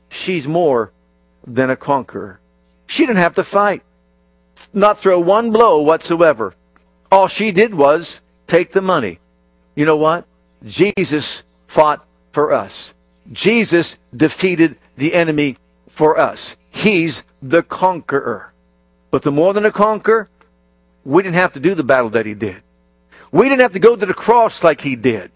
She's 0.08 0.48
more 0.48 0.92
than 1.46 1.70
a 1.70 1.76
conqueror. 1.76 2.40
She 2.86 3.06
didn't 3.06 3.18
have 3.18 3.34
to 3.34 3.44
fight, 3.44 3.82
not 4.72 4.98
throw 4.98 5.18
one 5.20 5.50
blow 5.50 5.82
whatsoever. 5.82 6.54
All 7.10 7.28
she 7.28 7.52
did 7.52 7.74
was 7.74 8.20
take 8.46 8.72
the 8.72 8.82
money. 8.82 9.18
You 9.74 9.84
know 9.84 9.96
what? 9.96 10.26
Jesus 10.64 11.42
fought 11.66 12.04
for 12.32 12.52
us. 12.52 12.94
Jesus 13.32 13.98
defeated 14.14 14.76
the 14.96 15.14
enemy 15.14 15.56
for 15.96 16.18
us. 16.18 16.56
He's 16.68 17.24
the 17.42 17.62
conqueror. 17.62 18.52
But 19.10 19.22
the 19.22 19.32
more 19.32 19.54
than 19.54 19.64
a 19.64 19.72
conqueror, 19.72 20.28
we 21.06 21.22
didn't 21.22 21.36
have 21.36 21.54
to 21.54 21.60
do 21.60 21.74
the 21.74 21.82
battle 21.82 22.10
that 22.10 22.26
he 22.26 22.34
did. 22.34 22.62
We 23.32 23.48
didn't 23.48 23.62
have 23.62 23.72
to 23.72 23.78
go 23.78 23.96
to 23.96 24.04
the 24.04 24.12
cross 24.12 24.62
like 24.62 24.82
he 24.82 24.94
did. 24.94 25.30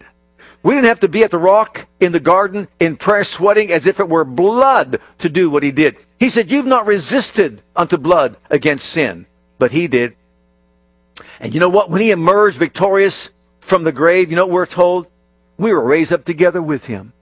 We 0.61 0.75
didn't 0.75 0.87
have 0.87 0.99
to 0.99 1.09
be 1.09 1.23
at 1.23 1.31
the 1.31 1.39
rock 1.39 1.87
in 1.99 2.11
the 2.11 2.19
garden 2.19 2.67
in 2.79 2.95
prayer 2.95 3.23
sweating 3.23 3.71
as 3.71 3.87
if 3.87 3.99
it 3.99 4.07
were 4.07 4.23
blood 4.23 5.01
to 5.17 5.29
do 5.29 5.49
what 5.49 5.63
he 5.63 5.71
did. 5.71 5.97
He 6.19 6.29
said, 6.29 6.51
You've 6.51 6.67
not 6.67 6.85
resisted 6.85 7.63
unto 7.75 7.97
blood 7.97 8.37
against 8.51 8.87
sin. 8.87 9.25
But 9.57 9.71
he 9.71 9.87
did. 9.87 10.15
And 11.39 11.55
you 11.55 11.59
know 11.59 11.69
what? 11.69 11.89
When 11.89 12.01
he 12.01 12.11
emerged 12.11 12.57
victorious 12.57 13.31
from 13.61 13.83
the 13.83 13.91
grave, 13.91 14.29
you 14.29 14.35
know 14.35 14.45
what 14.45 14.53
we're 14.53 14.65
told? 14.67 15.07
We 15.57 15.73
were 15.73 15.81
raised 15.83 16.13
up 16.13 16.23
together 16.23 16.61
with 16.61 16.85
him. 16.85 17.13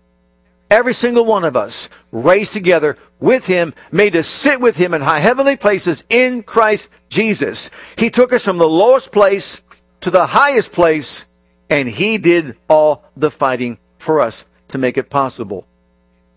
Every 0.70 0.94
single 0.94 1.26
one 1.26 1.44
of 1.46 1.56
us 1.56 1.90
raised 2.12 2.54
together 2.54 2.98
with 3.20 3.48
him, 3.48 3.74
made 3.92 4.14
to 4.14 4.24
sit 4.24 4.62
with 4.62 4.78
him 4.78 4.94
in 4.94 5.02
high 5.02 5.20
heavenly 5.20 5.56
places 5.56 6.06
in 6.10 6.44
Christ 6.44 6.90
Jesus. 7.10 7.72
He 7.98 8.10
took 8.10 8.32
us 8.34 8.46
from 8.46 8.60
the 8.60 8.70
lowest 8.70 9.12
place 9.12 9.62
to 10.02 10.12
the 10.12 10.28
highest 10.28 10.72
place, 10.72 11.26
and 11.70 11.90
he 11.90 12.18
did 12.18 12.56
all 12.70 13.04
the 13.18 13.32
fighting 13.32 13.80
for 13.98 14.20
us 14.20 14.46
to 14.70 14.78
make 14.78 14.98
it 14.98 15.10
possible. 15.10 15.66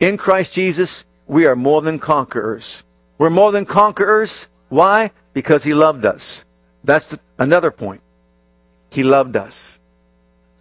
In 0.01 0.17
Christ 0.17 0.55
Jesus, 0.55 1.05
we 1.27 1.47
are 1.47 1.57
more 1.57 1.83
than 1.83 1.99
conquerors. 1.99 2.83
We're 3.19 3.31
more 3.31 3.53
than 3.53 3.67
conquerors. 3.67 4.47
Why? 4.69 5.13
Because 5.33 5.63
he 5.63 5.75
loved 5.75 6.05
us. 6.05 6.45
That's 6.83 7.17
another 7.39 7.71
point. 7.71 8.01
He 8.91 9.03
loved 9.03 9.37
us 9.37 9.79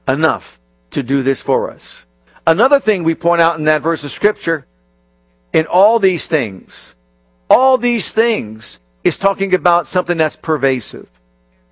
enough 0.08 0.60
to 0.92 1.02
do 1.02 1.24
this 1.24 1.42
for 1.42 1.72
us. 1.72 2.06
Another 2.52 2.82
thing 2.82 3.06
we 3.06 3.16
point 3.16 3.42
out 3.42 3.58
in 3.60 3.64
that 3.64 3.82
verse 3.82 4.04
of 4.04 4.12
scripture, 4.12 4.68
in 5.54 5.68
all 5.68 6.00
these 6.00 6.28
things, 6.28 6.96
all 7.50 7.78
these 7.78 8.12
things, 8.12 8.82
is 9.06 9.18
talking 9.18 9.54
about 9.54 9.88
something 9.88 10.18
that's 10.18 10.36
pervasive. 10.36 11.08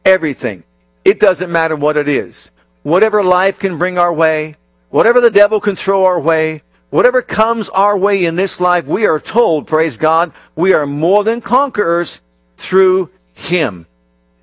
Everything. 0.06 0.64
It 1.04 1.20
doesn't 1.20 1.52
matter 1.52 1.76
what 1.76 1.98
it 1.98 2.08
is. 2.08 2.52
Whatever 2.84 3.22
life 3.22 3.60
can 3.60 3.78
bring 3.78 3.98
our 3.98 4.14
way, 4.14 4.56
whatever 4.90 5.20
the 5.20 5.30
devil 5.30 5.60
can 5.60 5.76
throw 5.76 6.06
our 6.06 6.18
way, 6.18 6.64
whatever 6.92 7.22
comes 7.22 7.68
our 7.68 7.98
way 7.98 8.24
in 8.24 8.38
this 8.38 8.62
life, 8.62 8.86
we 8.86 9.06
are 9.06 9.20
told, 9.20 9.68
praise 9.68 9.98
God, 9.98 10.32
we 10.56 10.72
are 10.72 10.88
more 10.88 11.26
than 11.26 11.42
conquerors 11.42 12.22
through 12.56 13.10
him. 13.34 13.86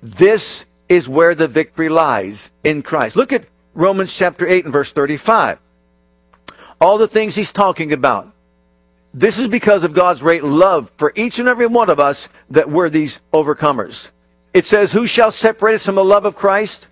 This 0.03 0.65
is 0.87 1.09
where 1.09 1.33
the 1.33 1.47
victory 1.47 1.89
lies 1.89 2.51
in 2.63 2.83
Christ. 2.83 3.15
Look 3.15 3.33
at 3.33 3.45
Romans 3.73 4.15
chapter 4.15 4.45
8 4.47 4.65
and 4.65 4.71
verse 4.71 4.91
35. 4.91 5.57
All 6.79 6.97
the 6.97 7.07
things 7.07 7.35
he's 7.35 7.51
talking 7.51 7.93
about. 7.93 8.31
This 9.13 9.39
is 9.39 9.47
because 9.47 9.83
of 9.83 9.93
God's 9.93 10.21
great 10.21 10.43
love 10.43 10.91
for 10.97 11.11
each 11.15 11.39
and 11.39 11.47
every 11.47 11.67
one 11.67 11.89
of 11.89 11.99
us 11.99 12.29
that 12.51 12.69
we're 12.69 12.89
these 12.89 13.19
overcomers. 13.33 14.11
It 14.53 14.65
says, 14.65 14.91
Who 14.91 15.07
shall 15.07 15.31
separate 15.31 15.75
us 15.75 15.85
from 15.85 15.95
the 15.95 16.03
love 16.03 16.25
of 16.25 16.35
Christ? 16.35 16.87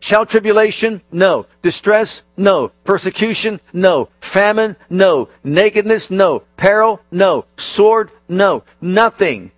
Shall 0.00 0.24
tribulation? 0.24 1.02
No. 1.12 1.46
Distress? 1.62 2.22
No. 2.36 2.72
Persecution? 2.84 3.60
No. 3.72 4.08
Famine? 4.20 4.76
No. 4.88 5.28
Nakedness? 5.44 6.10
No. 6.10 6.42
Peril? 6.56 7.00
No. 7.10 7.44
Sword? 7.58 8.10
No. 8.28 8.64
Nothing, 8.80 9.50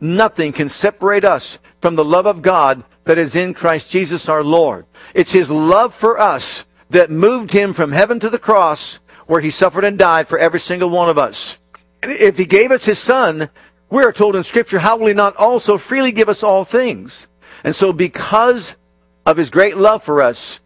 nothing 0.00 0.52
can 0.52 0.68
separate 0.68 1.24
us 1.24 1.58
from 1.80 1.96
the 1.96 2.04
love 2.04 2.26
of 2.26 2.42
God 2.42 2.84
that 3.04 3.18
is 3.18 3.34
in 3.34 3.54
Christ 3.54 3.90
Jesus 3.90 4.28
our 4.28 4.44
Lord. 4.44 4.86
It's 5.14 5.32
His 5.32 5.50
love 5.50 5.94
for 5.94 6.20
us 6.20 6.64
that 6.90 7.10
moved 7.10 7.50
Him 7.50 7.74
from 7.74 7.90
heaven 7.90 8.20
to 8.20 8.30
the 8.30 8.38
cross 8.38 9.00
where 9.28 9.40
He 9.40 9.50
suffered 9.50 9.84
and 9.84 9.96
died 9.96 10.26
for 10.26 10.38
every 10.38 10.58
single 10.58 10.90
one 10.90 11.08
of 11.08 11.18
us. 11.18 11.58
If 12.02 12.36
He 12.36 12.46
gave 12.46 12.72
us 12.72 12.86
His 12.86 12.98
Son, 12.98 13.48
we 13.90 14.02
are 14.02 14.12
told 14.12 14.34
in 14.34 14.42
Scripture, 14.42 14.80
how 14.80 14.96
will 14.96 15.06
He 15.06 15.14
not 15.14 15.36
also 15.36 15.78
freely 15.78 16.10
give 16.12 16.28
us 16.28 16.42
all 16.42 16.64
things? 16.64 17.28
And 17.62 17.76
so 17.76 17.92
because 17.92 18.74
of 19.26 19.36
His 19.36 19.50
great 19.50 19.76
love 19.76 20.02
for 20.02 20.22
us, 20.22 20.60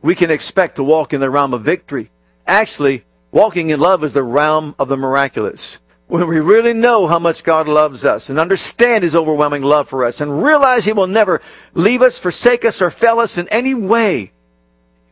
we 0.00 0.14
can 0.14 0.30
expect 0.30 0.76
to 0.76 0.84
walk 0.84 1.12
in 1.12 1.20
the 1.20 1.28
realm 1.28 1.52
of 1.52 1.62
victory. 1.62 2.10
Actually, 2.46 3.04
walking 3.32 3.70
in 3.70 3.80
love 3.80 4.04
is 4.04 4.12
the 4.12 4.22
realm 4.22 4.76
of 4.78 4.88
the 4.88 4.96
miraculous. 4.96 5.78
When 6.06 6.26
we 6.28 6.38
really 6.38 6.72
know 6.72 7.08
how 7.08 7.18
much 7.18 7.42
God 7.42 7.66
loves 7.66 8.04
us 8.04 8.30
and 8.30 8.38
understand 8.38 9.02
His 9.02 9.16
overwhelming 9.16 9.62
love 9.62 9.88
for 9.88 10.04
us 10.04 10.20
and 10.20 10.42
realize 10.44 10.84
He 10.84 10.92
will 10.92 11.08
never 11.08 11.42
leave 11.74 12.00
us, 12.00 12.16
forsake 12.16 12.64
us, 12.64 12.80
or 12.80 12.90
fail 12.90 13.18
us 13.18 13.38
in 13.38 13.48
any 13.48 13.74
way, 13.74 14.30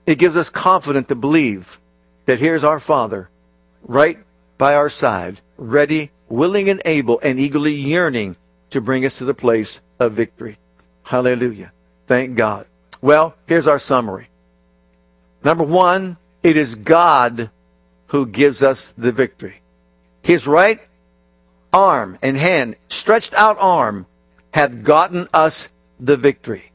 it 0.06 0.20
gives 0.20 0.36
us 0.36 0.48
confidence 0.48 1.08
to 1.08 1.16
believe 1.16 1.80
that 2.26 2.38
here's 2.38 2.64
our 2.64 2.78
Father 2.78 3.30
right 3.82 4.18
by 4.58 4.74
our 4.74 4.90
side, 4.90 5.40
ready, 5.56 6.10
willing, 6.28 6.68
and 6.68 6.82
able, 6.84 7.20
and 7.22 7.38
eagerly 7.38 7.74
yearning 7.74 8.36
to 8.70 8.80
bring 8.80 9.04
us 9.06 9.18
to 9.18 9.24
the 9.24 9.34
place 9.34 9.80
of 9.98 10.12
victory. 10.12 10.58
Hallelujah. 11.04 11.72
Thank 12.06 12.36
God. 12.36 12.66
Well, 13.00 13.34
here's 13.46 13.66
our 13.66 13.78
summary. 13.78 14.28
Number 15.44 15.64
one, 15.64 16.16
it 16.42 16.56
is 16.56 16.74
God 16.74 17.50
who 18.08 18.26
gives 18.26 18.62
us 18.62 18.92
the 18.98 19.12
victory. 19.12 19.60
His 20.22 20.46
right 20.46 20.80
arm 21.72 22.18
and 22.22 22.36
hand, 22.36 22.76
stretched 22.88 23.34
out 23.34 23.56
arm, 23.60 24.06
hath 24.52 24.82
gotten 24.82 25.28
us 25.32 25.68
the 26.00 26.16
victory. 26.16 26.72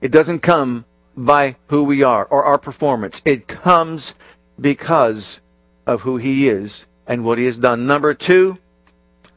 It 0.00 0.10
doesn't 0.10 0.40
come 0.40 0.84
by 1.16 1.56
who 1.68 1.84
we 1.84 2.02
are 2.02 2.24
or 2.24 2.44
our 2.44 2.58
performance. 2.58 3.22
It 3.24 3.46
comes 3.46 4.14
because 4.60 5.40
of 5.86 6.02
who 6.02 6.16
He 6.16 6.48
is 6.48 6.86
and 7.06 7.24
what 7.24 7.38
He 7.38 7.44
has 7.46 7.58
done. 7.58 7.86
Number 7.86 8.14
two, 8.14 8.58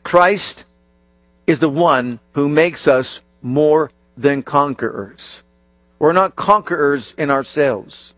Christ 0.04 0.66
is 1.48 1.60
the 1.60 1.70
one 1.70 2.20
who 2.34 2.48
makes 2.50 2.88
us 2.88 3.22
more 3.42 3.92
than 4.18 4.44
conquerors. 4.44 5.44
We're 6.00 6.14
not 6.14 6.36
conquerors 6.36 7.14
in 7.18 7.32
ourselves. 7.32 8.14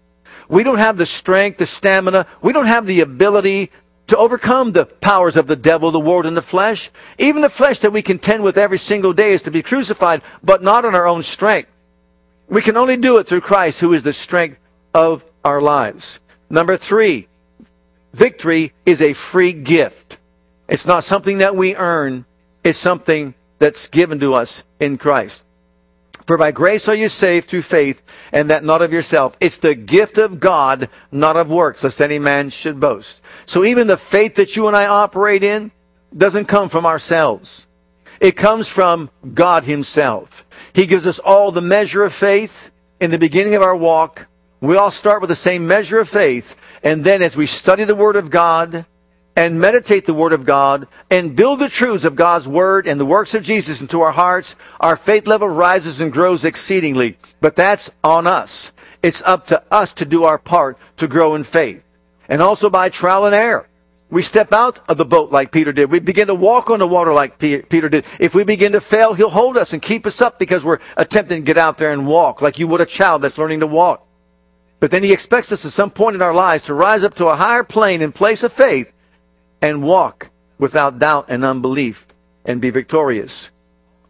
We 0.49 0.63
don't 0.63 0.77
have 0.77 0.97
the 0.97 1.05
strength, 1.05 1.57
the 1.57 1.65
stamina, 1.65 2.27
we 2.41 2.53
don't 2.53 2.65
have 2.65 2.85
the 2.85 3.01
ability 3.01 3.71
to 4.07 4.17
overcome 4.17 4.71
the 4.71 4.85
powers 4.85 5.35
of 5.35 5.47
the 5.47 5.55
devil, 5.55 5.91
the 5.91 5.99
world, 5.99 6.25
and 6.25 6.37
the 6.37 6.41
flesh. 6.41 6.91
Even 7.17 7.41
the 7.41 7.49
flesh 7.49 7.79
that 7.79 7.91
we 7.91 8.01
contend 8.01 8.43
with 8.43 8.57
every 8.57 8.77
single 8.77 9.13
day 9.13 9.33
is 9.33 9.41
to 9.43 9.51
be 9.51 9.63
crucified, 9.63 10.21
but 10.43 10.61
not 10.61 10.85
on 10.85 10.93
our 10.93 11.07
own 11.07 11.23
strength. 11.23 11.69
We 12.47 12.61
can 12.61 12.77
only 12.77 12.97
do 12.97 13.17
it 13.17 13.25
through 13.25 13.41
Christ, 13.41 13.79
who 13.79 13.93
is 13.93 14.03
the 14.03 14.13
strength 14.13 14.59
of 14.93 15.25
our 15.43 15.59
lives. 15.59 16.19
Number 16.55 16.77
three, 16.77 17.27
victory 18.13 18.71
is 18.85 19.01
a 19.01 19.11
free 19.11 19.51
gift. 19.51 20.19
It's 20.69 20.87
not 20.87 21.03
something 21.03 21.39
that 21.39 21.53
we 21.53 21.75
earn, 21.75 22.23
it's 22.63 22.79
something 22.79 23.33
that's 23.59 23.89
given 23.89 24.21
to 24.21 24.35
us 24.35 24.63
in 24.79 24.97
Christ. 24.97 25.43
For 26.25 26.37
by 26.37 26.51
grace 26.51 26.87
are 26.87 26.95
you 26.95 27.09
saved 27.09 27.49
through 27.49 27.63
faith, 27.63 28.01
and 28.31 28.49
that 28.49 28.63
not 28.63 28.81
of 28.81 28.93
yourself. 28.93 29.35
It's 29.41 29.57
the 29.57 29.75
gift 29.75 30.17
of 30.17 30.39
God, 30.39 30.87
not 31.11 31.35
of 31.35 31.49
works, 31.49 31.83
lest 31.83 31.99
any 31.99 32.19
man 32.19 32.49
should 32.49 32.79
boast. 32.79 33.21
So 33.45 33.65
even 33.65 33.87
the 33.87 33.97
faith 33.97 34.35
that 34.35 34.55
you 34.55 34.67
and 34.67 34.77
I 34.77 34.87
operate 34.87 35.43
in 35.43 35.71
doesn't 36.15 36.45
come 36.45 36.69
from 36.69 36.85
ourselves. 36.85 37.67
It 38.21 38.37
comes 38.37 38.69
from 38.69 39.09
God 39.33 39.65
Himself. 39.65 40.45
He 40.71 40.85
gives 40.85 41.05
us 41.05 41.19
all 41.19 41.51
the 41.51 41.59
measure 41.59 42.05
of 42.05 42.13
faith 42.13 42.71
in 43.01 43.11
the 43.11 43.19
beginning 43.19 43.55
of 43.55 43.61
our 43.61 43.75
walk. 43.75 44.27
We 44.61 44.77
all 44.77 44.91
start 44.91 45.21
with 45.21 45.29
the 45.29 45.35
same 45.35 45.67
measure 45.67 45.99
of 45.99 46.09
faith. 46.09 46.55
And 46.83 47.03
then 47.03 47.21
as 47.21 47.35
we 47.35 47.45
study 47.45 47.83
the 47.83 47.95
Word 47.95 48.15
of 48.15 48.29
God, 48.29 48.85
and 49.35 49.59
meditate 49.59 50.05
the 50.05 50.13
Word 50.13 50.33
of 50.33 50.45
God 50.45 50.87
and 51.11 51.35
build 51.35 51.59
the 51.59 51.69
truths 51.69 52.05
of 52.05 52.15
God's 52.15 52.47
Word 52.47 52.87
and 52.87 52.99
the 52.99 53.05
works 53.05 53.33
of 53.33 53.43
Jesus 53.43 53.81
into 53.81 54.01
our 54.01 54.11
hearts, 54.11 54.55
our 54.79 54.95
faith 54.95 55.27
level 55.27 55.49
rises 55.49 55.99
and 55.99 56.11
grows 56.11 56.45
exceedingly. 56.45 57.17
But 57.41 57.55
that's 57.55 57.91
on 58.03 58.27
us. 58.27 58.71
It's 59.03 59.21
up 59.23 59.47
to 59.47 59.61
us 59.71 59.93
to 59.95 60.05
do 60.05 60.23
our 60.23 60.37
part 60.37 60.77
to 60.97 61.07
grow 61.07 61.35
in 61.35 61.43
faith. 61.43 61.83
And 62.29 62.41
also 62.41 62.69
by 62.69 62.89
trial 62.89 63.25
and 63.25 63.35
error. 63.35 63.67
We 64.09 64.21
step 64.21 64.53
out 64.53 64.79
of 64.87 64.97
the 64.97 65.05
boat 65.05 65.31
like 65.31 65.51
Peter 65.51 65.73
did. 65.73 65.91
We 65.91 65.99
begin 65.99 66.27
to 66.27 66.35
walk 66.35 66.69
on 66.69 66.79
the 66.79 66.87
water 66.87 67.11
like 67.11 67.37
Peter 67.37 67.89
did. 67.89 68.05
If 68.19 68.33
we 68.33 68.43
begin 68.43 68.71
to 68.71 68.81
fail, 68.81 69.13
he'll 69.13 69.29
hold 69.29 69.57
us 69.57 69.73
and 69.73 69.81
keep 69.81 70.05
us 70.05 70.21
up 70.21 70.39
because 70.39 70.63
we're 70.63 70.79
attempting 70.95 71.41
to 71.41 71.45
get 71.45 71.57
out 71.57 71.77
there 71.77 71.91
and 71.91 72.07
walk 72.07 72.41
like 72.41 72.57
you 72.57 72.67
would 72.67 72.81
a 72.81 72.85
child 72.85 73.23
that's 73.23 73.37
learning 73.37 73.59
to 73.59 73.67
walk. 73.67 74.04
But 74.85 74.91
then 74.91 75.01
he 75.01 75.13
expects 75.13 75.51
us 75.51 75.65
at 75.65 75.71
some 75.71 75.89
point 75.89 76.13
in 76.13 76.21
our 76.21 76.31
lives 76.31 76.65
to 76.65 76.75
rise 76.75 77.03
up 77.03 77.15
to 77.15 77.25
a 77.25 77.35
higher 77.35 77.63
plane 77.63 78.03
in 78.03 78.11
place 78.11 78.43
of 78.43 78.53
faith 78.53 78.93
and 79.59 79.81
walk 79.81 80.29
without 80.59 80.99
doubt 80.99 81.25
and 81.27 81.43
unbelief 81.43 82.05
and 82.45 82.61
be 82.61 82.69
victorious. 82.69 83.49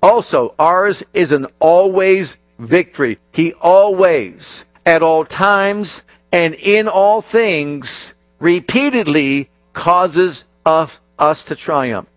Also, 0.03 0.53
ours 0.59 1.01
is 1.13 1.31
an 1.31 1.47
always 1.61 2.37
victory. 2.59 3.19
He 3.31 3.53
always, 3.53 4.65
at 4.85 5.01
all 5.01 5.23
times, 5.23 6.03
and 6.33 6.55
in 6.55 6.89
all 6.89 7.21
things, 7.21 8.13
repeatedly 8.39 9.49
causes 9.71 10.43
of 10.65 10.99
us 11.17 11.45
to 11.45 11.55
triumph. 11.55 12.09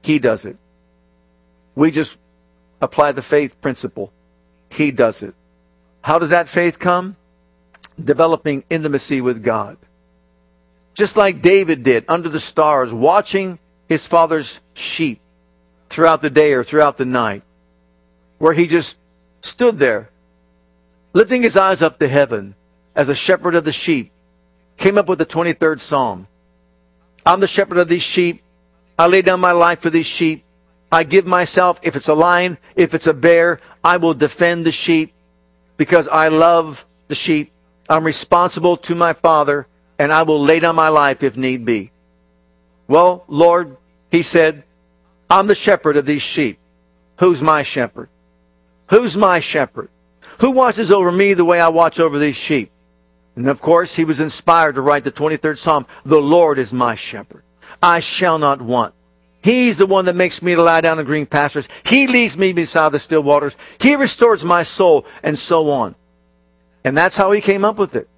He 0.00 0.18
does 0.18 0.46
it. 0.46 0.56
We 1.74 1.90
just 1.90 2.16
apply 2.80 3.12
the 3.12 3.20
faith 3.20 3.60
principle. 3.60 4.10
He 4.70 4.90
does 4.90 5.22
it. 5.22 5.34
How 6.00 6.18
does 6.18 6.30
that 6.30 6.48
faith 6.48 6.78
come? 6.78 7.16
Developing 8.04 8.64
intimacy 8.70 9.20
with 9.20 9.42
God 9.42 9.76
just 10.94 11.16
like 11.16 11.40
David 11.40 11.82
did 11.82 12.04
under 12.08 12.28
the 12.28 12.38
stars, 12.38 12.92
watching 12.92 13.58
his 13.88 14.06
father's 14.06 14.60
sheep 14.74 15.20
throughout 15.88 16.22
the 16.22 16.28
day 16.28 16.52
or 16.52 16.62
throughout 16.62 16.96
the 16.96 17.04
night, 17.04 17.42
where 18.38 18.52
he 18.52 18.66
just 18.66 18.98
stood 19.40 19.78
there, 19.78 20.10
lifting 21.12 21.42
his 21.42 21.56
eyes 21.56 21.82
up 21.82 21.98
to 21.98 22.08
heaven 22.08 22.54
as 22.94 23.08
a 23.08 23.14
shepherd 23.14 23.54
of 23.54 23.64
the 23.64 23.72
sheep, 23.72 24.12
came 24.76 24.98
up 24.98 25.08
with 25.08 25.18
the 25.18 25.26
23rd 25.26 25.80
Psalm. 25.80 26.26
I'm 27.24 27.40
the 27.40 27.48
shepherd 27.48 27.78
of 27.78 27.88
these 27.88 28.02
sheep. 28.02 28.42
I 28.98 29.06
lay 29.06 29.22
down 29.22 29.40
my 29.40 29.52
life 29.52 29.80
for 29.80 29.90
these 29.90 30.06
sheep. 30.06 30.44
I 30.92 31.04
give 31.04 31.26
myself, 31.26 31.80
if 31.82 31.96
it's 31.96 32.08
a 32.08 32.14
lion, 32.14 32.58
if 32.74 32.94
it's 32.94 33.06
a 33.06 33.14
bear, 33.14 33.60
I 33.82 33.96
will 33.96 34.14
defend 34.14 34.66
the 34.66 34.72
sheep 34.72 35.14
because 35.76 36.08
I 36.08 36.28
love 36.28 36.84
the 37.08 37.14
sheep. 37.14 37.52
I'm 37.90 38.04
responsible 38.04 38.76
to 38.78 38.94
my 38.94 39.12
father 39.12 39.66
and 39.98 40.12
I 40.12 40.22
will 40.22 40.40
lay 40.40 40.60
down 40.60 40.76
my 40.76 40.88
life 40.88 41.24
if 41.24 41.36
need 41.36 41.64
be. 41.64 41.90
Well, 42.86 43.24
Lord, 43.26 43.76
he 44.10 44.22
said, 44.22 44.64
I'm 45.28 45.48
the 45.48 45.54
shepherd 45.54 45.96
of 45.96 46.06
these 46.06 46.22
sheep. 46.22 46.58
Who's 47.18 47.42
my 47.42 47.64
shepherd? 47.64 48.08
Who's 48.88 49.16
my 49.16 49.40
shepherd? 49.40 49.90
Who 50.38 50.52
watches 50.52 50.90
over 50.90 51.12
me 51.12 51.34
the 51.34 51.44
way 51.44 51.60
I 51.60 51.68
watch 51.68 52.00
over 52.00 52.18
these 52.18 52.36
sheep? 52.36 52.70
And 53.36 53.48
of 53.48 53.60
course, 53.60 53.94
he 53.94 54.04
was 54.04 54.20
inspired 54.20 54.76
to 54.76 54.80
write 54.80 55.04
the 55.04 55.12
23rd 55.12 55.58
Psalm. 55.58 55.86
The 56.04 56.20
Lord 56.20 56.58
is 56.58 56.72
my 56.72 56.94
shepherd. 56.94 57.42
I 57.82 58.00
shall 58.00 58.38
not 58.38 58.62
want. 58.62 58.94
He's 59.42 59.78
the 59.78 59.86
one 59.86 60.04
that 60.04 60.16
makes 60.16 60.42
me 60.42 60.54
to 60.54 60.62
lie 60.62 60.80
down 60.80 60.98
in 60.98 61.06
green 61.06 61.26
pastures. 61.26 61.68
He 61.84 62.06
leads 62.06 62.38
me 62.38 62.52
beside 62.52 62.92
the 62.92 62.98
still 62.98 63.22
waters. 63.22 63.56
He 63.78 63.96
restores 63.96 64.44
my 64.44 64.62
soul, 64.62 65.06
and 65.22 65.38
so 65.38 65.70
on. 65.70 65.94
And 66.84 66.96
that's 66.96 67.16
how 67.16 67.32
he 67.32 67.40
came 67.40 67.64
up 67.64 67.78
with 67.78 67.94
it 67.94 68.08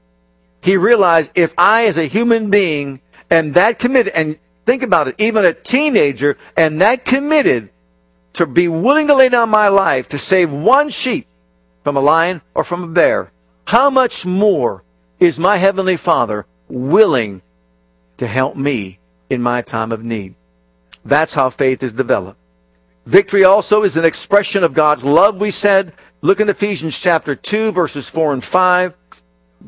he 0.62 0.76
realized 0.76 1.32
if 1.34 1.52
I, 1.58 1.86
as 1.86 1.98
a 1.98 2.04
human 2.04 2.48
being, 2.48 3.00
am 3.30 3.52
that 3.52 3.78
committed, 3.78 4.14
and 4.14 4.38
think 4.64 4.82
about 4.82 5.08
it, 5.08 5.16
even 5.18 5.44
a 5.44 5.52
teenager, 5.52 6.38
am 6.56 6.78
that 6.78 7.04
committed 7.04 7.68
to 8.34 8.46
be 8.46 8.68
willing 8.68 9.08
to 9.08 9.14
lay 9.14 9.28
down 9.28 9.50
my 9.50 9.68
life 9.68 10.08
to 10.08 10.18
save 10.18 10.52
one 10.52 10.88
sheep 10.88 11.26
from 11.82 11.96
a 11.96 12.00
lion 12.00 12.40
or 12.54 12.62
from 12.62 12.84
a 12.84 12.86
bear, 12.86 13.32
how 13.66 13.90
much 13.90 14.24
more 14.24 14.84
is 15.18 15.38
my 15.38 15.56
Heavenly 15.56 15.96
Father 15.96 16.46
willing 16.68 17.42
to 18.16 18.26
help 18.26 18.56
me 18.56 18.98
in 19.28 19.42
my 19.42 19.62
time 19.62 19.90
of 19.90 20.04
need? 20.04 20.36
That's 21.04 21.34
how 21.34 21.50
faith 21.50 21.82
is 21.82 21.92
developed. 21.92 22.38
Victory 23.04 23.42
also 23.42 23.82
is 23.82 23.96
an 23.96 24.04
expression 24.04 24.62
of 24.62 24.74
God's 24.74 25.04
love, 25.04 25.40
we 25.40 25.50
said. 25.50 25.92
Look 26.24 26.38
in 26.38 26.48
Ephesians 26.48 26.96
chapter 26.96 27.34
2, 27.34 27.72
verses 27.72 28.08
4 28.08 28.34
and 28.34 28.44
5. 28.44 28.94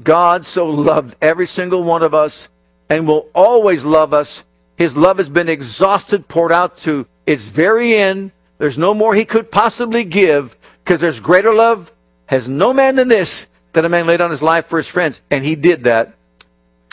God 0.05 0.47
so 0.47 0.71
loved 0.71 1.17
every 1.21 1.49
single 1.49 1.83
one 1.83 2.05
of 2.05 2.15
us 2.15 2.49
and 2.89 3.09
will 3.09 3.29
always 3.35 3.85
love 3.85 4.15
us. 4.15 4.45
His 4.77 4.97
love 4.97 5.19
has 5.19 5.29
been 5.29 5.49
exhausted, 5.49 6.29
poured 6.29 6.53
out 6.53 6.77
to 6.79 7.09
its 7.27 7.49
very 7.49 7.95
end. 7.95 8.31
There's 8.59 8.79
no 8.79 8.95
more 8.95 9.17
he 9.17 9.25
could 9.25 9.51
possibly 9.51 10.05
give 10.05 10.57
because 10.85 11.01
there's 11.01 11.19
greater 11.19 11.53
love 11.53 11.91
has 12.27 12.49
no 12.49 12.73
man 12.73 12.95
than 12.95 13.09
this 13.09 13.49
that 13.73 13.85
a 13.85 13.89
man 13.89 14.07
laid 14.07 14.21
on 14.21 14.31
his 14.31 14.43
life 14.43 14.67
for 14.67 14.77
his 14.77 14.87
friends. 14.87 15.23
And 15.31 15.45
he 15.45 15.57
did 15.57 15.85
that. 15.85 16.15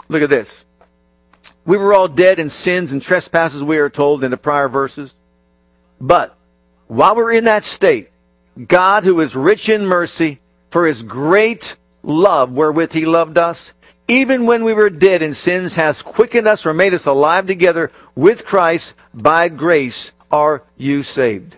Look 0.10 0.24
at 0.24 0.30
this. 0.30 0.66
We 1.66 1.78
were 1.78 1.94
all 1.94 2.08
dead 2.08 2.40
in 2.40 2.50
sins 2.50 2.92
and 2.92 3.02
trespasses, 3.02 3.64
we 3.64 3.78
are 3.78 3.92
told 3.92 4.24
in 4.24 4.32
the 4.32 4.38
prior 4.38 4.68
verses. 4.68 5.14
But 6.00 6.36
while 6.88 7.16
we're 7.16 7.32
in 7.32 7.46
that 7.46 7.64
state, 7.64 8.11
God, 8.68 9.04
who 9.04 9.20
is 9.22 9.36
rich 9.36 9.70
in 9.70 9.86
mercy, 9.86 10.40
for 10.70 10.86
his 10.86 11.04
great 11.04 11.76
love 12.04 12.52
wherewith 12.52 12.92
he 12.92 13.06
loved 13.06 13.38
us, 13.38 13.74
even 14.08 14.46
when 14.46 14.64
we 14.64 14.74
were 14.74 14.90
dead 14.90 15.22
in 15.22 15.34
sins, 15.34 15.76
has 15.76 16.02
quickened 16.02 16.48
us 16.48 16.66
or 16.66 16.74
made 16.74 16.94
us 16.94 17.06
alive 17.06 17.48
together 17.48 17.92
with 18.16 18.46
Christ. 18.46 18.94
By 19.14 19.48
grace 19.48 20.12
are 20.30 20.64
you 20.76 21.04
saved. 21.04 21.56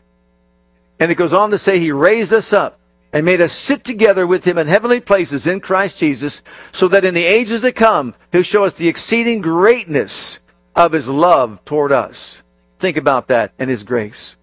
And 1.00 1.12
it 1.12 1.16
goes 1.16 1.34
on 1.34 1.50
to 1.52 1.58
say, 1.58 1.80
He 1.80 1.92
raised 1.92 2.32
us 2.32 2.54
up 2.54 2.80
and 3.12 3.26
made 3.26 3.42
us 3.42 3.54
sit 3.54 3.84
together 3.84 4.28
with 4.28 4.46
Him 4.46 4.58
in 4.58 4.68
heavenly 4.68 5.00
places 5.00 5.48
in 5.48 5.62
Christ 5.62 5.98
Jesus, 5.98 6.42
so 6.72 6.88
that 6.90 7.06
in 7.06 7.14
the 7.14 7.24
ages 7.24 7.62
to 7.62 7.72
come, 7.72 8.14
He'll 8.32 8.44
show 8.44 8.66
us 8.66 8.76
the 8.76 8.88
exceeding 8.88 9.42
greatness 9.42 10.40
of 10.76 10.92
His 10.92 11.08
love 11.08 11.64
toward 11.66 11.92
us. 11.92 12.44
Think 12.80 12.98
about 12.98 13.30
that 13.30 13.52
and 13.58 13.70
His 13.70 13.84
grace. 13.84 14.36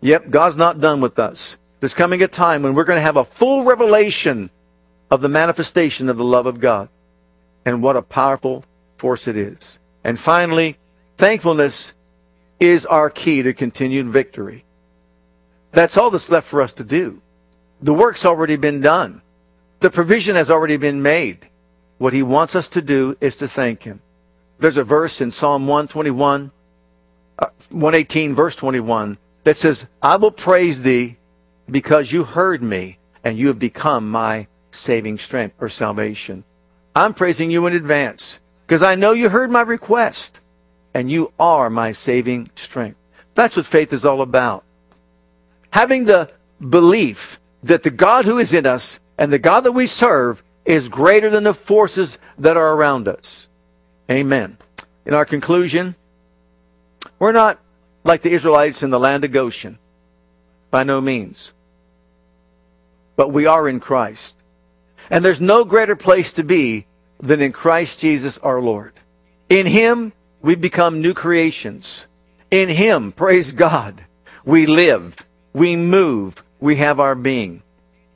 Yep, 0.00 0.30
God's 0.30 0.56
not 0.56 0.80
done 0.80 1.00
with 1.00 1.18
us. 1.18 1.58
There's 1.82 1.94
coming 1.94 2.22
a 2.22 2.28
time 2.28 2.62
when 2.62 2.74
we're 2.74 2.84
going 2.84 2.98
to 2.98 3.02
have 3.02 3.16
a 3.16 3.24
full 3.24 3.64
revelation 3.64 4.50
of 5.10 5.20
the 5.20 5.28
manifestation 5.28 6.08
of 6.08 6.16
the 6.16 6.22
love 6.22 6.46
of 6.46 6.60
God. 6.60 6.88
And 7.64 7.82
what 7.82 7.96
a 7.96 8.02
powerful 8.02 8.64
force 8.98 9.26
it 9.26 9.36
is. 9.36 9.80
And 10.04 10.16
finally, 10.16 10.78
thankfulness 11.16 11.92
is 12.60 12.86
our 12.86 13.10
key 13.10 13.42
to 13.42 13.52
continued 13.52 14.06
victory. 14.06 14.64
That's 15.72 15.96
all 15.96 16.10
that's 16.10 16.30
left 16.30 16.46
for 16.46 16.62
us 16.62 16.72
to 16.74 16.84
do. 16.84 17.20
The 17.80 17.92
work's 17.92 18.24
already 18.24 18.54
been 18.54 18.80
done. 18.80 19.20
The 19.80 19.90
provision 19.90 20.36
has 20.36 20.52
already 20.52 20.76
been 20.76 21.02
made. 21.02 21.48
What 21.98 22.12
he 22.12 22.22
wants 22.22 22.54
us 22.54 22.68
to 22.68 22.80
do 22.80 23.16
is 23.20 23.34
to 23.38 23.48
thank 23.48 23.82
him. 23.82 24.00
There's 24.60 24.76
a 24.76 24.84
verse 24.84 25.20
in 25.20 25.32
Psalm 25.32 25.66
121, 25.66 26.52
uh, 27.40 27.46
118, 27.70 28.36
verse 28.36 28.54
21, 28.54 29.18
that 29.42 29.56
says, 29.56 29.88
I 30.00 30.14
will 30.14 30.30
praise 30.30 30.82
thee 30.82 31.16
because 31.70 32.12
you 32.12 32.24
heard 32.24 32.62
me 32.62 32.98
and 33.24 33.38
you 33.38 33.48
have 33.48 33.58
become 33.58 34.10
my 34.10 34.46
saving 34.70 35.18
strength 35.18 35.56
or 35.60 35.68
salvation. 35.68 36.44
I'm 36.94 37.14
praising 37.14 37.50
you 37.50 37.66
in 37.66 37.74
advance 37.74 38.40
because 38.66 38.82
I 38.82 38.94
know 38.94 39.12
you 39.12 39.28
heard 39.28 39.50
my 39.50 39.62
request 39.62 40.40
and 40.94 41.10
you 41.10 41.32
are 41.38 41.70
my 41.70 41.92
saving 41.92 42.50
strength. 42.54 42.98
That's 43.34 43.56
what 43.56 43.66
faith 43.66 43.92
is 43.92 44.04
all 44.04 44.20
about. 44.20 44.64
Having 45.70 46.04
the 46.04 46.30
belief 46.68 47.40
that 47.62 47.82
the 47.82 47.90
God 47.90 48.24
who 48.24 48.38
is 48.38 48.52
in 48.52 48.66
us 48.66 49.00
and 49.16 49.32
the 49.32 49.38
God 49.38 49.60
that 49.60 49.72
we 49.72 49.86
serve 49.86 50.42
is 50.64 50.88
greater 50.88 51.30
than 51.30 51.44
the 51.44 51.54
forces 51.54 52.18
that 52.38 52.56
are 52.56 52.74
around 52.74 53.08
us. 53.08 53.48
Amen. 54.10 54.58
In 55.06 55.14
our 55.14 55.24
conclusion, 55.24 55.94
we're 57.18 57.32
not 57.32 57.58
like 58.04 58.22
the 58.22 58.32
Israelites 58.32 58.82
in 58.82 58.90
the 58.90 59.00
land 59.00 59.24
of 59.24 59.32
Goshen. 59.32 59.78
By 60.72 60.82
no 60.82 61.00
means. 61.00 61.52
But 63.14 63.28
we 63.28 63.46
are 63.46 63.68
in 63.68 63.78
Christ. 63.78 64.34
And 65.10 65.22
there's 65.22 65.40
no 65.40 65.64
greater 65.64 65.94
place 65.94 66.32
to 66.32 66.42
be 66.42 66.86
than 67.20 67.42
in 67.42 67.52
Christ 67.52 68.00
Jesus 68.00 68.38
our 68.38 68.60
Lord. 68.60 68.94
In 69.50 69.66
Him, 69.66 70.14
we 70.40 70.54
become 70.54 71.02
new 71.02 71.12
creations. 71.12 72.06
In 72.50 72.70
Him, 72.70 73.12
praise 73.12 73.52
God, 73.52 74.02
we 74.44 74.64
live, 74.64 75.16
we 75.52 75.76
move, 75.76 76.42
we 76.58 76.76
have 76.76 76.98
our 76.98 77.14
being. 77.14 77.62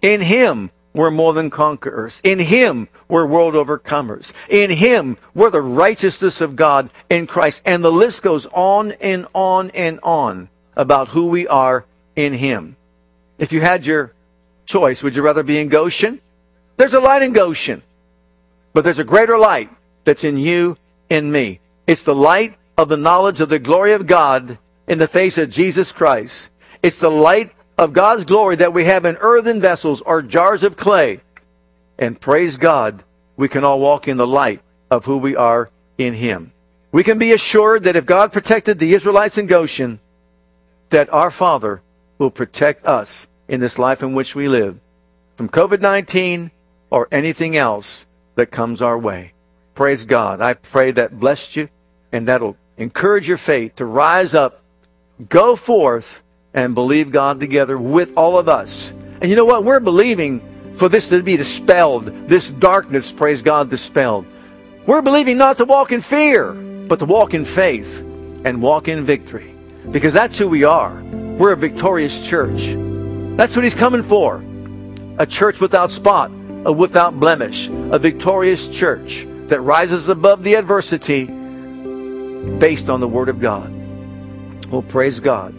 In 0.01 0.23
Him, 0.23 0.71
we're 0.95 1.11
more 1.11 1.35
than 1.35 1.51
conquerors. 1.51 2.23
In 2.25 2.39
Him, 2.39 2.89
we're 3.07 3.27
world 3.27 3.53
overcomers. 3.53 4.33
In 4.49 4.71
Him, 4.71 5.19
we're 5.35 5.51
the 5.51 5.61
righteousness 5.61 6.41
of 6.41 6.57
God 6.57 6.89
in 7.11 7.27
Christ. 7.27 7.61
And 7.67 7.85
the 7.85 7.93
list 7.93 8.23
goes 8.23 8.47
on 8.47 8.93
and 8.93 9.27
on 9.35 9.71
and 9.73 10.01
on 10.03 10.49
about 10.75 11.09
who 11.09 11.27
we 11.27 11.47
are 11.49 11.85
in 12.17 12.33
Him. 12.33 12.77
If 13.39 13.53
you 13.53 13.61
had 13.61 13.87
your 13.87 14.13
choice, 14.65 15.03
would 15.03 15.15
you 15.15 15.23
rather 15.23 15.43
be 15.43 15.59
in 15.61 15.69
Goshen? 15.69 16.21
There's 16.77 16.95
a 16.95 17.01
light 17.01 17.23
in 17.23 17.33
Goshen, 17.33 17.83
but 18.73 18.85
there's 18.85 18.99
a 18.99 19.05
greater 19.05 19.39
light 19.39 19.71
that's 20.05 20.25
in 20.25 20.37
you, 20.37 20.77
in 21.09 21.31
me. 21.31 21.61
It's 21.87 22.05
the 22.05 22.15
light 22.15 22.57
of 22.77 22.89
the 22.89 22.97
knowledge 22.97 23.41
of 23.41 23.49
the 23.49 23.59
glory 23.59 23.93
of 23.93 24.07
God 24.07 24.59
in 24.89 24.99
the 24.99 25.07
face 25.07 25.39
of 25.39 25.51
Jesus 25.51 25.93
Christ. 25.93 26.51
It's 26.83 27.01
the 27.01 27.11
light 27.11 27.53
of 27.79 27.93
God's 27.93 28.25
glory 28.25 28.57
that 28.57 28.73
we 28.73 28.85
have 28.85 29.05
in 29.05 29.17
earthen 29.17 29.61
vessels 29.61 30.01
or 30.03 30.23
jars 30.23 30.63
of 30.63 30.77
clay. 30.77 31.21
And 31.99 32.21
praise 32.21 32.57
God, 32.57 33.03
we 33.37 33.49
can 33.49 33.65
all 33.65 33.81
walk 33.81 34.09
in 34.09 34.17
the 34.17 34.27
light 34.27 34.61
of 34.91 35.05
who 35.05 35.19
we 35.19 35.37
are 35.37 35.71
in 35.99 36.15
Him. 36.15 36.53
We 36.93 37.05
can 37.05 37.19
be 37.19 37.33
assured 37.33 37.85
that 37.85 37.97
if 37.97 38.07
God 38.07 38.33
protected 38.33 38.79
the 38.79 38.95
Israelites 38.95 39.39
in 39.39 39.47
Goshen, 39.47 39.99
that 40.91 41.13
our 41.13 41.31
Father 41.31 41.83
will 42.19 42.31
protect 42.31 42.85
us 42.87 43.27
in 43.49 43.61
this 43.61 43.79
life 43.79 44.03
in 44.03 44.15
which 44.15 44.35
we 44.35 44.49
live 44.49 44.79
from 45.37 45.49
COVID 45.49 45.81
19 45.81 46.51
or 46.91 47.09
anything 47.13 47.57
else 47.57 48.07
that 48.37 48.51
comes 48.51 48.81
our 48.83 48.99
way. 48.99 49.33
Praise 49.75 50.05
God. 50.05 50.41
I 50.41 50.55
pray 50.55 50.91
that 50.93 51.19
blessed 51.19 51.57
you 51.57 51.69
and 52.13 52.29
that'll 52.29 52.57
encourage 52.77 53.29
your 53.29 53.37
faith 53.37 53.77
to 53.77 53.85
rise 53.85 54.35
up, 54.35 54.63
go 55.29 55.57
forth, 55.57 56.23
and 56.55 56.75
believe 56.75 57.11
God 57.11 57.39
together 57.39 57.77
with 57.77 58.13
all 58.17 58.39
of 58.39 58.49
us. 58.49 58.93
And 59.21 59.29
you 59.29 59.37
know 59.37 59.45
what? 59.45 59.65
We're 59.65 59.81
believing 59.81 60.41
for 60.77 60.89
this 60.89 61.09
to 61.09 61.23
be 61.23 61.37
dispelled, 61.37 62.07
this 62.29 62.51
darkness, 62.51 63.13
praise 63.13 63.43
God, 63.43 63.71
dispelled. 63.71 64.27
We're 64.87 65.03
believing 65.03 65.37
not 65.37 65.59
to 65.59 65.65
walk 65.65 65.93
in 65.93 66.01
fear, 66.01 66.53
but 66.53 66.99
to 67.01 67.05
walk 67.05 67.35
in 67.35 67.45
faith 67.45 68.01
and 68.45 68.63
walk 68.63 68.89
in 68.89 69.05
victory. 69.05 69.55
Because 69.91 70.13
that's 70.13 70.39
who 70.39 70.49
we 70.49 70.65
are. 70.65 70.93
We're 71.39 71.53
a 71.53 71.57
victorious 71.57 72.27
church. 72.27 72.75
That's 73.37 73.55
what 73.55 73.65
He's 73.65 73.75
coming 73.75 74.03
for. 74.03 74.43
A 75.19 75.27
church 75.27 75.61
without 75.61 75.91
spot, 75.91 76.31
a 76.65 76.73
without 76.73 77.21
blemish, 77.21 77.69
a 77.69 77.99
victorious 77.99 78.69
church 78.69 79.27
that 79.49 79.61
rises 79.61 80.09
above 80.09 80.43
the 80.43 80.55
adversity 80.55 81.27
based 82.59 82.89
on 82.89 83.01
the 83.01 83.09
Word 83.09 83.29
of 83.29 83.41
God. 83.41 83.73
Well, 84.71 84.83
praise 84.83 85.21
God. 85.21 85.55